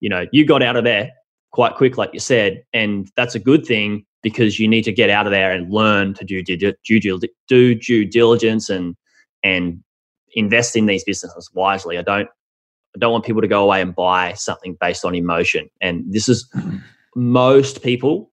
you 0.00 0.08
know, 0.08 0.26
you 0.32 0.44
got 0.44 0.62
out 0.62 0.76
of 0.76 0.84
there 0.84 1.10
quite 1.52 1.76
quick, 1.76 1.96
like 1.96 2.10
you 2.12 2.20
said. 2.20 2.62
And 2.74 3.10
that's 3.16 3.34
a 3.34 3.38
good 3.38 3.64
thing 3.64 4.04
because 4.26 4.58
you 4.58 4.66
need 4.66 4.82
to 4.82 4.90
get 4.90 5.08
out 5.08 5.24
of 5.24 5.30
there 5.30 5.52
and 5.52 5.72
learn 5.72 6.12
to 6.12 6.24
do 6.24 6.42
due, 6.42 6.56
due, 6.56 7.20
do 7.46 7.74
due 7.76 8.04
diligence 8.04 8.68
and, 8.68 8.96
and 9.44 9.80
invest 10.34 10.74
in 10.74 10.86
these 10.86 11.04
businesses 11.04 11.48
wisely. 11.54 11.96
I 11.96 12.02
don't, 12.02 12.28
I 12.96 12.98
don't 12.98 13.12
want 13.12 13.24
people 13.24 13.40
to 13.40 13.46
go 13.46 13.62
away 13.62 13.80
and 13.80 13.94
buy 13.94 14.32
something 14.32 14.76
based 14.80 15.04
on 15.04 15.14
emotion. 15.14 15.70
And 15.80 16.02
this 16.12 16.28
is 16.28 16.44
mm-hmm. 16.56 16.78
most 17.14 17.84
people 17.84 18.32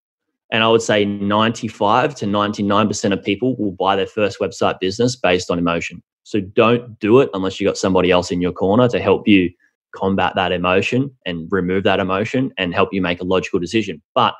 and 0.49 0.63
I 0.63 0.67
would 0.67 0.81
say 0.81 1.05
95 1.05 2.15
to 2.15 2.25
99% 2.25 3.13
of 3.13 3.23
people 3.23 3.55
will 3.57 3.73
buy 3.73 3.95
their 3.95 4.07
first 4.07 4.39
website 4.39 4.79
business 4.79 5.15
based 5.15 5.51
on 5.51 5.59
emotion. 5.59 6.01
So 6.23 6.41
don't 6.41 6.97
do 6.97 7.19
it 7.19 7.29
unless 7.35 7.59
you 7.59 7.67
got 7.67 7.77
somebody 7.77 8.09
else 8.09 8.31
in 8.31 8.41
your 8.41 8.51
corner 8.51 8.87
to 8.87 8.99
help 8.99 9.27
you 9.27 9.51
combat 9.95 10.33
that 10.37 10.51
emotion 10.51 11.15
and 11.23 11.47
remove 11.51 11.83
that 11.83 11.99
emotion 11.99 12.51
and 12.57 12.73
help 12.73 12.89
you 12.91 12.99
make 12.99 13.21
a 13.21 13.23
logical 13.23 13.59
decision. 13.59 14.01
But 14.15 14.33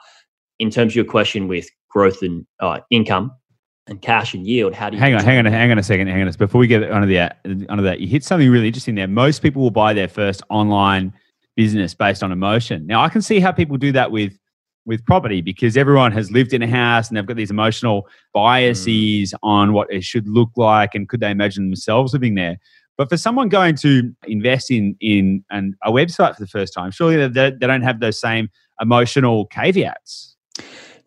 in 0.60 0.70
terms 0.70 0.94
of 0.94 0.96
your 0.96 1.06
question 1.06 1.48
with 1.48 1.68
growth 1.90 2.22
and 2.22 2.46
uh, 2.60 2.80
income 2.90 3.32
and 3.88 4.02
cash 4.02 4.34
and 4.34 4.48
yield, 4.48 4.74
how 4.74 4.90
do 4.90 4.96
you 4.96 5.02
hang 5.02 5.14
on, 5.14 5.24
hang 5.24 5.40
on, 5.40 5.46
hang 5.46 5.72
on 5.72 5.78
a 5.78 5.84
second, 5.84 6.08
hang 6.08 6.22
on. 6.22 6.32
Before 6.34 6.60
we 6.60 6.68
get 6.68 6.90
onto 6.90 7.14
that, 7.14 7.40
onto 7.70 7.84
that, 7.84 8.00
you 8.00 8.08
hit 8.08 8.24
something 8.24 8.50
really 8.50 8.68
interesting 8.68 8.96
there. 8.96 9.08
Most 9.08 9.42
people 9.42 9.62
will 9.62 9.72
buy 9.72 9.94
their 9.94 10.08
first 10.08 10.42
online 10.50 11.14
business 11.56 11.94
based 11.94 12.24
on 12.24 12.32
emotion. 12.32 12.86
Now, 12.88 13.02
I 13.02 13.10
can 13.10 13.22
see 13.22 13.40
how 13.40 13.52
people 13.52 13.78
do 13.78 13.92
that 13.92 14.12
with 14.12 14.38
with 14.86 15.06
property 15.06 15.42
because 15.42 15.78
everyone 15.78 16.12
has 16.12 16.30
lived 16.30 16.54
in 16.54 16.62
a 16.62 16.68
house 16.68 17.08
and 17.08 17.16
they've 17.16 17.26
got 17.26 17.38
these 17.38 17.52
emotional 17.52 18.06
biases 18.34 19.32
mm. 19.32 19.38
on 19.42 19.72
what 19.72 19.92
it 19.92 20.04
should 20.04 20.28
look 20.28 20.50
like 20.58 20.94
and 20.94 21.08
could 21.08 21.22
they 21.22 21.32
imagine 21.32 21.70
themselves 21.70 22.12
living 22.12 22.36
there. 22.36 22.58
But 22.98 23.10
for 23.10 23.16
someone 23.16 23.50
going 23.50 23.76
to 23.78 24.14
invest 24.28 24.70
in 24.70 24.96
in 25.00 25.44
an, 25.50 25.76
a 25.84 25.92
website 25.92 26.36
for 26.36 26.42
the 26.42 26.48
first 26.48 26.74
time, 26.74 26.92
surely 26.92 27.28
they, 27.28 27.52
they 27.52 27.68
don't 27.68 27.82
have 27.82 28.00
those 28.00 28.20
same 28.20 28.50
emotional 28.82 29.46
caveats. 29.48 30.33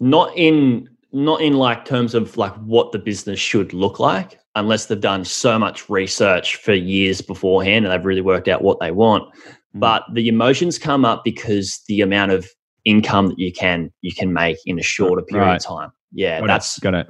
Not 0.00 0.32
in 0.36 0.88
not 1.12 1.40
in 1.40 1.54
like 1.54 1.84
terms 1.84 2.14
of 2.14 2.36
like 2.36 2.54
what 2.56 2.92
the 2.92 2.98
business 2.98 3.38
should 3.38 3.72
look 3.72 3.98
like, 3.98 4.38
unless 4.54 4.86
they've 4.86 5.00
done 5.00 5.24
so 5.24 5.58
much 5.58 5.88
research 5.88 6.56
for 6.56 6.74
years 6.74 7.20
beforehand 7.20 7.84
and 7.84 7.92
they've 7.92 8.04
really 8.04 8.20
worked 8.20 8.48
out 8.48 8.62
what 8.62 8.80
they 8.80 8.90
want. 8.90 9.24
Mm. 9.34 9.54
But 9.74 10.04
the 10.12 10.28
emotions 10.28 10.78
come 10.78 11.04
up 11.04 11.22
because 11.24 11.80
the 11.88 12.00
amount 12.00 12.32
of 12.32 12.48
income 12.84 13.28
that 13.28 13.38
you 13.38 13.52
can 13.52 13.92
you 14.00 14.12
can 14.14 14.32
make 14.32 14.58
in 14.66 14.78
a 14.78 14.82
shorter 14.82 15.22
period 15.22 15.46
right. 15.46 15.56
of 15.56 15.62
time. 15.62 15.90
Yeah, 16.12 16.40
got 16.40 16.46
that's 16.46 16.78
it. 16.78 16.80
got 16.80 16.94
it. 16.94 17.06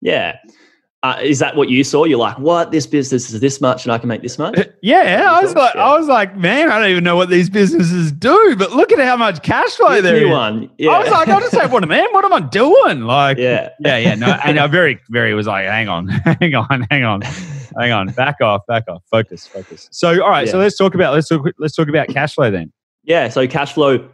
Yeah. 0.00 0.36
Uh, 1.06 1.16
is 1.20 1.38
that 1.38 1.54
what 1.54 1.68
you 1.68 1.84
saw? 1.84 2.02
You're 2.02 2.18
like, 2.18 2.36
what? 2.36 2.72
This 2.72 2.84
business 2.84 3.32
is 3.32 3.38
this 3.38 3.60
much, 3.60 3.84
and 3.84 3.92
I 3.92 3.98
can 3.98 4.08
make 4.08 4.22
this 4.22 4.38
much. 4.38 4.58
Yeah, 4.82 5.26
I 5.28 5.42
was 5.42 5.52
like, 5.54 5.74
yeah. 5.74 5.84
I 5.84 5.98
was 5.98 6.06
like, 6.06 6.36
man, 6.36 6.70
I 6.70 6.78
don't 6.78 6.90
even 6.90 7.02
know 7.02 7.16
what 7.16 7.28
these 7.28 7.50
businesses 7.50 8.12
do, 8.12 8.54
but 8.56 8.70
look 8.70 8.92
at 8.92 9.00
how 9.00 9.16
much 9.16 9.42
cash 9.42 9.70
flow 9.70 10.00
there 10.00 10.16
is. 10.16 10.30
One, 10.30 10.70
yeah. 10.78 10.92
I 10.92 11.00
was 11.00 11.10
like, 11.10 11.28
I 11.28 11.40
just 11.40 11.54
have 11.54 11.72
one, 11.72 11.88
man. 11.88 12.06
What 12.12 12.24
am 12.24 12.32
I 12.32 12.38
doing? 12.38 13.00
Like, 13.00 13.36
yeah, 13.36 13.70
yeah, 13.80 13.96
yeah. 13.96 14.14
No, 14.14 14.26
and 14.44 14.60
I 14.60 14.66
very, 14.68 15.00
very 15.10 15.34
was 15.34 15.48
like, 15.48 15.66
hang 15.66 15.88
on, 15.88 16.06
hang 16.40 16.54
on, 16.54 16.86
hang 16.88 17.02
on, 17.02 17.22
hang 17.76 17.90
on, 17.90 18.08
back 18.12 18.40
off, 18.40 18.62
back 18.68 18.84
off, 18.86 19.02
focus, 19.10 19.44
focus. 19.44 19.88
So, 19.90 20.22
all 20.22 20.30
right, 20.30 20.46
yeah. 20.46 20.52
so 20.52 20.58
let's 20.58 20.76
talk 20.76 20.94
about 20.94 21.14
let's 21.14 21.28
talk 21.28 21.44
let's 21.58 21.74
talk 21.74 21.88
about 21.88 22.06
cash 22.08 22.34
flow 22.34 22.50
then. 22.50 22.72
Yeah, 23.02 23.28
so 23.28 23.48
cash 23.48 23.72
flow 23.72 24.08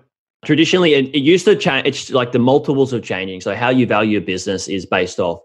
traditionally 0.45 0.95
it, 0.95 1.15
it 1.15 1.21
used 1.21 1.45
to 1.45 1.57
change. 1.57 1.87
It's 1.87 2.11
like 2.11 2.33
the 2.33 2.39
multiples 2.39 2.95
are 2.95 3.01
changing. 3.01 3.43
So 3.43 3.55
how 3.55 3.69
you 3.69 3.87
value 3.87 4.19
a 4.19 4.23
business 4.23 4.69
is 4.69 4.87
based 4.87 5.21
off 5.21 5.41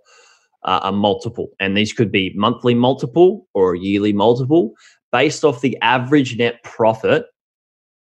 a 0.63 0.91
multiple. 0.91 1.49
And 1.59 1.77
these 1.77 1.93
could 1.93 2.11
be 2.11 2.33
monthly 2.35 2.73
multiple 2.73 3.47
or 3.53 3.75
yearly 3.75 4.13
multiple 4.13 4.73
based 5.11 5.45
off 5.45 5.61
the 5.61 5.77
average 5.81 6.37
net 6.37 6.61
profit 6.63 7.25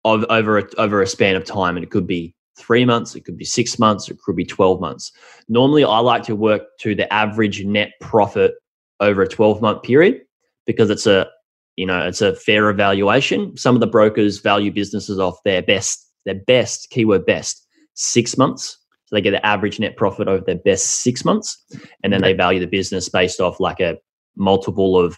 of 0.06 0.26
over 0.30 0.60
a, 0.60 0.64
over 0.78 1.02
a 1.02 1.08
span 1.08 1.36
of 1.36 1.46
time. 1.46 1.76
And 1.76 1.84
it 1.84 1.90
could 1.90 2.06
be 2.06 2.36
three 2.58 2.86
months, 2.86 3.16
it 3.16 3.26
could 3.26 3.38
be 3.38 3.46
six 3.46 3.80
months, 3.80 4.10
it 4.10 4.20
could 4.20 4.36
be 4.36 4.46
12 4.46 4.80
months. 4.80 5.12
Normally, 5.50 5.84
I 5.84 6.00
like 6.00 6.24
to 6.24 6.36
work 6.36 6.64
to 6.82 6.94
the 6.94 7.12
average 7.12 7.66
net 7.66 7.92
profit 8.00 8.54
over 9.00 9.22
a 9.22 9.28
12 9.28 9.62
month 9.62 9.84
period 9.84 10.22
because 10.66 10.90
it's 10.90 11.08
a 11.08 11.28
you 11.76 11.86
know 11.86 12.06
it's 12.06 12.22
a 12.22 12.36
fair 12.36 12.70
evaluation 12.70 13.56
some 13.58 13.76
of 13.76 13.82
the 13.82 13.88
brokers 13.88 14.40
value 14.40 14.72
businesses 14.72 15.20
off 15.20 15.36
their 15.44 15.62
best 15.62 16.10
their 16.26 16.36
best 16.48 16.90
keyword 16.92 17.26
best 17.26 17.68
six 17.96 18.38
months 18.38 18.78
they 19.14 19.22
get 19.22 19.32
the 19.32 19.46
average 19.46 19.80
net 19.80 19.96
profit 19.96 20.28
over 20.28 20.44
their 20.44 20.58
best 20.58 21.02
six 21.02 21.24
months, 21.24 21.64
and 22.04 22.12
then 22.12 22.22
they 22.22 22.34
value 22.34 22.60
the 22.60 22.68
business 22.68 23.08
based 23.08 23.40
off 23.40 23.60
like 23.60 23.80
a 23.80 23.98
multiple 24.36 24.98
of 24.98 25.18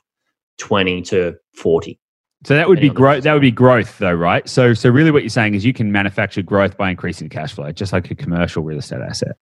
twenty 0.58 1.02
to 1.04 1.36
forty. 1.56 2.00
So 2.46 2.56
that 2.56 2.70
would 2.70 2.80
be 2.80 2.90
growth. 2.90 3.24
That 3.24 3.34
would 3.34 3.42
be 3.42 3.50
growth, 3.50 3.98
though, 3.98 4.14
right? 4.14 4.48
So, 4.48 4.76
so 4.76 4.90
really, 4.90 5.10
what 5.10 5.24
you're 5.24 5.30
saying 5.30 5.56
is 5.56 5.66
you 5.66 5.74
can 5.74 5.92
manufacture 5.92 6.44
growth 6.44 6.78
by 6.78 6.92
increasing 6.92 7.28
cash 7.28 7.54
flow, 7.54 7.72
just 7.72 7.92
like 7.92 8.12
a 8.12 8.16
commercial 8.16 8.62
real 8.62 8.78
estate 8.78 9.02
asset. 9.02 9.36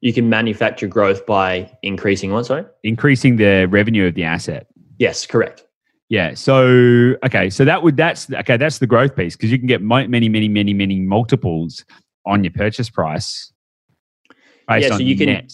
You 0.00 0.14
can 0.14 0.30
manufacture 0.30 0.86
growth 0.86 1.26
by 1.26 1.76
increasing 1.82 2.32
what? 2.32 2.46
Sorry, 2.46 2.64
increasing 2.84 3.36
the 3.36 3.66
revenue 3.66 4.06
of 4.06 4.14
the 4.14 4.24
asset. 4.24 4.68
Yes, 4.98 5.26
correct. 5.26 5.66
Yeah. 6.08 6.34
So 6.34 7.16
okay. 7.24 7.50
So 7.50 7.64
that 7.66 7.82
would 7.82 7.96
that's 7.96 8.32
okay. 8.32 8.56
That's 8.56 8.78
the 8.78 8.86
growth 8.86 9.14
piece 9.14 9.36
because 9.36 9.52
you 9.52 9.58
can 9.58 9.66
get 9.66 9.82
many, 9.82 10.28
many, 10.28 10.48
many, 10.48 10.72
many 10.72 11.00
multiples 11.00 11.84
on 12.26 12.44
your 12.44 12.52
purchase 12.52 12.90
price 12.90 13.52
yeah, 14.70 14.88
so 14.88 14.98
you 14.98 15.16
can 15.16 15.26
net. 15.26 15.52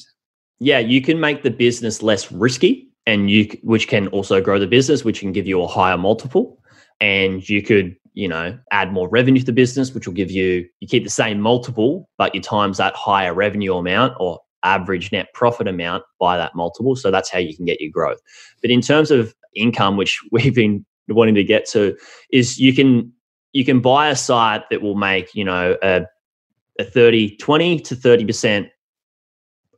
yeah 0.58 0.78
you 0.78 1.00
can 1.00 1.18
make 1.18 1.42
the 1.42 1.50
business 1.50 2.02
less 2.02 2.30
risky 2.30 2.86
and 3.06 3.30
you 3.30 3.48
which 3.62 3.88
can 3.88 4.08
also 4.08 4.40
grow 4.40 4.58
the 4.58 4.66
business 4.66 5.04
which 5.04 5.20
can 5.20 5.32
give 5.32 5.46
you 5.46 5.62
a 5.62 5.66
higher 5.66 5.96
multiple. 5.96 6.58
And 7.00 7.48
you 7.48 7.62
could 7.62 7.96
you 8.14 8.28
know 8.28 8.58
add 8.70 8.92
more 8.92 9.08
revenue 9.08 9.40
to 9.40 9.46
the 9.46 9.52
business 9.52 9.94
which 9.94 10.06
will 10.06 10.14
give 10.14 10.30
you 10.30 10.66
you 10.80 10.88
keep 10.88 11.04
the 11.04 11.10
same 11.10 11.40
multiple 11.40 12.08
but 12.16 12.34
you 12.34 12.40
times 12.40 12.78
that 12.78 12.96
higher 12.96 13.34
revenue 13.34 13.76
amount 13.76 14.14
or 14.18 14.40
average 14.62 15.12
net 15.12 15.28
profit 15.34 15.68
amount 15.68 16.02
by 16.18 16.36
that 16.36 16.54
multiple. 16.54 16.96
So 16.96 17.10
that's 17.10 17.30
how 17.30 17.38
you 17.38 17.54
can 17.56 17.66
get 17.66 17.80
your 17.80 17.90
growth. 17.90 18.18
But 18.62 18.70
in 18.70 18.80
terms 18.80 19.10
of 19.10 19.34
income 19.54 19.96
which 19.96 20.20
we've 20.32 20.54
been 20.54 20.84
wanting 21.08 21.36
to 21.36 21.44
get 21.44 21.66
to 21.70 21.96
is 22.32 22.58
you 22.58 22.74
can 22.74 23.12
you 23.52 23.64
can 23.64 23.80
buy 23.80 24.08
a 24.08 24.16
site 24.16 24.68
that 24.70 24.82
will 24.82 24.96
make 24.96 25.34
you 25.34 25.44
know 25.44 25.76
a 25.82 26.06
a 26.78 26.84
30, 26.84 27.36
20 27.36 27.80
to 27.80 27.94
30% 27.96 28.68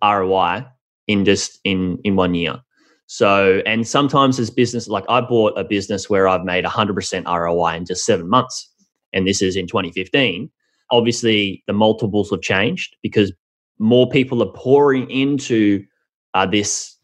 ROI 0.03 0.67
in 1.07 1.25
just 1.25 1.59
in 1.65 1.99
in 2.05 2.17
one 2.17 2.35
year. 2.35 2.61
So, 3.07 3.63
and 3.65 3.89
sometimes 3.89 4.39
as 4.39 4.51
business, 4.51 4.87
like 4.87 5.05
I 5.09 5.23
bought 5.23 5.59
a 5.59 5.65
business 5.65 6.11
where 6.11 6.29
I've 6.29 6.45
made 6.45 6.65
100% 6.65 7.25
ROI 7.25 7.75
in 7.75 7.87
just 7.87 8.05
seven 8.05 8.29
months, 8.29 8.71
and 9.15 9.27
this 9.27 9.41
is 9.41 9.57
in 9.57 9.67
2015. 9.67 10.51
Obviously, 10.91 11.65
the 11.67 11.73
multiples 11.73 12.31
have 12.31 12.43
changed 12.43 12.97
because 13.03 13.33
more 13.79 14.09
people 14.11 14.43
are 14.43 14.53
pouring 14.53 15.11
into 15.11 15.85
uh, 16.35 16.45
this 16.45 16.97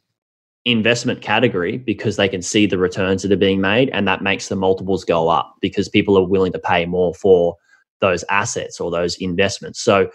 investment 0.66 1.22
category 1.22 1.78
because 1.78 2.16
they 2.16 2.28
can 2.28 2.42
see 2.42 2.66
the 2.66 2.78
returns 2.78 3.22
that 3.22 3.32
are 3.32 3.36
being 3.36 3.62
made, 3.62 3.88
and 3.90 4.06
that 4.06 4.22
makes 4.22 4.48
the 4.48 4.56
multiples 4.56 5.04
go 5.04 5.30
up 5.30 5.54
because 5.62 5.88
people 5.88 6.18
are 6.18 6.28
willing 6.28 6.52
to 6.52 6.58
pay 6.58 6.84
more 6.84 7.14
for 7.14 7.56
those 8.00 8.24
assets 8.30 8.80
or 8.80 8.90
those 8.90 9.16
investments. 9.16 9.80
So 9.82 10.10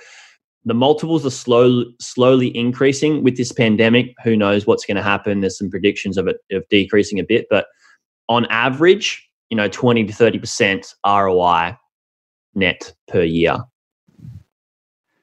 the 0.66 0.74
multiples 0.74 1.26
are 1.26 1.32
slow, 1.32 1.86
slowly 2.00 2.56
increasing 2.56 3.24
with 3.24 3.38
this 3.38 3.52
pandemic. 3.52 4.14
Who 4.24 4.36
knows 4.36 4.68
what's 4.68 4.86
going 4.86 4.98
to 4.98 5.04
happen? 5.04 5.42
There's 5.42 5.58
some 5.58 5.70
predictions 5.70 6.18
of 6.18 6.28
it 6.28 6.38
of 6.52 6.68
decreasing 6.70 7.20
a 7.20 7.24
bit, 7.24 7.48
but 7.50 7.68
on 8.28 8.46
average, 8.48 9.28
you 9.50 9.58
know, 9.58 9.68
20 9.68 10.06
to 10.06 10.14
30% 10.14 10.94
ROI 11.06 11.78
net 12.56 12.94
per 13.08 13.24
year. 13.24 13.58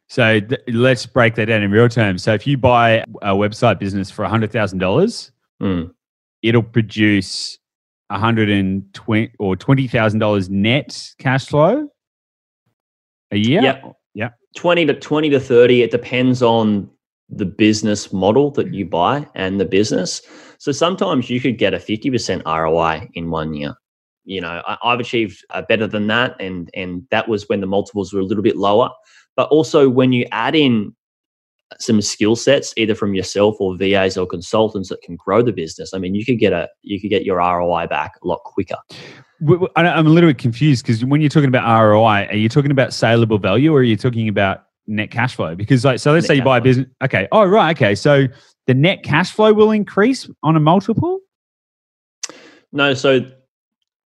So 0.09 0.40
th- 0.40 0.61
let's 0.69 1.05
break 1.05 1.35
that 1.35 1.47
down 1.47 1.62
in 1.62 1.71
real 1.71 1.88
terms. 1.88 2.23
So 2.23 2.33
if 2.33 2.47
you 2.47 2.57
buy 2.57 3.05
a 3.23 3.35
website 3.35 3.79
business 3.79 4.11
for 4.11 4.25
$100,000, 4.25 5.31
mm. 5.62 5.90
it'll 6.42 6.62
produce 6.62 7.59
120 8.09 9.33
or 9.38 9.57
$20,000 9.57 10.51
net 10.51 11.12
cash 11.19 11.47
flow 11.47 11.88
a 13.31 13.37
year? 13.37 13.62
Yeah. 13.62 13.81
Yeah. 14.15 14.31
20 14.57 14.87
to 14.87 14.95
20 14.95 15.31
to 15.31 15.41
30. 15.41 15.83
It 15.83 15.91
depends 15.91 16.43
on 16.43 16.91
the 17.29 17.45
business 17.45 18.12
model 18.12 18.51
that 18.53 18.73
you 18.73 18.87
buy 18.87 19.27
and 19.35 19.61
the 19.61 19.65
business. 19.65 20.23
So 20.59 20.73
sometimes 20.73 21.29
you 21.29 21.41
could 21.41 21.59
get 21.59 21.75
a 21.75 21.79
50% 21.79 22.45
ROI 22.45 23.09
in 23.15 23.31
one 23.31 23.53
year. 23.55 23.75
You 24.25 24.41
know, 24.41 24.62
I, 24.67 24.91
have 24.91 25.01
achieved 25.01 25.45
uh, 25.51 25.62
better 25.69 25.87
than 25.87 26.07
that. 26.09 26.35
And, 26.41 26.71
and 26.75 27.07
that 27.11 27.29
was 27.29 27.49
when 27.49 27.61
the 27.61 27.67
multiples 27.67 28.12
were 28.12 28.21
a 28.21 28.25
little 28.25 28.43
bit 28.43 28.57
lower. 28.57 28.91
But 29.37 29.49
also 29.51 29.89
when 29.89 30.12
you 30.12 30.27
add 30.33 30.55
in 30.55 30.95
some 31.81 32.00
skill 32.00 32.37
sets 32.37 32.72
either 32.76 32.94
from 32.94 33.14
yourself 33.14 33.57
or 33.61 33.76
VAs 33.76 34.16
or 34.16 34.26
consultants 34.26 34.88
that 34.88 35.02
can 35.02 35.16
grow 35.16 35.42
the 35.42 35.52
business. 35.52 35.92
I 35.92 35.98
mean, 35.98 36.14
you 36.14 36.24
could 36.24 36.38
get 36.38 36.52
a 36.52 36.68
you 36.83 37.00
could 37.00 37.11
get 37.11 37.24
your 37.24 37.38
ROI 37.38 37.87
back 37.88 38.12
a 38.22 38.26
lot 38.26 38.40
quicker. 38.44 38.76
I'm 39.76 40.07
a 40.07 40.11
little 40.11 40.31
bit 40.31 40.38
confused 40.38 40.85
because 40.85 41.05
when 41.05 41.20
you're 41.20 41.31
talking 41.31 41.48
about 41.48 41.66
ROI, 41.83 42.26
are 42.31 42.37
you 42.37 42.48
talking 42.48 42.70
about 42.70 42.94
saleable 42.94 43.38
value 43.38 43.72
or 43.72 43.79
are 43.79 43.83
you 43.83 43.96
talking 43.96 44.29
about 44.29 44.64
net 44.87 45.11
cash 45.11 45.35
flow? 45.35 45.55
Because 45.55 45.85
like, 45.85 45.98
so 45.98 46.12
let's 46.12 46.24
net 46.24 46.29
say 46.29 46.35
you 46.37 46.42
buy 46.42 46.59
a 46.59 46.61
business. 46.61 46.87
Okay. 47.02 47.29
Oh, 47.33 47.44
right. 47.44 47.76
Okay. 47.76 47.94
So 47.94 48.26
the 48.66 48.74
net 48.74 49.02
cash 49.02 49.33
flow 49.33 49.52
will 49.52 49.72
increase 49.72 50.29
on 50.42 50.57
a 50.57 50.61
multiple. 50.61 51.20
No. 52.72 52.94
So, 52.94 53.31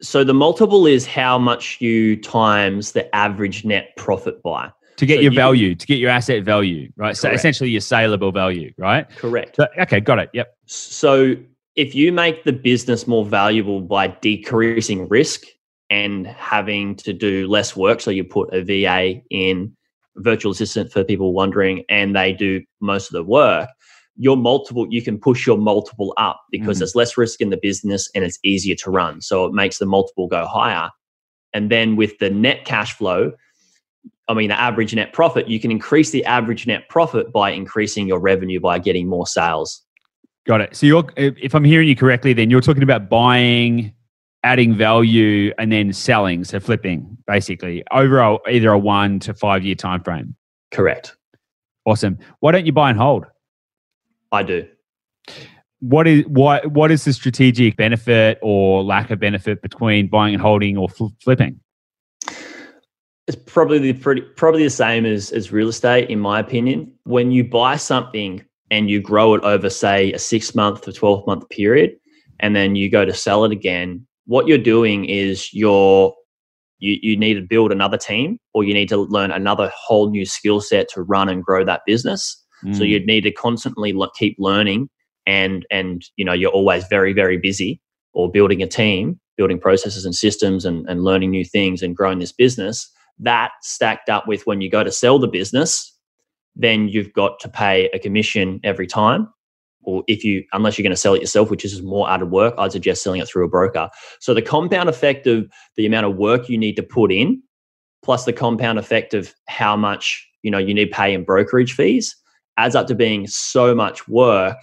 so 0.02 0.24
the 0.24 0.34
multiple 0.34 0.88
is 0.88 1.06
how 1.06 1.38
much 1.38 1.80
you 1.80 2.16
times 2.16 2.94
the 2.94 3.14
average 3.16 3.66
net 3.66 3.90
profit 3.98 4.42
by 4.42 4.72
to 5.00 5.06
get 5.06 5.18
so 5.18 5.22
your 5.22 5.32
you, 5.32 5.38
value, 5.38 5.76
to 5.76 5.88
get 5.88 5.98
your 5.98 6.10
asset 6.10 6.44
value, 6.44 6.92
right? 6.98 7.08
Correct. 7.08 7.18
So 7.18 7.32
essentially 7.32 7.70
your 7.70 7.82
saleable 7.82 8.34
value, 8.34 8.74
right? 8.78 9.10
Correct. 9.16 9.56
So, 9.56 9.68
okay, 9.80 10.02
got 10.02 10.20
it. 10.20 10.30
Yep. 10.34 10.54
So 10.66 11.36
if 11.76 11.96
you 11.96 12.12
make 12.12 12.44
the 12.44 12.52
business 12.52 13.08
more 13.08 13.26
valuable 13.26 13.80
by 13.80 14.08
decreasing 14.08 15.08
risk 15.08 15.44
and 15.90 16.28
having 16.28 16.96
to 16.98 17.14
do 17.14 17.48
less 17.48 17.78
work, 17.78 18.02
so 18.02 18.12
you 18.12 18.26
put 18.26 18.54
a 18.54 18.62
VA 18.62 19.22
in 19.30 19.74
virtual 20.18 20.52
assistant 20.52 20.92
for 20.92 21.06
people 21.06 21.32
wondering, 21.34 21.86
and 21.88 22.14
they 22.14 22.34
do 22.34 22.62
most 22.82 23.08
of 23.08 23.14
the 23.14 23.24
work, 23.24 23.70
your 24.18 24.36
multiple 24.36 24.86
you 24.90 25.02
can 25.02 25.18
push 25.18 25.48
your 25.48 25.58
multiple 25.58 26.14
up 26.18 26.42
because 26.52 26.76
mm. 26.76 26.80
there's 26.80 26.94
less 26.94 27.18
risk 27.18 27.40
in 27.40 27.52
the 27.52 27.60
business 27.62 28.10
and 28.14 28.26
it's 28.26 28.38
easier 28.44 28.76
to 28.76 28.92
run. 28.92 29.22
So 29.22 29.46
it 29.46 29.54
makes 29.54 29.78
the 29.78 29.86
multiple 29.86 30.28
go 30.28 30.46
higher. 30.46 30.90
And 31.54 31.72
then 31.72 31.96
with 31.96 32.18
the 32.20 32.30
net 32.30 32.66
cash 32.66 32.94
flow, 32.94 33.32
I 34.30 34.36
mean, 34.36 34.50
the 34.50 34.60
average 34.60 34.94
net 34.94 35.12
profit, 35.12 35.50
you 35.50 35.60
can 35.60 35.72
increase 35.72 36.12
the 36.12 36.24
average 36.24 36.68
net 36.68 36.88
profit 36.88 37.34
by 37.34 37.50
increasing 37.50 38.08
your 38.08 38.20
revenue 38.20 38.60
by 38.60 38.78
getting 38.78 39.08
more 39.08 39.26
sales. 39.26 39.84
Got 40.46 40.62
it. 40.62 40.76
So 40.76 40.86
you're, 40.86 41.04
if 41.18 41.56
I'm 41.56 41.64
hearing 41.64 41.88
you 41.88 41.96
correctly, 41.96 42.34
then 42.34 42.50
you're 42.52 42.62
talking 42.62 42.84
about 42.84 43.10
buying, 43.10 43.92
adding 44.44 44.76
value, 44.76 45.52
and 45.58 45.72
then 45.72 45.92
selling, 45.94 46.44
so 46.44 46.60
flipping, 46.60 47.18
basically 47.26 47.84
over 47.92 48.20
a, 48.20 48.38
either 48.50 48.70
a 48.72 48.78
one 48.78 49.20
to 49.22 49.34
five 49.34 49.66
year 49.66 49.76
time 49.76 50.04
frame. 50.04 50.36
Correct. 50.72 51.16
Awesome. 51.86 52.20
Why 52.40 52.52
don't 52.52 52.68
you 52.68 52.72
buy 52.72 52.92
and 52.92 53.00
hold? 53.00 53.26
I 54.32 54.44
do. 54.44 54.68
What 55.80 56.08
is 56.08 56.26
what 56.28 56.68
what 56.68 56.92
is 56.92 57.06
the 57.06 57.14
strategic 57.14 57.78
benefit 57.78 58.38
or 58.42 58.84
lack 58.84 59.12
of 59.12 59.20
benefit 59.20 59.62
between 59.62 60.08
buying 60.08 60.36
and 60.36 60.42
holding 60.42 60.78
or 60.78 60.88
fl- 60.90 61.08
flipping? 61.24 61.60
It's 63.30 63.38
probably 63.46 63.78
the 63.78 63.94
pretty 63.94 64.22
probably 64.22 64.64
the 64.64 64.72
same 64.72 65.06
as 65.06 65.32
as 65.32 65.52
real 65.52 65.68
estate, 65.68 66.10
in 66.10 66.20
my 66.20 66.40
opinion. 66.40 66.92
When 67.04 67.32
you 67.32 67.44
buy 67.44 67.76
something 67.76 68.44
and 68.72 68.90
you 68.90 69.00
grow 69.00 69.36
it 69.36 69.44
over, 69.44 69.70
say, 69.70 70.12
a 70.14 70.18
six 70.18 70.56
month 70.56 70.82
to 70.82 70.92
twelve 70.92 71.28
month 71.28 71.48
period, 71.50 71.92
and 72.40 72.56
then 72.56 72.76
you 72.76 72.90
go 72.90 73.06
to 73.06 73.14
sell 73.14 73.46
it 73.46 73.52
again, 73.52 74.08
what 74.26 74.48
you're 74.48 74.58
doing 74.58 75.06
is 75.06 75.54
you're 75.54 76.12
you, 76.80 76.98
you 77.04 77.16
need 77.16 77.36
to 77.36 77.42
build 77.42 77.72
another 77.72 77.98
team 77.98 78.40
or 78.56 78.64
you 78.64 78.74
need 78.74 78.90
to 78.90 78.98
learn 78.98 79.30
another 79.30 79.72
whole 79.76 80.10
new 80.10 80.26
skill 80.26 80.60
set 80.60 80.90
to 80.90 81.04
run 81.04 81.30
and 81.30 81.44
grow 81.44 81.64
that 81.64 81.82
business. 81.86 82.44
Mm. 82.66 82.76
So 82.76 82.84
you'd 82.84 83.06
need 83.06 83.22
to 83.22 83.32
constantly 83.32 83.94
keep 84.18 84.38
learning 84.40 84.90
and 85.28 85.68
and 85.70 86.04
you 86.16 86.26
know 86.26 86.34
you're 86.34 86.50
always 86.50 86.84
very 86.88 87.14
very 87.14 87.38
busy 87.38 87.80
or 88.14 88.32
building 88.32 88.64
a 88.64 88.68
team 88.68 89.20
building 89.38 89.60
processes 89.60 90.04
and 90.04 90.16
systems 90.16 90.66
and, 90.66 90.90
and 90.90 91.04
learning 91.04 91.30
new 91.30 91.46
things 91.46 91.84
and 91.84 91.96
growing 91.96 92.18
this 92.18 92.32
business 92.32 92.92
that 93.20 93.52
stacked 93.62 94.10
up 94.10 94.28
with 94.28 94.46
when 94.46 94.62
you 94.62 94.70
go 94.70 94.84
to 94.84 94.92
sell 94.92 95.20
the 95.20 95.28
business 95.28 95.94
then 96.60 96.90
you've 96.90 97.14
got 97.14 97.40
to 97.40 97.50
pay 97.50 97.90
a 97.94 98.00
commission 98.00 98.60
every 98.64 98.86
time. 98.86 99.28
Or 99.84 100.04
if 100.08 100.24
you 100.24 100.44
unless 100.52 100.78
you're 100.78 100.84
going 100.84 100.92
to 100.92 100.98
sell 100.98 101.14
it 101.14 101.22
yourself 101.22 101.50
which 101.50 101.64
is 101.64 101.82
more 101.82 102.08
out 102.10 102.22
of 102.22 102.30
work 102.30 102.54
i'd 102.58 102.74
suggest 102.74 103.02
selling 103.02 103.22
it 103.22 103.28
through 103.28 103.46
a 103.46 103.50
broker. 103.50 103.90
So 104.20 104.34
the 104.34 104.42
compound 104.42 104.90
effect 104.90 105.26
of 105.26 105.50
the 105.78 105.86
amount 105.86 106.06
of 106.06 106.18
work 106.18 106.50
you 106.50 106.58
need 106.58 106.76
to 106.76 106.84
put 106.84 107.12
in 107.12 107.42
plus 108.04 108.26
the 108.26 108.34
compound 108.34 108.78
effect 108.78 109.14
of 109.14 109.34
how 109.48 109.78
much 109.78 110.28
you 110.44 110.52
know 110.52 110.58
you 110.58 110.74
need 110.74 110.92
pay 110.92 111.14
in 111.14 111.24
brokerage 111.24 111.74
fees 111.74 112.16
adds 112.58 112.76
up 112.76 112.88
to 112.88 112.96
being 112.96 113.26
so 113.26 113.74
much 113.74 114.08
work 114.10 114.58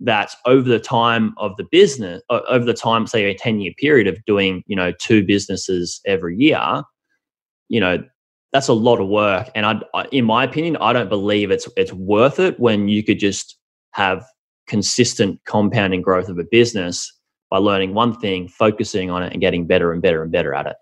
that 0.00 0.34
over 0.46 0.68
the 0.68 0.80
time 0.80 1.32
of 1.38 1.56
the 1.56 1.64
business 1.70 2.20
over 2.28 2.64
the 2.64 2.74
time 2.74 3.06
say 3.06 3.24
a 3.24 3.34
10 3.34 3.60
year 3.60 3.72
period 3.78 4.08
of 4.08 4.18
doing 4.26 4.64
you 4.66 4.74
know 4.74 4.92
two 5.00 5.24
businesses 5.24 6.00
every 6.06 6.36
year 6.36 6.82
you 7.68 7.80
know 7.80 8.02
that's 8.52 8.68
a 8.68 8.72
lot 8.72 9.00
of 9.00 9.08
work 9.08 9.50
and 9.54 9.66
I, 9.66 10.06
in 10.12 10.24
my 10.24 10.44
opinion 10.44 10.76
i 10.78 10.92
don't 10.92 11.08
believe 11.08 11.50
it's 11.50 11.68
it's 11.76 11.92
worth 11.92 12.38
it 12.38 12.58
when 12.58 12.88
you 12.88 13.02
could 13.02 13.18
just 13.18 13.58
have 13.92 14.24
consistent 14.66 15.40
compounding 15.44 16.02
growth 16.02 16.28
of 16.28 16.38
a 16.38 16.44
business 16.44 17.12
by 17.50 17.58
learning 17.58 17.94
one 17.94 18.18
thing 18.18 18.48
focusing 18.48 19.10
on 19.10 19.22
it 19.22 19.32
and 19.32 19.40
getting 19.40 19.66
better 19.66 19.92
and 19.92 20.02
better 20.02 20.22
and 20.22 20.32
better 20.32 20.54
at 20.54 20.66
it 20.66 20.76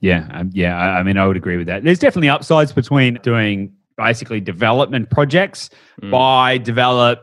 yeah 0.00 0.28
um, 0.32 0.50
yeah 0.52 0.76
I, 0.76 0.98
I 0.98 1.02
mean 1.02 1.16
i 1.16 1.26
would 1.26 1.36
agree 1.36 1.56
with 1.56 1.66
that 1.66 1.84
there's 1.84 1.98
definitely 1.98 2.28
upsides 2.28 2.72
between 2.72 3.18
doing 3.22 3.72
basically 3.96 4.40
development 4.40 5.10
projects 5.10 5.70
mm. 6.02 6.10
buy 6.10 6.58
develop 6.58 7.22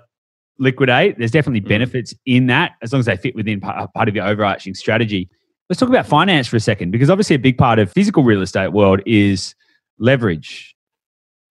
liquidate. 0.61 1.17
There's 1.17 1.31
definitely 1.31 1.61
mm. 1.61 1.67
benefits 1.67 2.13
in 2.25 2.47
that 2.47 2.73
as 2.81 2.93
long 2.93 3.01
as 3.01 3.07
they 3.07 3.17
fit 3.17 3.35
within 3.35 3.59
part 3.59 4.07
of 4.07 4.15
your 4.15 4.25
overarching 4.25 4.75
strategy. 4.75 5.29
Let's 5.71 5.79
talk 5.79 5.87
about 5.87 6.05
finance 6.05 6.47
for 6.47 6.57
a 6.57 6.59
second 6.59 6.91
because 6.91 7.09
obviously 7.09 7.37
a 7.37 7.39
big 7.39 7.57
part 7.57 7.79
of 7.79 7.89
physical 7.93 8.23
real 8.23 8.41
estate 8.41 8.73
world 8.73 8.99
is 9.05 9.55
leverage. 9.99 10.75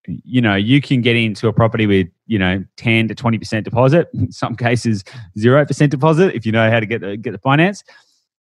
You 0.07 0.43
know, 0.43 0.57
you 0.57 0.83
can 0.83 1.01
get 1.01 1.17
into 1.17 1.49
a 1.49 1.55
property 1.55 1.87
with, 1.87 2.09
you 2.27 2.39
know, 2.39 2.63
10 2.77 3.09
to 3.09 3.15
20% 3.15 3.65
deposit, 3.65 4.11
in 4.15 4.31
some 4.31 4.57
cases 4.57 5.05
0% 5.39 5.89
deposit 5.89 6.35
if 6.35 6.45
you 6.45 6.53
know 6.53 6.71
how 6.71 6.81
to 6.81 6.85
get 6.85 7.01
the 7.01 7.17
get 7.17 7.33
the 7.33 7.39
finance. 7.39 7.83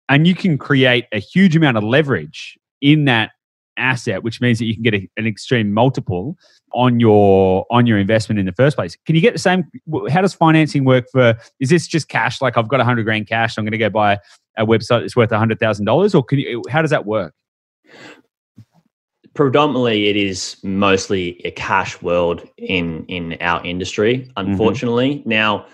And 0.10 0.28
you 0.28 0.36
can 0.36 0.58
create 0.58 1.06
a 1.14 1.20
huge 1.20 1.56
amount 1.56 1.78
of 1.78 1.86
leverage 1.86 2.60
in 2.82 3.06
that 3.06 3.32
asset, 3.78 4.24
which 4.24 4.42
means 4.42 4.60
that 4.60 4.66
you 4.66 4.74
can 4.74 4.84
get 4.84 4.94
a, 4.94 5.10
an 5.16 5.26
extreme 5.26 5.74
multiple 5.74 6.36
on 6.74 7.00
your 7.00 7.66
on 7.70 7.86
your 7.86 7.98
investment 7.98 8.40
in 8.40 8.46
the 8.46 8.52
first 8.54 8.76
place. 8.76 8.98
Can 9.06 9.16
you 9.16 9.22
get 9.22 9.34
the 9.34 9.40
same? 9.40 9.70
How 10.10 10.22
does 10.22 10.34
financing 10.34 10.86
work 10.86 11.06
for? 11.12 11.38
Is 11.60 11.70
this 11.70 11.88
just 11.88 12.10
cash? 12.10 12.42
Like 12.42 12.58
I've 12.58 12.68
got 12.68 12.80
a 12.80 12.84
hundred 12.84 13.04
grand 13.04 13.28
cash, 13.28 13.58
I'm 13.58 13.64
going 13.64 13.72
to 13.72 13.78
go 13.78 13.90
buy 13.90 14.20
a 14.58 14.66
website 14.66 15.02
that's 15.02 15.16
worth 15.16 15.32
a 15.32 15.40
hundred 15.40 15.60
thousand 15.60 15.86
dollars, 15.86 16.16
or 16.16 16.24
can 16.24 16.40
you? 16.40 16.62
How 16.70 16.82
does 16.82 16.92
that 16.92 17.06
work? 17.06 17.34
Predominantly, 19.34 20.10
it 20.10 20.18
is 20.18 20.58
mostly 20.64 21.40
a 21.46 21.52
cash 21.52 22.02
world 22.02 22.48
in 22.58 23.06
in 23.06 23.38
our 23.42 23.64
industry. 23.66 24.20
Mm-hmm. 24.20 24.52
Unfortunately, 24.52 25.16
mm-hmm. 25.18 25.30
now 25.30 25.66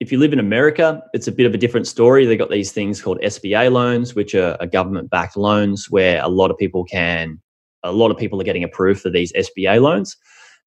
if 0.00 0.12
you 0.12 0.18
live 0.18 0.32
in 0.32 0.38
America, 0.38 1.02
it's 1.14 1.26
a 1.26 1.32
bit 1.32 1.46
of 1.46 1.54
a 1.54 1.58
different 1.58 1.86
story. 1.86 2.26
They've 2.26 2.38
got 2.38 2.50
these 2.50 2.72
things 2.72 3.00
called 3.00 3.18
SBA 3.20 3.72
loans, 3.72 4.14
which 4.14 4.34
are, 4.34 4.56
are 4.60 4.66
government 4.66 5.08
backed 5.10 5.36
loans 5.36 5.90
where 5.90 6.22
a 6.22 6.28
lot 6.28 6.50
of 6.50 6.58
people 6.58 6.84
can, 6.84 7.40
a 7.82 7.92
lot 7.92 8.10
of 8.10 8.18
people 8.18 8.40
are 8.40 8.44
getting 8.44 8.64
approved 8.64 9.00
for 9.00 9.08
these 9.08 9.32
SBA 9.32 9.80
loans. 9.80 10.16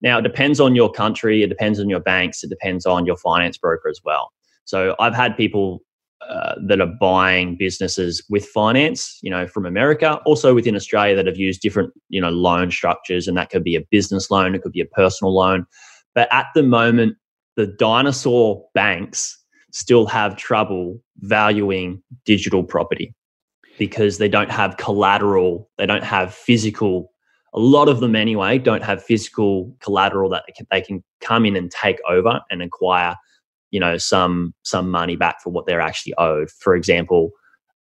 Now, 0.02 0.20
it 0.20 0.22
depends 0.22 0.60
on 0.60 0.76
your 0.76 0.91
country, 0.91 1.43
it 1.43 1.47
depends 1.47 1.80
on 1.80 1.89
your 1.89 2.00
banks, 2.00 2.43
it 2.43 2.50
depends 2.50 2.86
on 2.86 3.06
your 3.06 3.18
finance 3.18 3.58
broker 3.58 3.89
as 3.89 4.00
well. 4.04 4.32
So 4.64 4.95
I've 5.00 5.16
had 5.16 5.36
people 5.36 5.82
uh, 6.28 6.56
that 6.68 6.80
are 6.82 6.93
buying 7.00 7.56
businesses 7.58 8.24
with 8.30 8.45
finance, 8.45 9.20
you 9.22 9.32
know, 9.32 9.47
from 9.47 9.66
America, 9.66 10.20
also 10.26 10.54
within 10.54 10.76
Australia 10.76 11.16
that 11.16 11.26
have 11.26 11.38
used 11.38 11.62
different, 11.62 11.91
you 12.10 12.22
know, 12.22 12.30
loan 12.30 12.72
structures, 12.72 13.28
and 13.28 13.38
that 13.38 13.50
could 13.50 13.64
be 13.64 13.76
a 13.76 13.82
business 13.89 14.30
loan, 14.30 14.54
it 14.54 14.62
could 14.62 14.72
be 14.72 14.82
a 14.82 14.86
personal 14.86 15.34
loan. 15.34 15.66
But 16.14 16.28
at 16.32 16.47
the 16.56 16.64
moment, 16.64 17.16
the 17.56 17.68
dinosaur 17.68 18.66
banks 18.74 19.38
still 19.72 20.06
have 20.08 20.36
trouble 20.36 21.02
valuing 21.20 22.02
digital 22.26 22.64
property 22.64 23.14
because 23.78 24.18
they 24.18 24.28
don't 24.30 24.52
have 24.52 24.78
collateral, 24.78 25.70
they 25.78 25.86
don't 25.86 26.04
have 26.04 26.34
physical. 26.34 27.12
A 27.54 27.60
lot 27.60 27.89
of 27.89 28.00
them, 28.00 28.16
anyway, 28.16 28.58
don't 28.58 28.84
have 28.84 29.04
physical 29.04 29.76
collateral 29.82 30.30
that 30.30 30.43
they 30.47 30.54
can, 30.54 30.68
they 30.72 30.82
can 30.82 31.04
come 31.22 31.45
in 31.45 31.56
and 31.56 31.72
take 31.72 32.00
over 32.08 32.41
and 32.52 32.62
acquire, 32.62 33.16
you 33.72 33.80
know, 33.80 33.97
some 33.97 34.54
some 34.64 34.89
money 34.89 35.16
back 35.16 35.41
for 35.41 35.50
what 35.52 35.66
they're 35.66 35.82
actually 35.82 36.14
owed. 36.18 36.50
For 36.52 36.76
example, 36.76 37.32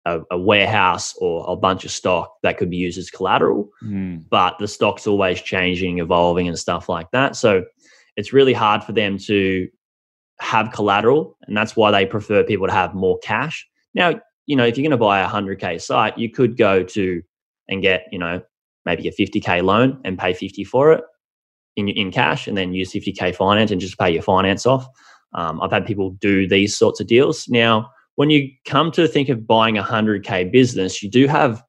a, 0.04 0.20
a, 0.30 0.38
warehouse 0.38 1.14
or 1.18 1.44
a 1.50 1.56
bunch 1.56 1.84
of 1.84 1.90
stock 1.90 2.34
that 2.42 2.56
could 2.56 2.70
be 2.70 2.76
used 2.76 2.98
as 2.98 3.10
collateral, 3.10 3.68
mm. 3.82 4.22
but 4.30 4.58
the 4.58 4.68
stock's 4.68 5.06
always 5.06 5.42
changing, 5.42 5.98
evolving, 5.98 6.48
and 6.48 6.58
stuff 6.58 6.88
like 6.88 7.10
that. 7.10 7.36
So 7.36 7.64
it's 8.16 8.32
really 8.32 8.54
hard 8.54 8.82
for 8.82 8.92
them 8.92 9.18
to 9.18 9.68
have 10.40 10.72
collateral, 10.72 11.36
and 11.46 11.56
that's 11.56 11.76
why 11.76 11.90
they 11.90 12.06
prefer 12.06 12.42
people 12.42 12.66
to 12.66 12.72
have 12.72 12.94
more 12.94 13.18
cash. 13.18 13.66
Now, 13.94 14.20
you 14.46 14.56
know, 14.56 14.64
if 14.64 14.76
you're 14.76 14.82
going 14.82 14.90
to 14.92 14.96
buy 14.96 15.20
a 15.20 15.28
100K 15.28 15.80
site, 15.80 16.16
you 16.16 16.30
could 16.30 16.56
go 16.56 16.82
to 16.82 17.22
and 17.68 17.82
get, 17.82 18.06
you 18.10 18.18
know, 18.18 18.40
maybe 18.88 19.08
a 19.08 19.12
50K 19.12 19.62
loan 19.62 20.00
and 20.04 20.18
pay 20.18 20.32
50 20.32 20.64
for 20.64 20.92
it 20.92 21.04
in, 21.76 21.88
in 21.88 22.10
cash 22.10 22.46
and 22.46 22.56
then 22.56 22.72
use 22.72 22.92
50K 22.92 23.34
finance 23.34 23.70
and 23.70 23.80
just 23.80 23.98
pay 23.98 24.10
your 24.10 24.22
finance 24.22 24.66
off. 24.66 24.86
Um, 25.34 25.60
I've 25.60 25.72
had 25.72 25.86
people 25.86 26.10
do 26.10 26.48
these 26.48 26.76
sorts 26.76 27.00
of 27.00 27.06
deals. 27.06 27.46
Now, 27.48 27.90
when 28.16 28.30
you 28.30 28.50
come 28.66 28.90
to 28.92 29.06
think 29.06 29.28
of 29.28 29.46
buying 29.46 29.78
a 29.78 29.82
100K 29.82 30.50
business, 30.50 31.02
you 31.02 31.10
do 31.10 31.26
have 31.26 31.62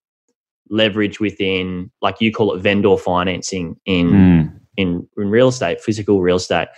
leverage 0.70 1.20
within, 1.20 1.92
like 2.02 2.22
you 2.22 2.32
call 2.32 2.54
it 2.54 2.62
vendor 2.62 2.98
financing 2.98 3.76
in 3.86 4.10
mm 4.10 4.60
in, 4.80 5.06
in 5.18 5.30
real 5.30 5.50
estate, 5.50 5.82
physical 5.82 6.22
real 6.22 6.38
estate. 6.38 6.70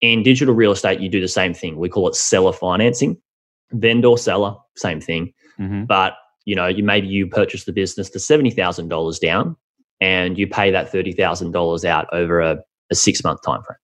In 0.00 0.22
digital 0.22 0.54
real 0.54 0.70
estate, 0.70 1.00
you 1.00 1.08
do 1.08 1.20
the 1.20 1.28
same 1.28 1.52
thing. 1.52 1.76
We 1.76 1.88
call 1.88 2.08
it 2.08 2.14
seller 2.14 2.52
financing, 2.52 3.20
vendor 3.72 4.16
seller, 4.16 4.54
same 4.76 5.00
thing. 5.00 5.34
Mm-hmm. 5.58 5.84
But 5.84 6.14
you 6.46 6.54
know, 6.54 6.68
you 6.68 6.84
maybe 6.84 7.08
you 7.08 7.26
purchase 7.26 7.64
the 7.64 7.72
business 7.72 8.08
for 8.08 8.20
seventy 8.20 8.50
thousand 8.50 8.88
dollars 8.88 9.18
down, 9.18 9.56
and 10.00 10.38
you 10.38 10.46
pay 10.46 10.70
that 10.70 10.90
thirty 10.90 11.12
thousand 11.12 11.52
dollars 11.52 11.84
out 11.84 12.06
over 12.12 12.40
a, 12.40 12.58
a 12.90 12.94
six 12.94 13.22
month 13.24 13.40
time 13.44 13.62
frame. 13.62 13.78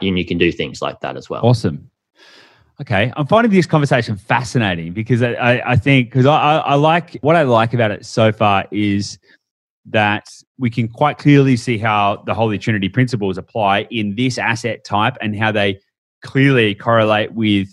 And 0.00 0.18
you 0.18 0.24
can 0.24 0.38
do 0.38 0.50
things 0.50 0.80
like 0.80 1.00
that 1.00 1.16
as 1.16 1.28
well. 1.28 1.44
Awesome. 1.44 1.90
Okay, 2.80 3.12
I'm 3.14 3.26
finding 3.26 3.52
this 3.52 3.66
conversation 3.66 4.16
fascinating 4.16 4.94
because 4.94 5.22
I, 5.22 5.62
I, 5.66 5.76
think 5.76 6.08
because 6.08 6.24
I, 6.24 6.34
I, 6.34 6.56
I 6.58 6.74
like 6.76 7.18
what 7.20 7.36
I 7.36 7.42
like 7.42 7.74
about 7.74 7.90
it 7.90 8.06
so 8.06 8.32
far 8.32 8.66
is 8.70 9.18
that 9.84 10.26
we 10.58 10.70
can 10.70 10.88
quite 10.88 11.18
clearly 11.18 11.56
see 11.56 11.76
how 11.76 12.22
the 12.24 12.32
Holy 12.32 12.58
Trinity 12.58 12.88
principles 12.88 13.36
apply 13.36 13.86
in 13.90 14.14
this 14.14 14.38
asset 14.38 14.82
type 14.84 15.16
and 15.20 15.38
how 15.38 15.52
they 15.52 15.78
clearly 16.22 16.74
correlate 16.74 17.32
with 17.32 17.68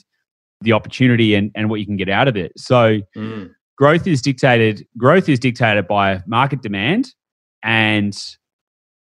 the 0.62 0.74
opportunity 0.74 1.36
and, 1.36 1.52
and 1.56 1.70
what 1.70 1.80
you 1.80 1.86
can 1.86 1.96
get 1.96 2.10
out 2.10 2.28
of 2.28 2.36
it. 2.36 2.52
So 2.58 3.00
mm. 3.16 3.50
growth 3.78 4.08
is 4.08 4.22
dictated 4.22 4.86
growth 4.98 5.30
is 5.30 5.40
dictated 5.40 5.88
by 5.88 6.22
market 6.28 6.62
demand 6.62 7.14
and 7.64 8.36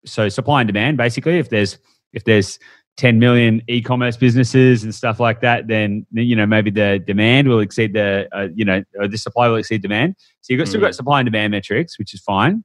so 0.06 0.30
supply 0.30 0.62
and 0.62 0.68
demand 0.68 0.98
basically 0.98 1.40
if 1.40 1.50
there's 1.50 1.78
if 2.14 2.24
there's 2.26 2.60
10 2.98 3.18
million 3.18 3.62
e-commerce 3.68 4.16
businesses 4.16 4.84
and 4.84 4.94
stuff 4.94 5.20
like 5.20 5.42
that 5.42 5.68
then 5.68 6.06
you 6.12 6.36
know 6.36 6.46
maybe 6.46 6.70
the 6.70 7.02
demand 7.08 7.48
will 7.48 7.60
exceed 7.60 7.94
the 7.94 8.28
uh, 8.32 8.48
you 8.54 8.66
know 8.66 8.84
the 9.08 9.18
supply 9.18 9.48
will 9.48 9.56
exceed 9.56 9.82
demand 9.82 10.16
so 10.42 10.54
you've 10.54 10.60
got, 10.60 10.66
mm. 10.66 10.70
still 10.70 10.82
got 10.82 10.94
supply 10.94 11.20
and 11.20 11.26
demand 11.26 11.52
metrics 11.52 11.98
which 11.98 12.14
is 12.14 12.22
fine 12.22 12.64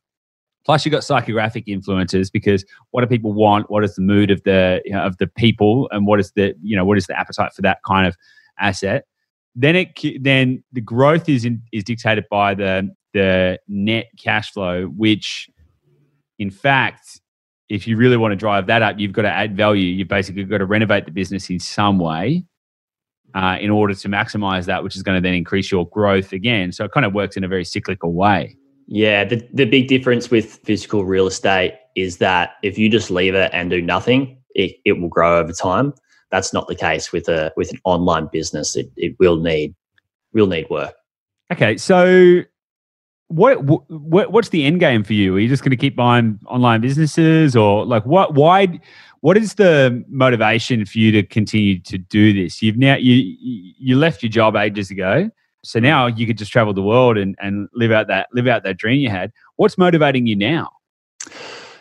Plus, 0.69 0.85
you've 0.85 0.93
got 0.93 1.01
psychographic 1.01 1.65
influences 1.67 2.31
because 2.31 2.63
what 2.91 3.01
do 3.01 3.07
people 3.07 3.33
want? 3.33 3.71
What 3.71 3.85
is 3.85 3.95
the 3.95 4.03
mood 4.03 4.31
of 4.31 4.43
the 4.43 4.83
you 4.85 4.93
know, 4.93 5.01
of 5.01 5.17
the 5.17 5.27
people, 5.27 5.89
and 5.93 6.07
what 6.07 6.21
is 6.21 6.33
the 6.33 6.55
you 6.63 6.77
know 6.77 6.85
what 6.85 6.99
is 6.99 7.07
the 7.07 7.19
appetite 7.19 7.55
for 7.55 7.63
that 7.63 7.79
kind 7.87 8.07
of 8.07 8.17
asset? 8.59 9.07
Then 9.55 9.77
it 9.77 9.99
then 10.21 10.63
the 10.73 10.83
growth 10.83 11.27
is 11.27 11.47
in, 11.47 11.63
is 11.73 11.85
dictated 11.85 12.27
by 12.31 12.53
the 12.53 12.95
the 13.15 13.59
net 13.67 14.09
cash 14.19 14.53
flow, 14.53 14.89
which 14.89 15.49
in 16.39 16.51
fact 16.51 17.21
if 17.69 17.87
you 17.87 17.97
really 17.97 18.17
want 18.17 18.33
to 18.33 18.37
drive 18.37 18.67
that 18.67 18.83
up, 18.83 18.99
you've 18.99 19.13
got 19.13 19.23
to 19.23 19.31
add 19.31 19.57
value. 19.57 19.85
You've 19.85 20.09
basically 20.09 20.45
got 20.45 20.59
to 20.59 20.67
renovate 20.67 21.05
the 21.05 21.11
business 21.11 21.51
in 21.51 21.61
some 21.61 21.99
way 21.99 22.45
uh, 23.35 23.59
in 23.61 23.71
order 23.71 23.95
to 23.95 24.09
maximize 24.09 24.65
that, 24.67 24.83
which 24.83 24.97
is 24.97 25.03
going 25.03 25.17
to 25.17 25.27
then 25.27 25.35
increase 25.35 25.71
your 25.71 25.87
growth 25.89 26.33
again. 26.33 26.73
So 26.73 26.85
it 26.85 26.93
kind 26.93 27.05
of 27.05 27.13
works 27.13 27.37
in 27.37 27.45
a 27.45 27.49
very 27.49 27.65
cyclical 27.65 28.13
way. 28.13 28.57
Yeah, 28.87 29.25
the, 29.25 29.47
the 29.53 29.67
big 29.67 29.87
difference 29.89 30.31
with 30.31 30.61
physical 30.65 31.05
real 31.05 31.27
estate 31.27 31.75
is 31.95 32.17
that 32.19 32.53
if 32.63 32.79
you 32.79 32.89
just 32.89 33.11
leave 33.11 33.35
it 33.35 33.51
and 33.53 33.69
do 33.69 33.83
nothing, 33.83 34.39
it, 34.55 34.77
it 34.87 34.93
will 34.93 35.09
grow 35.09 35.39
over 35.39 35.53
time. 35.53 35.93
That's 36.31 36.55
not 36.55 36.69
the 36.69 36.75
case 36.75 37.13
with 37.13 37.29
a 37.29 37.53
with 37.57 37.71
an 37.71 37.79
online 37.85 38.29
business. 38.31 38.77
It, 38.77 38.91
it 38.97 39.17
will 39.19 39.37
need 39.37 39.75
will 40.33 40.47
need 40.47 40.69
work. 40.69 40.95
Okay, 41.51 41.79
so 41.79 42.43
what, 43.29 43.63
what 43.63 44.33
what's 44.33 44.49
the 44.49 44.65
end 44.65 44.81
game 44.81 45.05
for 45.05 45.13
you? 45.13 45.37
Are 45.37 45.39
you 45.39 45.49
just 45.49 45.63
going 45.63 45.71
to 45.71 45.77
keep 45.77 45.95
buying 45.95 46.39
online 46.47 46.81
businesses, 46.81 47.55
or 47.55 47.85
like 47.85 48.05
what? 48.07 48.35
Why? 48.35 48.81
What 49.21 49.37
is 49.37 49.55
the 49.55 50.05
motivation 50.09 50.87
for 50.87 50.99
you 50.99 51.13
to 51.13 51.23
continue 51.23 51.81
to 51.81 51.99
do 51.99 52.33
this? 52.33 52.63
You've 52.63 52.79
now 52.79 52.97
you 52.97 53.37
you 53.79 53.97
left 53.97 54.23
your 54.23 54.31
job 54.31 54.57
ages 54.57 54.91
ago, 54.91 55.31
so 55.63 55.79
now 55.79 56.07
you 56.07 56.27
could 56.27 56.39
just 56.39 56.51
travel 56.51 56.73
the 56.73 56.83
world 56.83 57.19
and 57.19 57.37
and 57.41 57.69
live 57.75 57.93
out 57.93 58.07
that 58.09 58.29
live 58.33 58.47
out 58.47 58.63
that 58.65 58.79
dream 58.79 59.01
you 59.01 59.11
had. 59.11 59.31
What's 59.57 59.77
motivating 59.77 60.27
you 60.27 60.37
now? 60.37 60.71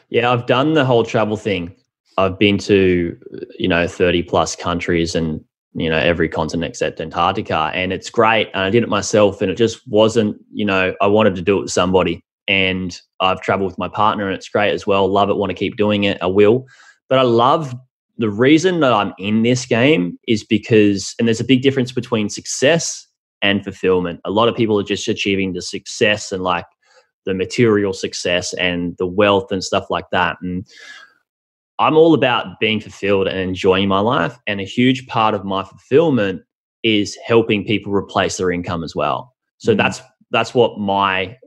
Yeah, 0.10 0.32
I've 0.32 0.48
done 0.48 0.74
the 0.74 0.84
whole 0.84 1.04
travel 1.04 1.38
thing. 1.38 1.74
I've 2.18 2.38
been 2.38 2.58
to 2.60 3.18
you 3.58 3.68
know 3.70 3.88
thirty 3.88 4.22
plus 4.22 4.56
countries 4.56 5.16
and 5.16 5.44
you 5.74 5.90
know 5.90 5.98
every 5.98 6.30
continent 6.30 6.70
except 6.70 7.02
Antarctica, 7.02 7.72
and 7.74 7.94
it's 7.94 8.10
great. 8.10 8.50
And 8.54 8.64
I 8.64 8.70
did 8.70 8.84
it 8.84 8.90
myself, 8.90 9.42
and 9.42 9.52
it 9.52 9.56
just 9.56 9.88
wasn't 9.88 10.38
you 10.52 10.66
know 10.66 10.94
I 11.02 11.08
wanted 11.08 11.36
to 11.36 11.42
do 11.42 11.58
it 11.58 11.62
with 11.62 11.72
somebody, 11.72 12.24
and 12.48 13.00
I've 13.20 13.42
traveled 13.42 13.72
with 13.72 13.78
my 13.78 13.90
partner, 13.90 14.28
and 14.28 14.36
it's 14.36 14.50
great 14.50 14.72
as 14.72 14.88
well. 14.88 15.08
Love 15.08 15.30
it, 15.30 15.38
want 15.38 15.50
to 15.50 15.56
keep 15.56 15.78
doing 15.78 16.04
it. 16.04 16.18
I 16.22 16.28
will, 16.28 16.66
but 17.10 17.20
I 17.20 17.24
love 17.24 17.76
the 18.18 18.30
reason 18.30 18.80
that 18.80 18.94
I'm 18.94 19.14
in 19.20 19.44
this 19.44 19.66
game 19.66 20.18
is 20.28 20.44
because, 20.44 21.14
and 21.20 21.28
there's 21.28 21.40
a 21.40 21.46
big 21.46 21.62
difference 21.62 21.92
between 21.92 22.30
success 22.30 23.08
and 23.42 23.64
fulfillment. 23.64 24.20
A 24.26 24.32
lot 24.32 24.50
of 24.50 24.56
people 24.56 24.80
are 24.80 24.84
just 24.84 25.08
achieving 25.08 25.54
the 25.54 25.62
success 25.62 26.32
and 26.32 26.44
like 26.44 26.66
the 27.26 27.34
material 27.34 27.94
success 27.94 28.54
and 28.54 28.96
the 28.98 29.06
wealth 29.06 29.52
and 29.52 29.64
stuff 29.64 29.90
like 29.90 30.10
that. 30.12 30.38
And 30.42 30.66
I'm 31.80 31.96
all 31.96 32.14
about 32.14 32.60
being 32.60 32.80
fulfilled 32.80 33.28
and 33.28 33.38
enjoying 33.38 33.88
my 33.88 34.00
life. 34.00 34.38
And 34.48 34.60
a 34.60 34.66
huge 34.66 35.06
part 35.08 35.36
of 35.36 35.46
my 35.46 35.64
fulfillment 35.64 36.42
is 36.84 37.18
helping 37.26 37.66
people 37.66 37.94
replace 37.94 38.38
their 38.38 38.52
income 38.52 38.84
as 38.84 38.96
well. 38.96 39.34
So 39.58 39.72
mm-hmm. 39.72 39.78
that's 39.78 40.02
that's 40.32 40.54
what 40.54 40.80
my 40.80 41.38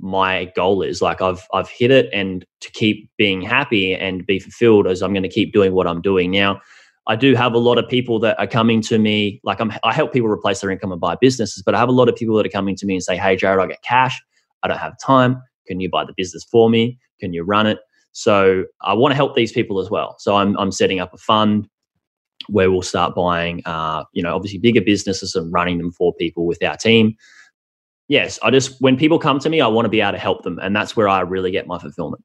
my 0.00 0.52
goal 0.56 0.82
is. 0.82 1.00
Like 1.00 1.22
I've 1.22 1.46
I've 1.52 1.68
hit 1.68 1.90
it 1.90 2.10
and 2.12 2.44
to 2.60 2.70
keep 2.72 3.10
being 3.16 3.40
happy 3.40 3.94
and 3.94 4.26
be 4.26 4.38
fulfilled 4.38 4.86
as 4.86 5.02
I'm 5.02 5.12
going 5.12 5.22
to 5.22 5.28
keep 5.28 5.52
doing 5.52 5.72
what 5.72 5.86
I'm 5.86 6.02
doing. 6.02 6.30
Now, 6.30 6.60
I 7.06 7.16
do 7.16 7.34
have 7.34 7.54
a 7.54 7.58
lot 7.58 7.78
of 7.78 7.88
people 7.88 8.18
that 8.20 8.38
are 8.38 8.46
coming 8.46 8.80
to 8.82 8.98
me, 8.98 9.40
like 9.42 9.60
I'm, 9.60 9.72
I 9.82 9.92
help 9.92 10.12
people 10.12 10.28
replace 10.28 10.60
their 10.60 10.70
income 10.70 10.92
and 10.92 11.00
buy 11.00 11.16
businesses, 11.20 11.62
but 11.62 11.74
I 11.74 11.78
have 11.78 11.88
a 11.88 11.92
lot 11.92 12.08
of 12.08 12.14
people 12.14 12.36
that 12.36 12.46
are 12.46 12.50
coming 12.50 12.76
to 12.76 12.86
me 12.86 12.94
and 12.94 13.02
say, 13.02 13.16
Hey, 13.16 13.36
Jaryd, 13.36 13.60
I 13.60 13.66
get 13.66 13.82
cash. 13.82 14.22
I 14.62 14.68
don't 14.68 14.78
have 14.78 14.98
time. 15.00 15.42
Can 15.66 15.80
you 15.80 15.90
buy 15.90 16.04
the 16.04 16.14
business 16.16 16.44
for 16.44 16.70
me? 16.70 16.98
Can 17.18 17.32
you 17.32 17.42
run 17.42 17.66
it? 17.66 17.78
So 18.12 18.64
I 18.82 18.94
want 18.94 19.12
to 19.12 19.16
help 19.16 19.34
these 19.34 19.52
people 19.52 19.80
as 19.80 19.90
well. 19.90 20.16
So 20.18 20.36
I'm, 20.36 20.56
I'm 20.58 20.70
setting 20.70 21.00
up 21.00 21.12
a 21.12 21.18
fund 21.18 21.68
where 22.48 22.70
we'll 22.70 22.82
start 22.82 23.14
buying, 23.14 23.62
uh, 23.64 24.04
you 24.12 24.22
know, 24.22 24.34
obviously 24.34 24.58
bigger 24.58 24.82
businesses 24.82 25.34
and 25.34 25.52
running 25.52 25.78
them 25.78 25.92
for 25.92 26.12
people 26.14 26.46
with 26.46 26.62
our 26.62 26.76
team. 26.76 27.14
Yes, 28.08 28.38
I 28.42 28.50
just, 28.50 28.80
when 28.80 28.96
people 28.96 29.18
come 29.18 29.38
to 29.38 29.48
me, 29.48 29.60
I 29.60 29.66
want 29.68 29.86
to 29.86 29.88
be 29.88 30.00
able 30.00 30.12
to 30.12 30.18
help 30.18 30.42
them. 30.42 30.58
And 30.58 30.74
that's 30.76 30.96
where 30.96 31.08
I 31.08 31.20
really 31.20 31.50
get 31.50 31.66
my 31.66 31.78
fulfillment. 31.78 32.22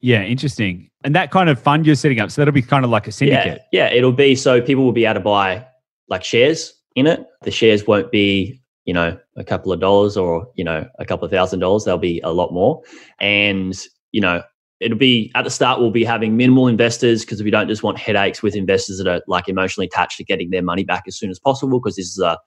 Yeah, 0.00 0.22
interesting. 0.22 0.90
And 1.02 1.14
that 1.14 1.30
kind 1.30 1.48
of 1.48 1.58
fund 1.58 1.86
you're 1.86 1.96
setting 1.96 2.20
up, 2.20 2.30
so 2.30 2.42
that'll 2.42 2.52
be 2.52 2.62
kind 2.62 2.84
of 2.84 2.90
like 2.90 3.08
a 3.08 3.12
syndicate. 3.12 3.62
Yeah, 3.72 3.88
yeah, 3.88 3.94
it'll 3.94 4.12
be 4.12 4.36
so 4.36 4.60
people 4.60 4.84
will 4.84 4.92
be 4.92 5.06
able 5.06 5.14
to 5.14 5.20
buy 5.20 5.66
like 6.08 6.22
shares 6.22 6.74
in 6.94 7.06
it. 7.06 7.26
The 7.42 7.50
shares 7.50 7.86
won't 7.86 8.12
be, 8.12 8.60
you 8.84 8.92
know, 8.92 9.18
a 9.36 9.44
couple 9.44 9.72
of 9.72 9.80
dollars 9.80 10.16
or, 10.18 10.46
you 10.56 10.64
know, 10.64 10.86
a 10.98 11.06
couple 11.06 11.24
of 11.24 11.30
thousand 11.30 11.60
dollars. 11.60 11.84
They'll 11.84 11.96
be 11.96 12.20
a 12.20 12.32
lot 12.32 12.52
more. 12.52 12.82
And, 13.18 13.74
you 14.12 14.20
know, 14.20 14.42
it'll 14.80 14.98
be 14.98 15.30
at 15.34 15.44
the 15.44 15.50
start 15.50 15.80
we'll 15.80 15.90
be 15.90 16.04
having 16.04 16.36
minimal 16.36 16.66
investors 16.66 17.24
because 17.24 17.42
we 17.42 17.50
don't 17.50 17.68
just 17.68 17.82
want 17.82 17.98
headaches 17.98 18.42
with 18.42 18.56
investors 18.56 18.98
that 18.98 19.06
are 19.06 19.22
like 19.28 19.48
emotionally 19.48 19.86
attached 19.86 20.16
to 20.18 20.24
getting 20.24 20.50
their 20.50 20.62
money 20.62 20.84
back 20.84 21.04
as 21.06 21.16
soon 21.16 21.30
as 21.30 21.38
possible 21.38 21.80
because 21.80 21.96
this 21.96 22.06
is 22.06 22.18
a 22.18 22.38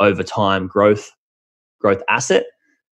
over 0.00 0.22
time 0.22 0.66
growth 0.66 1.10
growth 1.82 2.02
asset. 2.08 2.44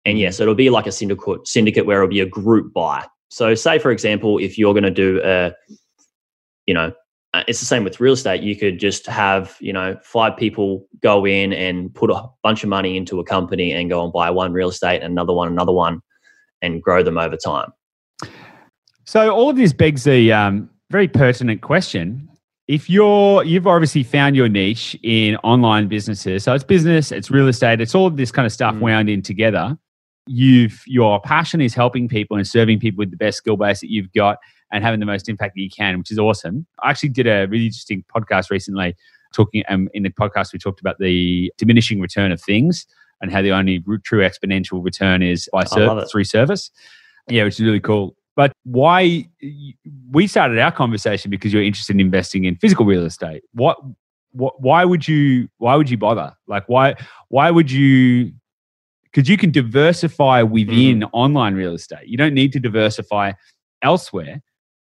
And 0.04 0.18
yeah, 0.18 0.28
mm-hmm. 0.28 0.34
so 0.34 0.42
it'll 0.44 0.54
be 0.54 0.70
like 0.70 0.86
a 0.86 0.92
syndicate 0.92 1.46
syndicate 1.46 1.86
where 1.86 1.98
it'll 1.98 2.08
be 2.08 2.20
a 2.20 2.26
group 2.26 2.72
buy. 2.72 3.04
So, 3.28 3.54
say 3.54 3.78
for 3.78 3.90
example, 3.90 4.38
if 4.38 4.58
you're 4.58 4.72
going 4.72 4.84
to 4.84 4.90
do 4.90 5.20
a, 5.22 5.52
you 6.66 6.74
know, 6.74 6.92
uh, 7.34 7.44
it's 7.46 7.60
the 7.60 7.66
same 7.66 7.84
with 7.84 8.00
real 8.00 8.14
estate. 8.14 8.42
You 8.42 8.56
could 8.56 8.80
just 8.80 9.06
have, 9.06 9.56
you 9.60 9.72
know, 9.72 9.98
five 10.02 10.36
people 10.36 10.86
go 11.02 11.26
in 11.26 11.52
and 11.52 11.94
put 11.94 12.10
a 12.10 12.24
bunch 12.42 12.62
of 12.62 12.70
money 12.70 12.96
into 12.96 13.20
a 13.20 13.24
company 13.24 13.72
and 13.72 13.90
go 13.90 14.02
and 14.02 14.12
buy 14.12 14.30
one 14.30 14.52
real 14.52 14.70
estate, 14.70 15.02
another 15.02 15.34
one, 15.34 15.48
another 15.48 15.72
one, 15.72 16.00
and 16.62 16.82
grow 16.82 17.02
them 17.02 17.18
over 17.18 17.36
time. 17.36 17.70
So, 19.08 19.34
all 19.34 19.48
of 19.48 19.56
this 19.56 19.72
begs 19.72 20.06
a 20.06 20.30
um, 20.32 20.68
very 20.90 21.08
pertinent 21.08 21.62
question. 21.62 22.28
If 22.66 22.90
you're, 22.90 23.42
you've 23.42 23.66
obviously 23.66 24.02
found 24.02 24.36
your 24.36 24.50
niche 24.50 24.94
in 25.02 25.36
online 25.36 25.88
businesses. 25.88 26.44
So, 26.44 26.52
it's 26.52 26.62
business, 26.62 27.10
it's 27.10 27.30
real 27.30 27.48
estate, 27.48 27.80
it's 27.80 27.94
all 27.94 28.06
of 28.06 28.18
this 28.18 28.30
kind 28.30 28.44
of 28.44 28.52
stuff 28.52 28.74
mm. 28.74 28.80
wound 28.80 29.08
in 29.08 29.22
together 29.22 29.78
you've 30.30 30.82
your 30.86 31.22
passion 31.22 31.62
is 31.62 31.72
helping 31.72 32.06
people 32.06 32.36
and 32.36 32.46
serving 32.46 32.78
people 32.78 32.98
with 32.98 33.10
the 33.10 33.16
best 33.16 33.38
skill 33.38 33.56
base 33.56 33.80
that 33.80 33.90
you've 33.90 34.12
got 34.12 34.36
and 34.70 34.84
having 34.84 35.00
the 35.00 35.06
most 35.06 35.26
impact 35.26 35.54
that 35.54 35.62
you 35.62 35.70
can, 35.70 35.96
which 35.96 36.10
is 36.10 36.18
awesome. 36.18 36.66
I 36.82 36.90
actually 36.90 37.08
did 37.08 37.26
a 37.26 37.46
really 37.46 37.64
interesting 37.64 38.04
podcast 38.14 38.50
recently 38.50 38.94
talking 39.32 39.64
um, 39.70 39.88
in 39.94 40.02
the 40.02 40.10
podcast 40.10 40.52
we 40.52 40.58
talked 40.58 40.80
about 40.80 40.98
the 40.98 41.50
diminishing 41.56 41.98
return 41.98 42.30
of 42.30 42.42
things 42.42 42.86
and 43.22 43.32
how 43.32 43.40
the 43.40 43.52
only 43.52 43.82
true 44.04 44.20
exponential 44.20 44.84
return 44.84 45.22
is 45.22 45.48
by 45.50 45.64
ser- 45.64 46.04
through 46.12 46.24
service. 46.24 46.70
Yeah, 47.30 47.44
which 47.44 47.54
is 47.54 47.60
really 47.60 47.80
cool. 47.80 48.14
But 48.38 48.52
why 48.62 49.28
we 50.12 50.28
started 50.28 50.60
our 50.60 50.70
conversation 50.70 51.28
because 51.28 51.52
you're 51.52 51.64
interested 51.64 51.96
in 51.96 52.00
investing 52.00 52.44
in 52.44 52.54
physical 52.54 52.86
real 52.86 53.04
estate. 53.04 53.42
What 53.52 53.76
what 54.30 54.62
why 54.62 54.84
would 54.84 55.08
you 55.08 55.48
why 55.58 55.74
would 55.74 55.90
you 55.90 55.98
bother? 55.98 56.36
Like 56.46 56.68
why 56.68 56.94
why 57.30 57.50
would 57.50 57.68
you 57.68 58.30
because 59.02 59.28
you 59.28 59.36
can 59.36 59.50
diversify 59.50 60.42
within 60.42 61.00
mm. 61.00 61.10
online 61.12 61.56
real 61.56 61.74
estate. 61.74 62.06
You 62.06 62.16
don't 62.16 62.32
need 62.32 62.52
to 62.52 62.60
diversify 62.60 63.32
elsewhere. 63.82 64.40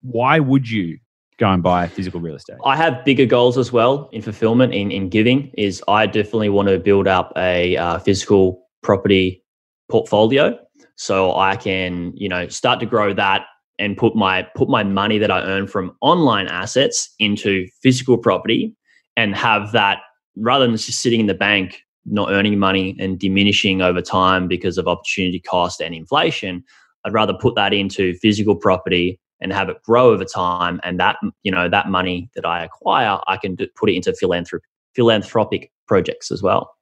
Why 0.03 0.37
would 0.37 0.69
you 0.69 0.99
go 1.39 1.49
and 1.49 1.63
buy 1.63 1.87
physical 1.87 2.19
real 2.19 2.35
estate? 2.35 2.57
I 2.63 2.75
have 2.75 3.03
bigger 3.03 3.25
goals 3.25 3.57
as 3.57 3.71
well 3.71 4.07
in 4.11 4.21
fulfillment 4.21 4.75
in, 4.75 4.91
in 4.91 5.09
giving 5.09 5.49
is 5.57 5.83
I 5.87 6.05
definitely 6.05 6.49
want 6.49 6.67
to 6.67 6.77
build 6.77 7.07
up 7.07 7.33
a 7.35 7.75
uh, 7.75 7.97
physical 7.97 8.67
property 8.83 9.43
portfolio 9.89 10.59
so 10.95 11.35
I 11.35 11.55
can, 11.55 12.13
you 12.15 12.29
know, 12.29 12.47
start 12.47 12.79
to 12.81 12.85
grow 12.85 13.13
that 13.13 13.45
and 13.79 13.97
put 13.97 14.15
my 14.15 14.43
put 14.55 14.69
my 14.69 14.83
money 14.83 15.17
that 15.17 15.31
I 15.31 15.41
earn 15.41 15.67
from 15.67 15.95
online 16.01 16.47
assets 16.47 17.13
into 17.19 17.67
physical 17.81 18.17
property 18.17 18.75
and 19.17 19.35
have 19.35 19.71
that 19.71 19.99
rather 20.35 20.65
than 20.65 20.77
just 20.77 21.01
sitting 21.01 21.19
in 21.19 21.27
the 21.27 21.33
bank 21.33 21.81
not 22.05 22.31
earning 22.31 22.57
money 22.57 22.95
and 22.99 23.19
diminishing 23.19 23.81
over 23.81 24.01
time 24.01 24.47
because 24.47 24.77
of 24.77 24.87
opportunity 24.87 25.39
cost 25.39 25.81
and 25.81 25.93
inflation 25.93 26.63
i'd 27.05 27.13
rather 27.13 27.33
put 27.33 27.53
that 27.53 27.73
into 27.73 28.15
physical 28.15 28.55
property 28.55 29.19
and 29.41 29.51
have 29.51 29.69
it 29.69 29.81
grow 29.83 30.11
over 30.11 30.23
time. 30.23 30.79
And 30.83 30.99
that 30.99 31.17
you 31.43 31.51
know 31.51 31.67
that 31.67 31.89
money 31.89 32.29
that 32.35 32.45
i 32.45 32.63
acquire 32.63 33.19
i 33.27 33.37
can 33.37 33.57
put 33.75 33.89
it 33.89 33.95
into 33.95 34.13
philanthropic 34.13 34.67
philanthropic 34.95 35.71
projects 35.87 36.31
as 36.31 36.41
well 36.41 36.73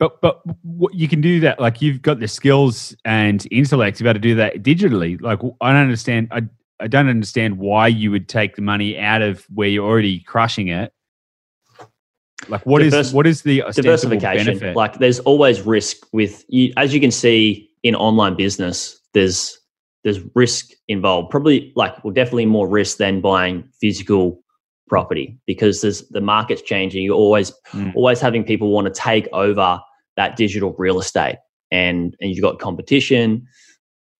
but 0.00 0.20
but 0.20 0.42
you 0.92 1.06
can 1.06 1.20
do 1.20 1.38
that 1.38 1.60
like 1.60 1.80
you've 1.80 2.02
got 2.02 2.18
the 2.18 2.26
skills 2.26 2.96
and 3.04 3.46
intellect 3.52 3.98
to 3.98 4.02
be 4.02 4.08
able 4.08 4.14
to 4.14 4.20
do 4.20 4.34
that 4.34 4.62
digitally 4.62 5.20
like 5.20 5.38
i 5.60 5.72
don't 5.72 5.82
understand 5.82 6.28
i 6.32 6.42
I 6.82 6.86
don't 6.86 7.10
understand 7.10 7.58
why 7.58 7.88
you 7.88 8.10
would 8.10 8.26
take 8.26 8.56
the 8.56 8.62
money 8.62 8.98
out 8.98 9.20
of 9.20 9.44
where 9.52 9.68
you're 9.68 9.86
already 9.86 10.20
crushing 10.20 10.68
it 10.68 10.94
like 12.48 12.64
what 12.64 12.80
Divers- 12.80 13.08
is 13.08 13.12
what 13.12 13.26
is 13.26 13.42
the 13.42 13.62
diversification? 13.74 14.46
Benefit? 14.46 14.76
Like 14.76 14.98
there's 14.98 15.18
always 15.20 15.60
risk 15.62 16.06
with 16.12 16.44
you, 16.48 16.72
as 16.76 16.94
you 16.94 17.00
can 17.00 17.10
see 17.10 17.68
in 17.82 17.94
online 17.94 18.36
business. 18.36 18.98
There's 19.12 19.58
there's 20.04 20.20
risk 20.34 20.70
involved. 20.88 21.30
Probably 21.30 21.72
like 21.76 22.02
well, 22.02 22.14
definitely 22.14 22.46
more 22.46 22.68
risk 22.68 22.96
than 22.96 23.20
buying 23.20 23.68
physical 23.80 24.42
property 24.88 25.38
because 25.46 25.82
there's 25.82 26.08
the 26.08 26.20
market's 26.20 26.62
changing. 26.62 27.04
You're 27.04 27.16
always 27.16 27.52
mm. 27.72 27.94
always 27.94 28.20
having 28.20 28.44
people 28.44 28.70
want 28.70 28.86
to 28.86 28.92
take 28.92 29.28
over 29.32 29.80
that 30.16 30.36
digital 30.36 30.74
real 30.78 30.98
estate, 30.98 31.36
and 31.70 32.16
and 32.20 32.30
you've 32.30 32.42
got 32.42 32.58
competition. 32.58 33.46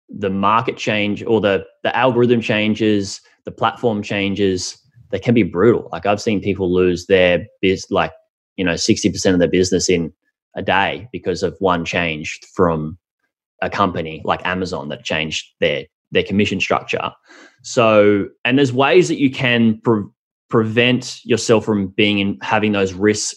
The 0.09 0.29
market 0.29 0.77
change 0.77 1.23
or 1.23 1.39
the 1.39 1.65
the 1.83 1.95
algorithm 1.95 2.41
changes, 2.41 3.21
the 3.45 3.51
platform 3.51 4.03
changes 4.03 4.77
they 5.11 5.19
can 5.19 5.33
be 5.33 5.43
brutal. 5.43 5.89
Like 5.91 6.05
I've 6.05 6.21
seen 6.21 6.41
people 6.41 6.73
lose 6.73 7.05
their 7.05 7.45
biz, 7.61 7.85
like 7.89 8.13
you 8.57 8.65
know, 8.65 8.75
sixty 8.75 9.09
percent 9.09 9.33
of 9.33 9.39
their 9.39 9.49
business 9.49 9.89
in 9.89 10.11
a 10.55 10.61
day 10.61 11.07
because 11.11 11.43
of 11.43 11.55
one 11.59 11.85
change 11.85 12.39
from 12.53 12.97
a 13.61 13.69
company 13.69 14.21
like 14.25 14.45
Amazon 14.45 14.89
that 14.89 15.03
changed 15.03 15.45
their 15.59 15.85
their 16.11 16.23
commission 16.23 16.59
structure. 16.59 17.11
So, 17.63 18.27
and 18.43 18.57
there's 18.57 18.73
ways 18.73 19.07
that 19.07 19.19
you 19.19 19.31
can 19.31 19.79
pre- 19.81 20.03
prevent 20.49 21.23
yourself 21.23 21.63
from 21.63 21.87
being 21.87 22.19
in 22.19 22.37
having 22.41 22.73
those 22.73 22.93
risks 22.93 23.35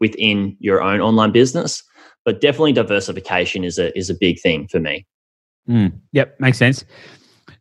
within 0.00 0.56
your 0.60 0.82
own 0.82 1.00
online 1.00 1.32
business. 1.32 1.82
But 2.24 2.40
definitely 2.40 2.72
diversification 2.72 3.64
is 3.64 3.78
a 3.78 3.96
is 3.96 4.10
a 4.10 4.14
big 4.14 4.40
thing 4.40 4.68
for 4.68 4.80
me. 4.80 5.06
Mm, 5.68 6.00
yep, 6.12 6.36
makes 6.40 6.58
sense. 6.58 6.84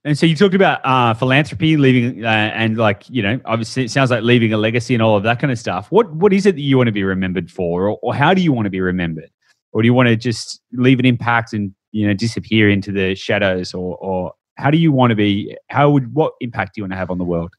And 0.04 0.16
so 0.16 0.28
you 0.28 0.36
talked 0.36 0.54
about 0.54 0.82
uh, 0.86 1.16
philanthropy, 1.16 1.78
leaving, 1.78 2.24
uh, 2.24 2.28
and 2.28 2.78
like 2.78 3.04
you 3.10 3.24
know, 3.24 3.40
obviously 3.46 3.86
it 3.86 3.92
sounds 3.92 4.12
like 4.12 4.22
leaving 4.22 4.54
a 4.54 4.58
legacy 4.58 4.94
and 4.94 5.02
all 5.02 5.18
of 5.18 5.24
that 5.24 5.40
kind 5.40 5.52
of 5.52 5.58
stuff. 5.58 5.88
What 5.92 6.14
what 6.14 6.32
is 6.32 6.46
it 6.46 6.56
that 6.56 6.62
you 6.62 6.78
want 6.78 6.88
to 6.88 6.94
be 6.94 7.04
remembered 7.04 7.52
for, 7.52 7.90
or, 7.90 8.00
or 8.04 8.14
how 8.14 8.34
do 8.34 8.42
you 8.42 8.54
want 8.54 8.66
to 8.68 8.70
be 8.70 8.82
remembered, 8.82 9.32
or 9.72 9.82
do 9.82 9.88
you 9.88 9.94
want 9.94 10.08
to 10.10 10.16
just 10.16 10.62
leave 10.74 11.00
an 11.00 11.06
impact 11.06 11.54
and 11.54 11.74
you 11.92 12.06
know 12.08 12.14
disappear 12.14 12.70
into 12.70 12.92
the 12.92 13.16
shadows, 13.16 13.74
or 13.74 13.98
or 13.98 14.34
how 14.58 14.70
do 14.70 14.78
you 14.78 14.92
want 14.92 15.10
to 15.10 15.16
be? 15.16 15.58
How 15.70 15.90
would 15.90 16.14
what 16.14 16.34
impact 16.40 16.76
do 16.76 16.82
you 16.82 16.84
want 16.84 16.94
to 16.94 16.98
have 16.98 17.10
on 17.10 17.18
the 17.18 17.24
world? 17.24 17.54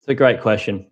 It's 0.00 0.08
a 0.08 0.14
great 0.14 0.42
question. 0.42 0.90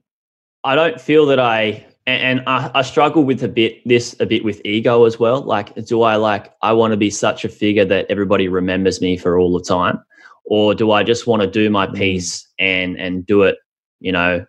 I 0.65 0.75
don't 0.75 0.99
feel 0.99 1.27
that 1.27 1.39
I 1.39 1.87
and, 2.07 2.43
I, 2.47 2.71
I, 2.75 2.83
struggle 2.83 3.25
with 3.25 3.43
a 3.43 3.49
bit 3.49 3.87
this 3.87 4.15
a 4.21 4.27
bit 4.27 4.45
with 4.45 4.61
ego 4.65 5.05
as 5.05 5.19
well. 5.19 5.43
Like, 5.43 5.75
do 5.87 6.03
I 6.03 6.17
like 6.17 6.53
I 6.63 6.73
want 6.73 6.93
to 6.93 6.97
be 6.97 7.11
such 7.11 7.45
a 7.45 7.49
figure 7.49 7.85
that 7.85 8.07
everybody 8.09 8.47
remembers 8.49 9.01
me 9.01 9.17
for 9.17 9.39
all 9.39 9.53
the 9.53 9.65
time, 9.65 9.99
or 10.45 10.75
do 10.75 10.93
I 10.93 11.03
just 11.03 11.27
want 11.27 11.43
to 11.43 11.49
do 11.49 11.69
my 11.69 11.87
mm. 11.87 11.97
piece 11.97 12.47
and 12.59 12.97
and 12.97 13.27
do 13.27 13.43
it, 13.43 13.57
you 14.01 14.13
know, 14.13 14.45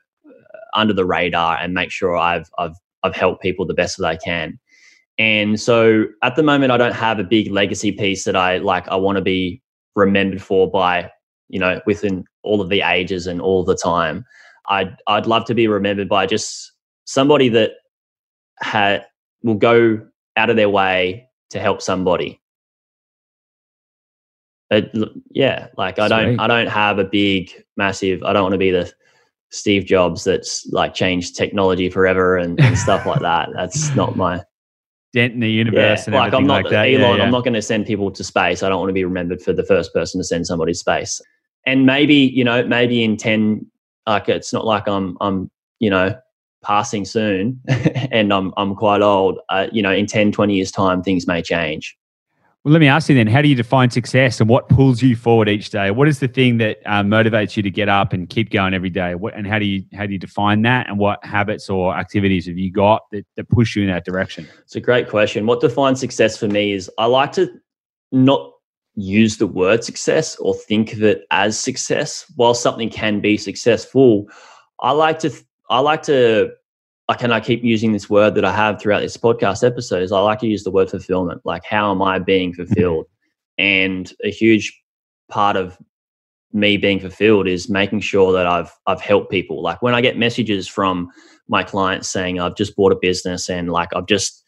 under 0.75 0.93
the 0.93 1.05
radar 1.05 1.57
and 1.57 1.73
make 1.73 1.91
sure 1.91 2.15
I've 2.15 2.49
I've 2.59 2.75
I've 3.03 3.15
helped 3.15 3.41
people 3.41 3.65
the 3.65 3.73
best 3.73 3.97
that 3.97 4.05
I 4.05 4.17
can. 4.17 4.59
And 5.17 5.59
so 5.59 6.05
at 6.21 6.35
the 6.35 6.43
moment, 6.43 6.71
I 6.71 6.77
don't 6.77 6.93
have 6.93 7.17
a 7.17 7.23
big 7.23 7.51
legacy 7.51 7.91
piece 7.91 8.23
that 8.25 8.35
I 8.35 8.59
like. 8.59 8.87
I 8.87 8.95
want 8.95 9.15
to 9.17 9.23
be 9.23 9.61
remembered 9.95 10.41
for 10.41 10.69
by 10.69 11.09
you 11.49 11.59
know 11.59 11.81
within 11.87 12.23
all 12.43 12.61
of 12.61 12.69
the 12.69 12.81
ages 12.81 13.25
and 13.25 13.41
all 13.41 13.63
the 13.63 13.75
time. 13.75 14.23
I'd 14.69 14.95
I'd 15.07 15.25
love 15.25 15.45
to 15.45 15.55
be 15.55 15.67
remembered 15.67 16.07
by 16.07 16.27
just 16.27 16.73
somebody 17.07 17.49
that 17.49 17.71
had 18.59 19.05
will 19.41 19.55
go 19.55 20.05
out 20.35 20.49
of 20.51 20.55
their 20.55 20.69
way 20.69 21.27
to 21.49 21.59
help 21.59 21.81
somebody. 21.81 22.39
It, 24.69 24.93
yeah, 25.31 25.67
like 25.77 25.97
I 25.97 26.09
don't 26.09 26.39
I 26.39 26.47
don't 26.47 26.67
have 26.67 26.99
a 26.99 27.05
big 27.05 27.51
massive 27.77 28.21
I 28.23 28.33
don't 28.33 28.43
want 28.43 28.53
to 28.53 28.59
be 28.59 28.71
the 28.71 28.91
Steve 29.49 29.85
Jobs 29.85 30.25
that's 30.25 30.67
like 30.67 30.93
changed 30.93 31.37
technology 31.37 31.89
forever 31.89 32.35
and, 32.35 32.59
and 32.59 32.77
stuff 32.77 33.05
like 33.05 33.21
that. 33.21 33.49
That's 33.55 33.95
not 33.95 34.17
my 34.17 34.43
dent 35.13 35.33
in 35.33 35.39
the 35.39 35.49
universe 35.49 36.05
yeah, 36.05 36.19
like 36.19 36.33
I'm 36.33 36.45
not 36.45 36.65
like 36.65 36.73
Elon, 36.73 36.91
yeah, 36.91 37.15
yeah. 37.15 37.23
I'm 37.23 37.31
not 37.31 37.45
going 37.45 37.53
to 37.53 37.61
send 37.61 37.85
people 37.85 38.11
to 38.11 38.23
space. 38.25 38.61
I 38.61 38.67
don't 38.67 38.79
want 38.79 38.89
to 38.89 38.93
be 38.93 39.05
remembered 39.05 39.41
for 39.41 39.53
the 39.53 39.63
first 39.63 39.93
person 39.93 40.19
to 40.19 40.25
send 40.25 40.45
somebody 40.45 40.73
to 40.73 40.77
space. 40.77 41.21
And 41.65 41.85
maybe, 41.85 42.15
you 42.15 42.43
know, 42.43 42.65
maybe 42.65 43.05
in 43.05 43.15
10 43.15 43.65
like 44.05 44.27
it's 44.27 44.51
not 44.51 44.65
like 44.65 44.85
I'm 44.87 45.17
I'm, 45.21 45.49
you 45.79 45.89
know, 45.89 46.13
passing 46.63 47.05
soon 47.05 47.59
and 48.11 48.33
I'm, 48.33 48.53
I'm 48.57 48.75
quite 48.75 49.01
old, 49.01 49.39
uh, 49.49 49.67
you 49.71 49.81
know, 49.81 49.91
in 49.91 50.05
10, 50.05 50.31
20 50.31 50.55
years' 50.55 50.71
time, 50.71 51.03
things 51.03 51.27
may 51.27 51.41
change. 51.41 51.97
Well, 52.67 52.73
let 52.73 52.79
me 52.79 52.87
ask 52.89 53.07
you 53.07 53.15
then, 53.15 53.27
how 53.27 53.41
do 53.41 53.47
you 53.47 53.55
define 53.55 53.91
success 53.91 54.41
and 54.41 54.49
what 54.49 54.67
pulls 54.67 55.01
you 55.01 55.15
forward 55.15 55.47
each 55.47 55.69
day? 55.69 55.89
What 55.89 56.09
is 56.09 56.19
the 56.19 56.27
thing 56.27 56.57
that 56.57 56.79
uh, 56.85 57.01
motivates 57.01 57.55
you 57.55 57.63
to 57.63 57.71
get 57.71 57.87
up 57.87 58.11
and 58.11 58.27
keep 58.27 58.49
going 58.49 58.73
every 58.73 58.89
day? 58.89 59.15
What, 59.15 59.35
and 59.35 59.47
how 59.47 59.57
do 59.57 59.63
you 59.63 59.85
how 59.93 60.05
do 60.05 60.11
you 60.11 60.19
define 60.19 60.63
that? 60.63 60.89
And 60.89 60.97
what 60.97 61.23
habits 61.23 61.69
or 61.69 61.95
activities 61.95 62.45
have 62.47 62.57
you 62.57 62.69
got 62.69 63.03
that, 63.13 63.25
that 63.37 63.47
push 63.47 63.77
you 63.77 63.83
in 63.83 63.89
that 63.89 64.03
direction? 64.03 64.49
It's 64.63 64.75
a 64.75 64.81
great 64.81 65.07
question. 65.07 65.45
What 65.45 65.61
defines 65.61 66.01
success 66.01 66.37
for 66.37 66.49
me 66.49 66.73
is 66.73 66.91
I 66.97 67.05
like 67.05 67.31
to 67.33 67.49
not 68.11 68.51
use 68.95 69.37
the 69.37 69.47
word 69.47 69.85
success 69.85 70.35
or 70.35 70.53
think 70.53 70.91
of 70.91 71.03
it 71.03 71.25
as 71.31 71.57
success. 71.57 72.29
While 72.35 72.53
something 72.53 72.89
can 72.89 73.21
be 73.21 73.37
successful, 73.37 74.25
I 74.81 74.91
like 74.91 75.19
to 75.19 75.31
I 75.69 75.79
like 75.79 76.03
to, 76.03 76.51
like, 77.09 77.23
and 77.23 77.33
I 77.33 77.39
keep 77.39 77.63
using 77.63 77.91
this 77.91 78.09
word 78.09 78.35
that 78.35 78.45
I 78.45 78.53
have 78.53 78.81
throughout 78.81 79.01
this 79.01 79.17
podcast 79.17 79.65
episodes. 79.65 80.11
I 80.11 80.19
like 80.19 80.39
to 80.39 80.47
use 80.47 80.63
the 80.63 80.71
word 80.71 80.89
fulfillment. 80.89 81.41
Like, 81.45 81.63
how 81.63 81.91
am 81.91 82.01
I 82.01 82.19
being 82.19 82.51
mm-hmm. 82.53 82.65
fulfilled? 82.65 83.07
and 83.57 84.13
a 84.23 84.29
huge 84.29 84.79
part 85.29 85.55
of 85.57 85.77
me 86.53 86.77
being 86.77 86.99
fulfilled 86.99 87.47
is 87.47 87.69
making 87.69 87.99
sure 87.99 88.31
that 88.33 88.47
I've 88.47 88.71
I've 88.85 89.01
helped 89.01 89.31
people. 89.31 89.61
Like 89.61 89.81
when 89.81 89.93
I 89.93 90.01
get 90.01 90.17
messages 90.17 90.67
from 90.67 91.09
my 91.47 91.63
clients 91.63 92.07
saying 92.07 92.39
I've 92.39 92.55
just 92.55 92.75
bought 92.75 92.91
a 92.91 92.97
business 93.01 93.49
and 93.49 93.69
like 93.69 93.89
I've 93.95 94.07
just 94.07 94.43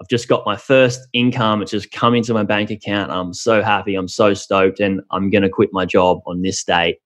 I've 0.00 0.08
just 0.08 0.28
got 0.28 0.46
my 0.46 0.56
first 0.56 1.00
income. 1.12 1.60
It's 1.60 1.72
just 1.72 1.90
come 1.90 2.14
into 2.14 2.32
my 2.32 2.44
bank 2.44 2.70
account. 2.70 3.10
I'm 3.10 3.34
so 3.34 3.62
happy. 3.62 3.94
I'm 3.94 4.08
so 4.08 4.32
stoked, 4.32 4.80
and 4.80 5.02
I'm 5.10 5.28
going 5.28 5.42
to 5.42 5.50
quit 5.50 5.70
my 5.72 5.84
job 5.84 6.20
on 6.26 6.40
this 6.40 6.64
date 6.64 6.98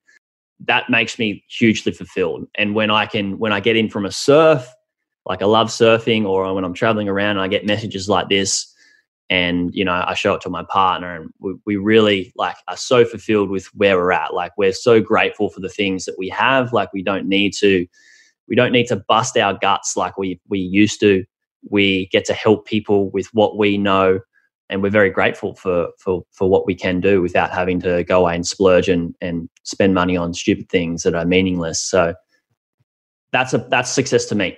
that 0.61 0.89
makes 0.89 1.19
me 1.19 1.45
hugely 1.49 1.93
fulfilled. 1.93 2.47
And 2.57 2.75
when 2.75 2.91
I 2.91 3.07
can, 3.07 3.39
when 3.39 3.53
I 3.53 3.61
get 3.61 3.77
in 3.77 3.89
from 3.89 4.07
a 4.07 4.13
surf, 4.13 4.67
like 5.27 5.43
I 5.43 5.47
love 5.47 5.69
surfing, 5.69 6.27
or 6.27 6.53
when 6.55 6.65
I'm 6.65 6.75
traveling 6.75 7.09
around 7.09 7.33
and 7.33 7.41
I 7.41 7.49
get 7.49 7.67
messages 7.67 8.09
like 8.09 8.29
this, 8.29 8.71
and 9.31 9.75
you 9.75 9.85
know 9.85 10.05
I 10.07 10.13
show 10.15 10.35
it 10.35 10.43
to 10.43 10.51
my 10.51 10.65
partner, 10.69 11.15
and 11.17 11.31
we, 11.41 11.55
we 11.65 11.77
really 11.77 12.33
like 12.37 12.57
are 12.69 12.77
so 12.77 13.05
fulfilled 13.05 13.49
with 13.49 13.67
where 13.75 13.97
we're 13.97 14.13
at. 14.13 14.35
Like 14.35 14.53
we're 14.59 14.73
so 14.73 15.01
grateful 15.01 15.49
for 15.49 15.61
the 15.61 15.69
things 15.69 16.05
that 16.05 16.17
we 16.19 16.29
have. 16.29 16.73
Like 16.73 16.93
we 16.93 17.03
don't 17.03 17.27
need 17.27 17.55
to, 17.55 17.87
we 18.49 18.55
don't 18.55 18.73
need 18.73 18.87
to 18.89 18.97
bust 19.09 19.37
our 19.39 19.55
guts 19.55 19.97
like 19.97 20.19
we 20.19 20.41
we 20.49 20.59
used 20.59 21.01
to. 21.01 21.25
We 21.71 22.09
get 22.09 22.27
to 22.27 22.35
help 22.35 22.67
people 22.67 23.11
with 23.11 23.29
what 23.33 23.57
we 23.57 23.79
know 23.79 24.21
and 24.71 24.83
we're 24.83 24.91
very 24.91 25.11
grateful 25.11 25.55
for 25.55 25.89
for 25.99 26.25
for 26.33 26.49
what 26.49 26.67
we 26.67 26.75
can 26.75 27.01
do 27.01 27.21
without 27.21 27.51
having 27.51 27.81
to 27.81 28.05
go 28.05 28.21
away 28.21 28.35
and 28.35 28.47
splurge 28.47 28.89
and 28.89 29.15
and 29.21 29.49
spend 29.65 29.95
money 29.95 30.17
on 30.17 30.35
stupid 30.35 30.69
things 30.69 31.03
that 31.03 31.15
are 31.15 31.25
meaningless. 31.25 31.81
So 31.81 32.15
that's 33.33 33.53
a 33.53 33.59
that's 33.59 33.91
success 33.91 34.25
to 34.27 34.35
me, 34.35 34.57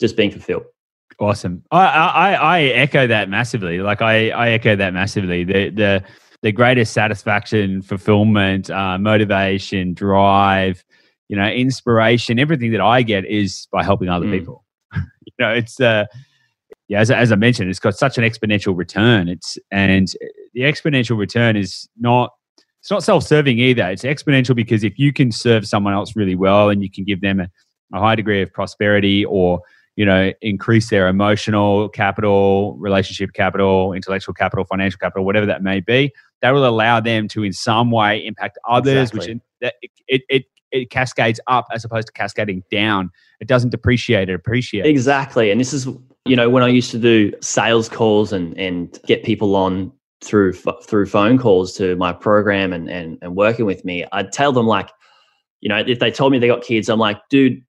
just 0.00 0.16
being 0.16 0.30
fulfilled. 0.30 0.64
Awesome. 1.18 1.64
I 1.70 1.86
I, 1.86 2.32
I 2.32 2.60
echo 2.62 3.06
that 3.06 3.28
massively. 3.28 3.80
Like 3.80 4.02
I 4.02 4.30
I 4.30 4.50
echo 4.50 4.76
that 4.76 4.92
massively. 4.92 5.44
The 5.44 5.70
the 5.70 6.04
the 6.42 6.52
greatest 6.52 6.92
satisfaction, 6.92 7.82
fulfillment, 7.82 8.70
uh, 8.70 8.96
motivation, 8.98 9.92
drive, 9.92 10.84
you 11.28 11.36
know, 11.36 11.48
inspiration, 11.48 12.38
everything 12.38 12.70
that 12.72 12.80
I 12.80 13.02
get 13.02 13.24
is 13.24 13.66
by 13.72 13.82
helping 13.82 14.08
other 14.08 14.26
mm. 14.26 14.38
people. 14.38 14.64
you 14.94 15.32
know, 15.40 15.52
it's 15.52 15.80
uh 15.80 16.04
yeah, 16.88 17.00
as, 17.00 17.10
as 17.10 17.30
I 17.30 17.36
mentioned, 17.36 17.68
it's 17.68 17.78
got 17.78 17.96
such 17.96 18.16
an 18.18 18.24
exponential 18.24 18.76
return. 18.76 19.28
It's 19.28 19.58
and 19.70 20.08
the 20.54 20.62
exponential 20.62 21.18
return 21.18 21.56
is 21.56 21.88
not 21.98 22.32
it's 22.80 22.90
not 22.90 23.04
self-serving 23.04 23.58
either. 23.58 23.90
It's 23.90 24.04
exponential 24.04 24.54
because 24.54 24.84
if 24.84 24.98
you 24.98 25.12
can 25.12 25.30
serve 25.30 25.66
someone 25.66 25.92
else 25.92 26.16
really 26.16 26.34
well 26.34 26.70
and 26.70 26.82
you 26.82 26.90
can 26.90 27.04
give 27.04 27.20
them 27.20 27.40
a, 27.40 27.48
a 27.92 28.00
high 28.00 28.14
degree 28.14 28.40
of 28.40 28.52
prosperity 28.52 29.24
or 29.24 29.60
you 29.96 30.06
know 30.06 30.32
increase 30.40 30.88
their 30.88 31.08
emotional 31.08 31.90
capital, 31.90 32.76
relationship 32.78 33.34
capital, 33.34 33.92
intellectual 33.92 34.32
capital, 34.32 34.64
financial 34.64 34.98
capital, 34.98 35.26
whatever 35.26 35.44
that 35.44 35.62
may 35.62 35.80
be, 35.80 36.10
that 36.40 36.52
will 36.52 36.66
allow 36.66 37.00
them 37.00 37.28
to 37.28 37.42
in 37.44 37.52
some 37.52 37.90
way 37.90 38.24
impact 38.24 38.56
others, 38.66 39.10
exactly. 39.10 39.34
which 39.60 39.72
it, 39.80 39.92
it, 40.08 40.22
it 40.28 40.44
it 40.70 40.90
cascades 40.90 41.40
up 41.46 41.66
as 41.72 41.84
opposed 41.84 42.06
to 42.06 42.12
cascading 42.12 42.62
down. 42.70 43.10
It 43.40 43.48
doesn't 43.48 43.70
depreciate; 43.70 44.30
it 44.30 44.34
appreciates. 44.34 44.88
Exactly, 44.88 45.50
and 45.50 45.60
this 45.60 45.72
is 45.72 45.86
you 46.24 46.36
know 46.36 46.50
when 46.50 46.62
I 46.62 46.68
used 46.68 46.90
to 46.92 46.98
do 46.98 47.32
sales 47.40 47.88
calls 47.88 48.32
and 48.32 48.56
and 48.58 48.98
get 49.06 49.24
people 49.24 49.56
on 49.56 49.92
through 50.22 50.52
through 50.52 51.06
phone 51.06 51.38
calls 51.38 51.74
to 51.74 51.96
my 51.96 52.12
program 52.12 52.72
and 52.72 52.88
and 52.88 53.18
and 53.22 53.36
working 53.36 53.66
with 53.66 53.84
me, 53.84 54.04
I'd 54.12 54.32
tell 54.32 54.52
them 54.52 54.66
like, 54.66 54.90
you 55.60 55.68
know, 55.68 55.78
if 55.78 55.98
they 55.98 56.10
told 56.10 56.32
me 56.32 56.38
they 56.38 56.48
got 56.48 56.62
kids, 56.62 56.88
I'm 56.88 56.98
like, 56.98 57.20
dude, 57.30 57.62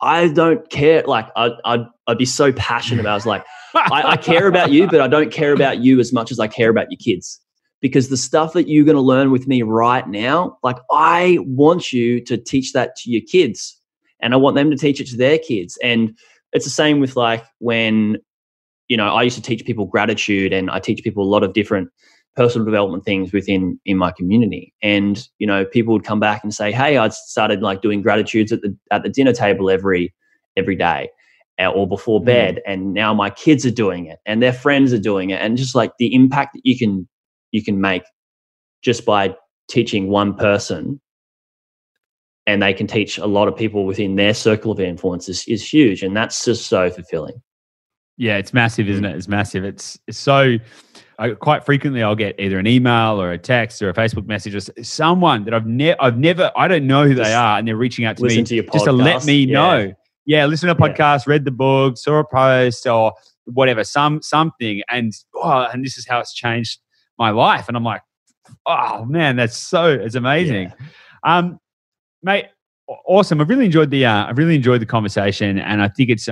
I 0.00 0.28
don't 0.28 0.68
care. 0.70 1.02
Like, 1.02 1.28
I'd 1.36 1.52
I'd, 1.64 1.86
I'd 2.06 2.18
be 2.18 2.26
so 2.26 2.52
passionate 2.52 3.00
about. 3.00 3.10
It. 3.10 3.12
I 3.12 3.16
was 3.16 3.26
like, 3.26 3.44
I, 3.74 4.02
I 4.12 4.16
care 4.16 4.46
about 4.46 4.70
you, 4.70 4.86
but 4.86 5.00
I 5.00 5.08
don't 5.08 5.32
care 5.32 5.52
about 5.52 5.78
you 5.78 6.00
as 6.00 6.12
much 6.12 6.30
as 6.30 6.38
I 6.38 6.48
care 6.48 6.70
about 6.70 6.86
your 6.90 6.98
kids 6.98 7.40
because 7.84 8.08
the 8.08 8.16
stuff 8.16 8.54
that 8.54 8.66
you're 8.66 8.82
going 8.82 8.96
to 8.96 9.02
learn 9.02 9.30
with 9.30 9.46
me 9.46 9.60
right 9.60 10.08
now, 10.08 10.56
like 10.62 10.78
I 10.90 11.36
want 11.42 11.92
you 11.92 12.18
to 12.24 12.38
teach 12.38 12.72
that 12.72 12.96
to 12.96 13.10
your 13.10 13.20
kids 13.20 13.78
and 14.20 14.32
I 14.32 14.38
want 14.38 14.56
them 14.56 14.70
to 14.70 14.76
teach 14.78 15.02
it 15.02 15.06
to 15.08 15.18
their 15.18 15.36
kids. 15.38 15.78
And 15.82 16.16
it's 16.54 16.64
the 16.64 16.70
same 16.70 17.00
with 17.00 17.16
like 17.16 17.44
when, 17.58 18.16
you 18.88 18.96
know, 18.96 19.08
I 19.08 19.22
used 19.22 19.36
to 19.36 19.42
teach 19.42 19.64
people 19.66 19.86
gratitude 19.86 20.52
and 20.52 20.70
I 20.70 20.78
teach 20.78 21.02
people 21.02 21.24
a 21.24 21.28
lot 21.28 21.42
of 21.42 21.52
different 21.52 21.90
personal 22.36 22.64
development 22.64 23.04
things 23.04 23.32
within 23.32 23.78
in 23.84 23.98
my 23.98 24.12
community. 24.12 24.72
And, 24.82 25.26
you 25.38 25.46
know, 25.46 25.64
people 25.64 25.92
would 25.92 26.04
come 26.04 26.20
back 26.20 26.42
and 26.42 26.54
say, 26.54 26.72
Hey, 26.72 26.96
I 26.96 27.08
started 27.08 27.60
like 27.60 27.82
doing 27.82 28.02
gratitudes 28.02 28.52
at 28.52 28.62
the 28.62 28.76
at 28.90 29.02
the 29.02 29.08
dinner 29.08 29.32
table 29.32 29.68
every 29.68 30.14
every 30.56 30.76
day 30.76 31.10
uh, 31.60 31.68
or 31.68 31.88
before 31.88 32.20
mm. 32.20 32.24
bed. 32.24 32.56
Mm. 32.56 32.72
And 32.72 32.94
now 32.94 33.12
my 33.14 33.30
kids 33.30 33.66
are 33.66 33.70
doing 33.70 34.06
it 34.06 34.18
and 34.24 34.42
their 34.42 34.52
friends 34.52 34.92
are 34.92 34.98
doing 34.98 35.30
it. 35.30 35.40
And 35.40 35.56
just 35.56 35.74
like 35.74 35.92
the 35.98 36.14
impact 36.14 36.54
that 36.54 36.62
you 36.64 36.78
can 36.78 37.08
you 37.52 37.62
can 37.62 37.80
make 37.80 38.04
just 38.82 39.04
by 39.04 39.34
teaching 39.68 40.08
one 40.08 40.34
person 40.34 41.00
and 42.46 42.62
they 42.62 42.74
can 42.74 42.86
teach 42.86 43.18
a 43.18 43.26
lot 43.26 43.48
of 43.48 43.56
people 43.56 43.86
within 43.86 44.16
their 44.16 44.34
circle 44.34 44.72
of 44.72 44.80
influence 44.80 45.28
is, 45.28 45.46
is 45.46 45.66
huge 45.66 46.02
and 46.02 46.16
that's 46.16 46.44
just 46.44 46.66
so 46.66 46.90
fulfilling 46.90 47.40
yeah 48.16 48.36
it's 48.36 48.52
massive 48.52 48.88
isn't 48.88 49.04
it 49.04 49.16
it's 49.16 49.28
massive 49.28 49.64
it's 49.64 49.98
it's 50.06 50.18
so 50.18 50.56
I, 51.18 51.30
quite 51.30 51.64
frequently 51.64 52.02
I'll 52.02 52.16
get 52.16 52.38
either 52.38 52.58
an 52.58 52.66
email 52.66 53.20
or 53.20 53.32
a 53.32 53.38
text 53.38 53.80
or 53.82 53.88
a 53.88 53.94
Facebook 53.94 54.26
message 54.26 54.54
or 54.54 54.82
someone 54.82 55.44
that 55.44 55.54
I've 55.54 55.66
never, 55.66 55.96
I've 56.02 56.18
never, 56.18 56.50
I 56.56 56.68
don't 56.68 56.86
know 56.86 57.04
who 57.04 57.14
just 57.14 57.28
they 57.28 57.34
are, 57.34 57.58
and 57.58 57.68
they're 57.68 57.76
reaching 57.76 58.04
out 58.04 58.16
to 58.16 58.24
me 58.24 58.42
to 58.42 58.62
just 58.62 58.84
to 58.84 58.92
let 58.92 59.24
me 59.24 59.44
yeah. 59.44 59.52
know. 59.54 59.94
Yeah, 60.26 60.46
listen 60.46 60.68
to 60.68 60.74
a 60.74 60.76
podcast, 60.76 61.26
yeah. 61.26 61.32
read 61.32 61.44
the 61.44 61.50
book, 61.50 61.98
saw 61.98 62.18
a 62.18 62.24
post, 62.24 62.86
or 62.86 63.12
whatever, 63.44 63.84
some 63.84 64.22
something, 64.22 64.82
and 64.88 65.12
oh, 65.34 65.68
and 65.72 65.84
this 65.84 65.98
is 65.98 66.06
how 66.08 66.18
it's 66.18 66.34
changed 66.34 66.80
my 67.18 67.30
life. 67.30 67.68
And 67.68 67.76
I'm 67.76 67.84
like, 67.84 68.02
oh 68.66 69.04
man, 69.04 69.36
that's 69.36 69.56
so 69.56 69.86
it's 69.86 70.14
amazing. 70.14 70.72
Yeah. 71.24 71.38
Um, 71.38 71.58
mate, 72.24 72.46
awesome. 73.06 73.40
I've 73.40 73.48
really 73.48 73.66
enjoyed 73.66 73.90
the 73.90 74.06
uh, 74.06 74.26
I've 74.26 74.38
really 74.38 74.56
enjoyed 74.56 74.80
the 74.80 74.86
conversation, 74.86 75.58
and 75.58 75.82
I 75.82 75.88
think 75.88 76.10
it's 76.10 76.28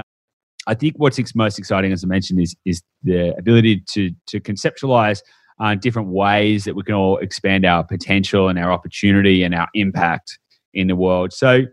I 0.66 0.74
think 0.74 0.94
what's 0.96 1.34
most 1.34 1.58
exciting, 1.58 1.92
as 1.92 2.02
I 2.02 2.06
mentioned, 2.08 2.40
is 2.40 2.56
is 2.64 2.82
the 3.02 3.36
ability 3.36 3.82
to 3.90 4.10
to 4.28 4.40
conceptualize 4.40 5.22
uh, 5.60 5.74
different 5.74 6.08
ways 6.08 6.64
that 6.64 6.74
we 6.74 6.82
can 6.82 6.94
all 6.94 7.18
expand 7.18 7.64
our 7.64 7.84
potential 7.84 8.48
and 8.48 8.58
our 8.58 8.72
opportunity 8.72 9.42
and 9.42 9.54
our 9.54 9.68
impact 9.74 10.38
in 10.74 10.88
the 10.88 10.96
world. 10.96 11.32
So 11.32 11.64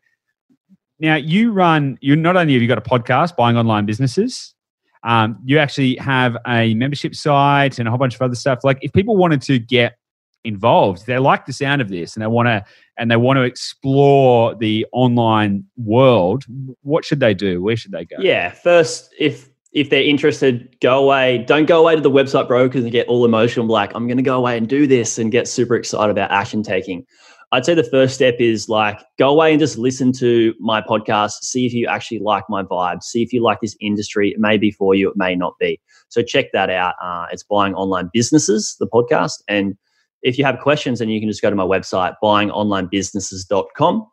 now 0.99 1.15
you 1.15 1.51
run. 1.51 1.97
You 2.01 2.15
not 2.15 2.35
only 2.35 2.53
have 2.53 2.61
you 2.61 2.67
got 2.67 2.77
a 2.77 2.81
podcast, 2.81 3.35
buying 3.35 3.57
online 3.57 3.85
businesses. 3.85 4.53
Um, 5.01 5.39
you 5.45 5.59
actually 5.59 5.95
have 5.95 6.35
a 6.45 6.73
membership 6.73 7.15
site 7.15 7.79
and 7.79 7.87
a 7.87 7.91
whole 7.91 7.97
bunch 7.97 8.15
of 8.15 8.21
other 8.21 8.35
stuff. 8.35 8.59
Like 8.65 8.79
if 8.81 8.91
people 8.91 9.15
wanted 9.15 9.41
to 9.43 9.57
get 9.57 9.95
involved, 10.43 11.05
they 11.05 11.17
like 11.17 11.45
the 11.45 11.53
sound 11.53 11.81
of 11.81 11.89
this 11.89 12.15
and 12.15 12.23
they 12.23 12.27
want 12.27 12.47
to 12.47 12.63
and 12.97 13.09
they 13.09 13.17
want 13.17 13.37
to 13.37 13.43
explore 13.43 14.55
the 14.55 14.85
online 14.91 15.63
world, 15.77 16.45
what 16.81 17.05
should 17.05 17.19
they 17.19 17.33
do? 17.33 17.61
Where 17.61 17.75
should 17.75 17.91
they 17.91 18.05
go? 18.05 18.17
Yeah, 18.19 18.51
first, 18.51 19.13
if 19.19 19.49
if 19.71 19.89
they're 19.89 20.03
interested, 20.03 20.75
go 20.81 21.03
away. 21.03 21.39
Don't 21.39 21.65
go 21.65 21.79
away 21.79 21.95
to 21.95 22.01
the 22.01 22.09
website 22.09 22.47
brokers 22.47 22.83
and 22.83 22.91
get 22.91 23.07
all 23.07 23.23
emotional, 23.23 23.67
like 23.67 23.93
I'm 23.93 24.07
going 24.07 24.17
to 24.17 24.23
go 24.23 24.37
away 24.37 24.57
and 24.57 24.67
do 24.67 24.87
this 24.87 25.17
and 25.17 25.31
get 25.31 25.47
super 25.47 25.75
excited 25.75 26.11
about 26.11 26.31
action 26.31 26.63
taking. 26.63 27.05
I'd 27.51 27.65
say 27.65 27.73
the 27.73 27.83
first 27.83 28.13
step 28.13 28.35
is 28.39 28.69
like 28.69 28.99
go 29.17 29.29
away 29.29 29.51
and 29.51 29.59
just 29.59 29.77
listen 29.77 30.11
to 30.13 30.53
my 30.59 30.81
podcast, 30.81 31.33
see 31.41 31.65
if 31.65 31.73
you 31.73 31.87
actually 31.87 32.19
like 32.19 32.43
my 32.47 32.61
vibe, 32.63 33.01
see 33.01 33.23
if 33.23 33.33
you 33.33 33.41
like 33.41 33.59
this 33.59 33.75
industry. 33.79 34.29
It 34.29 34.39
may 34.39 34.57
be 34.57 34.69
for 34.71 34.93
you, 34.93 35.09
it 35.09 35.17
may 35.17 35.35
not 35.35 35.53
be. 35.59 35.79
So 36.09 36.21
check 36.21 36.51
that 36.53 36.69
out. 36.69 36.93
Uh, 37.01 37.25
it's 37.31 37.43
Buying 37.43 37.73
Online 37.73 38.09
Businesses, 38.13 38.75
the 38.79 38.87
podcast, 38.87 39.41
and 39.47 39.75
if 40.21 40.37
you 40.37 40.45
have 40.45 40.59
questions, 40.59 40.99
then 40.99 41.09
you 41.09 41.19
can 41.19 41.29
just 41.29 41.41
go 41.41 41.49
to 41.49 41.55
my 41.55 41.63
website, 41.63 42.15
buyingonlinebusinesses.com. 42.23 44.07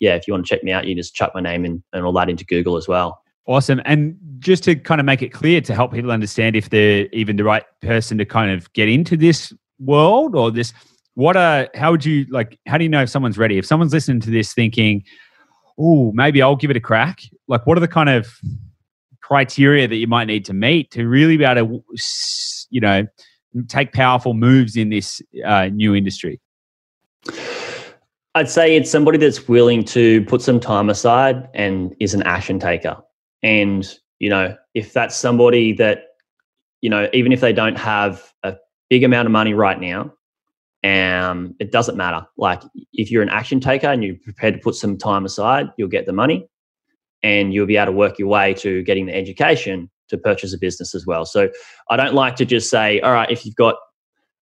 Yeah, 0.00 0.14
if 0.14 0.26
you 0.26 0.34
want 0.34 0.46
to 0.46 0.54
check 0.54 0.64
me 0.64 0.72
out, 0.72 0.86
you 0.86 0.94
just 0.94 1.14
chuck 1.14 1.32
my 1.34 1.40
name 1.40 1.64
in 1.64 1.82
and 1.92 2.04
all 2.04 2.12
that 2.14 2.28
into 2.28 2.44
Google 2.44 2.76
as 2.76 2.88
well. 2.88 3.20
Awesome. 3.46 3.80
And 3.84 4.16
just 4.38 4.64
to 4.64 4.74
kind 4.74 5.00
of 5.00 5.04
make 5.04 5.22
it 5.22 5.28
clear 5.28 5.60
to 5.60 5.74
help 5.74 5.92
people 5.92 6.10
understand 6.10 6.56
if 6.56 6.70
they're 6.70 7.06
even 7.12 7.36
the 7.36 7.44
right 7.44 7.64
person 7.82 8.16
to 8.18 8.24
kind 8.24 8.50
of 8.50 8.72
get 8.72 8.88
into 8.88 9.16
this 9.16 9.52
world 9.78 10.34
or 10.34 10.50
this, 10.50 10.72
what 11.14 11.36
are, 11.36 11.68
how 11.74 11.90
would 11.90 12.04
you 12.04 12.26
like, 12.30 12.58
how 12.66 12.78
do 12.78 12.84
you 12.84 12.90
know 12.90 13.02
if 13.02 13.10
someone's 13.10 13.36
ready? 13.36 13.58
If 13.58 13.66
someone's 13.66 13.92
listening 13.92 14.20
to 14.20 14.30
this 14.30 14.54
thinking, 14.54 15.04
oh, 15.78 16.10
maybe 16.12 16.40
I'll 16.40 16.56
give 16.56 16.70
it 16.70 16.76
a 16.76 16.80
crack, 16.80 17.20
like 17.46 17.66
what 17.66 17.76
are 17.76 17.80
the 17.80 17.88
kind 17.88 18.08
of 18.08 18.34
criteria 19.22 19.86
that 19.88 19.96
you 19.96 20.06
might 20.06 20.24
need 20.24 20.44
to 20.46 20.54
meet 20.54 20.90
to 20.92 21.06
really 21.06 21.36
be 21.36 21.44
able 21.44 21.84
to, 21.96 22.02
you 22.70 22.80
know, 22.80 23.06
take 23.68 23.92
powerful 23.92 24.34
moves 24.34 24.76
in 24.76 24.90
this 24.90 25.22
uh, 25.44 25.66
new 25.66 25.94
industry? 25.94 26.40
I'd 28.34 28.50
say 28.50 28.76
it's 28.76 28.90
somebody 28.90 29.18
that's 29.18 29.48
willing 29.48 29.84
to 29.84 30.24
put 30.24 30.42
some 30.42 30.58
time 30.58 30.90
aside 30.90 31.48
and 31.54 31.94
is 32.00 32.14
an 32.14 32.22
action 32.24 32.58
taker. 32.58 32.96
And, 33.42 33.86
you 34.18 34.28
know, 34.28 34.56
if 34.74 34.92
that's 34.92 35.16
somebody 35.16 35.72
that, 35.74 36.06
you 36.80 36.90
know, 36.90 37.08
even 37.12 37.30
if 37.30 37.40
they 37.40 37.52
don't 37.52 37.78
have 37.78 38.32
a 38.42 38.56
big 38.90 39.04
amount 39.04 39.26
of 39.26 39.32
money 39.32 39.54
right 39.54 39.80
now, 39.80 40.12
um, 40.82 41.54
it 41.60 41.70
doesn't 41.70 41.96
matter. 41.96 42.26
Like 42.36 42.62
if 42.92 43.10
you're 43.10 43.22
an 43.22 43.28
action 43.30 43.60
taker 43.60 43.86
and 43.86 44.02
you're 44.02 44.16
prepared 44.22 44.54
to 44.54 44.60
put 44.60 44.74
some 44.74 44.98
time 44.98 45.24
aside, 45.24 45.68
you'll 45.78 45.88
get 45.88 46.04
the 46.04 46.12
money 46.12 46.48
and 47.22 47.54
you'll 47.54 47.66
be 47.66 47.76
able 47.76 47.86
to 47.86 47.92
work 47.92 48.18
your 48.18 48.28
way 48.28 48.52
to 48.54 48.82
getting 48.82 49.06
the 49.06 49.14
education 49.14 49.90
to 50.14 50.22
purchase 50.22 50.54
a 50.54 50.58
business 50.58 50.94
as 50.94 51.06
well. 51.06 51.24
So 51.24 51.50
I 51.90 51.96
don't 51.96 52.14
like 52.14 52.36
to 52.36 52.44
just 52.44 52.70
say, 52.70 53.00
all 53.00 53.12
right, 53.12 53.30
if 53.30 53.44
you've 53.44 53.56
got 53.56 53.76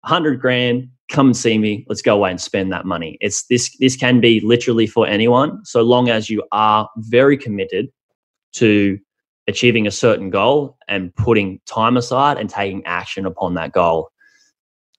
a 0.03 0.07
hundred 0.07 0.39
grand, 0.39 0.89
come 1.09 1.27
and 1.27 1.37
see 1.37 1.57
me. 1.57 1.85
Let's 1.87 2.01
go 2.01 2.15
away 2.15 2.31
and 2.31 2.41
spend 2.41 2.71
that 2.71 2.85
money. 2.85 3.17
It's 3.21 3.45
this 3.47 3.75
this 3.79 3.95
can 3.95 4.19
be 4.19 4.39
literally 4.41 4.87
for 4.87 5.07
anyone, 5.07 5.63
so 5.65 5.81
long 5.81 6.09
as 6.09 6.29
you 6.29 6.43
are 6.51 6.89
very 6.97 7.37
committed 7.37 7.87
to 8.53 8.97
achieving 9.47 9.87
a 9.87 9.91
certain 9.91 10.29
goal 10.29 10.77
and 10.87 11.15
putting 11.15 11.59
time 11.65 11.95
aside 11.95 12.37
and 12.37 12.49
taking 12.49 12.85
action 12.85 13.25
upon 13.25 13.53
that 13.53 13.71
goal. 13.71 14.09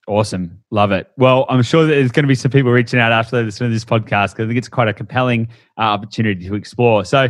Awesome. 0.07 0.63
Love 0.71 0.91
it. 0.91 1.11
Well, 1.19 1.45
I'm 1.51 1.63
sure 1.63 1.85
that 1.85 1.95
there's 1.95 2.13
going 2.13 2.25
to 2.25 2.29
be 2.29 2.35
some 2.35 2.51
people 2.51 2.73
reaching 2.73 2.99
out 2.99 3.13
after 3.13 3.43
listening 3.43 3.69
to 3.69 3.75
this 3.75 3.85
podcast 3.85 4.33
because 4.33 4.45
I 4.45 4.47
think 4.47 4.57
it's 4.57 4.69
quite 4.69 4.89
a 4.89 4.95
compelling 4.95 5.49
uh, 5.77 5.83
opportunity 5.83 6.49
to 6.49 6.55
explore. 6.55 7.05
So, 7.05 7.29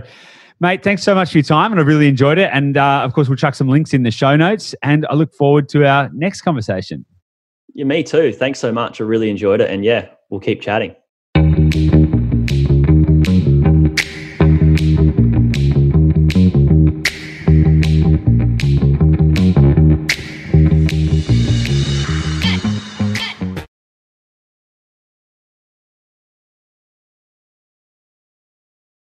Mate, 0.61 0.83
thanks 0.83 1.05
so 1.05 1.15
much 1.15 1.31
for 1.31 1.39
your 1.39 1.45
time, 1.45 1.71
and 1.71 1.81
I 1.81 1.85
really 1.85 2.09
enjoyed 2.09 2.37
it. 2.37 2.51
And 2.53 2.77
uh, 2.77 3.03
of 3.05 3.13
course, 3.13 3.29
we'll 3.29 3.37
chuck 3.37 3.55
some 3.55 3.69
links 3.69 3.95
in 3.95 4.03
the 4.03 4.11
show 4.11 4.35
notes. 4.35 4.75
And 4.83 5.07
I 5.09 5.15
look 5.15 5.33
forward 5.33 5.69
to 5.71 5.87
our 5.87 6.11
next 6.13 6.41
conversation. 6.41 7.05
Yeah, 7.75 7.85
me 7.85 8.03
too. 8.03 8.33
Thanks 8.33 8.59
so 8.59 8.73
much. 8.73 9.01
I 9.01 9.05
really 9.05 9.31
enjoyed 9.31 9.61
it. 9.61 9.71
And 9.71 9.85
yeah, 9.85 10.09
we'll 10.31 10.41
keep 10.41 10.61
chatting. 10.61 10.97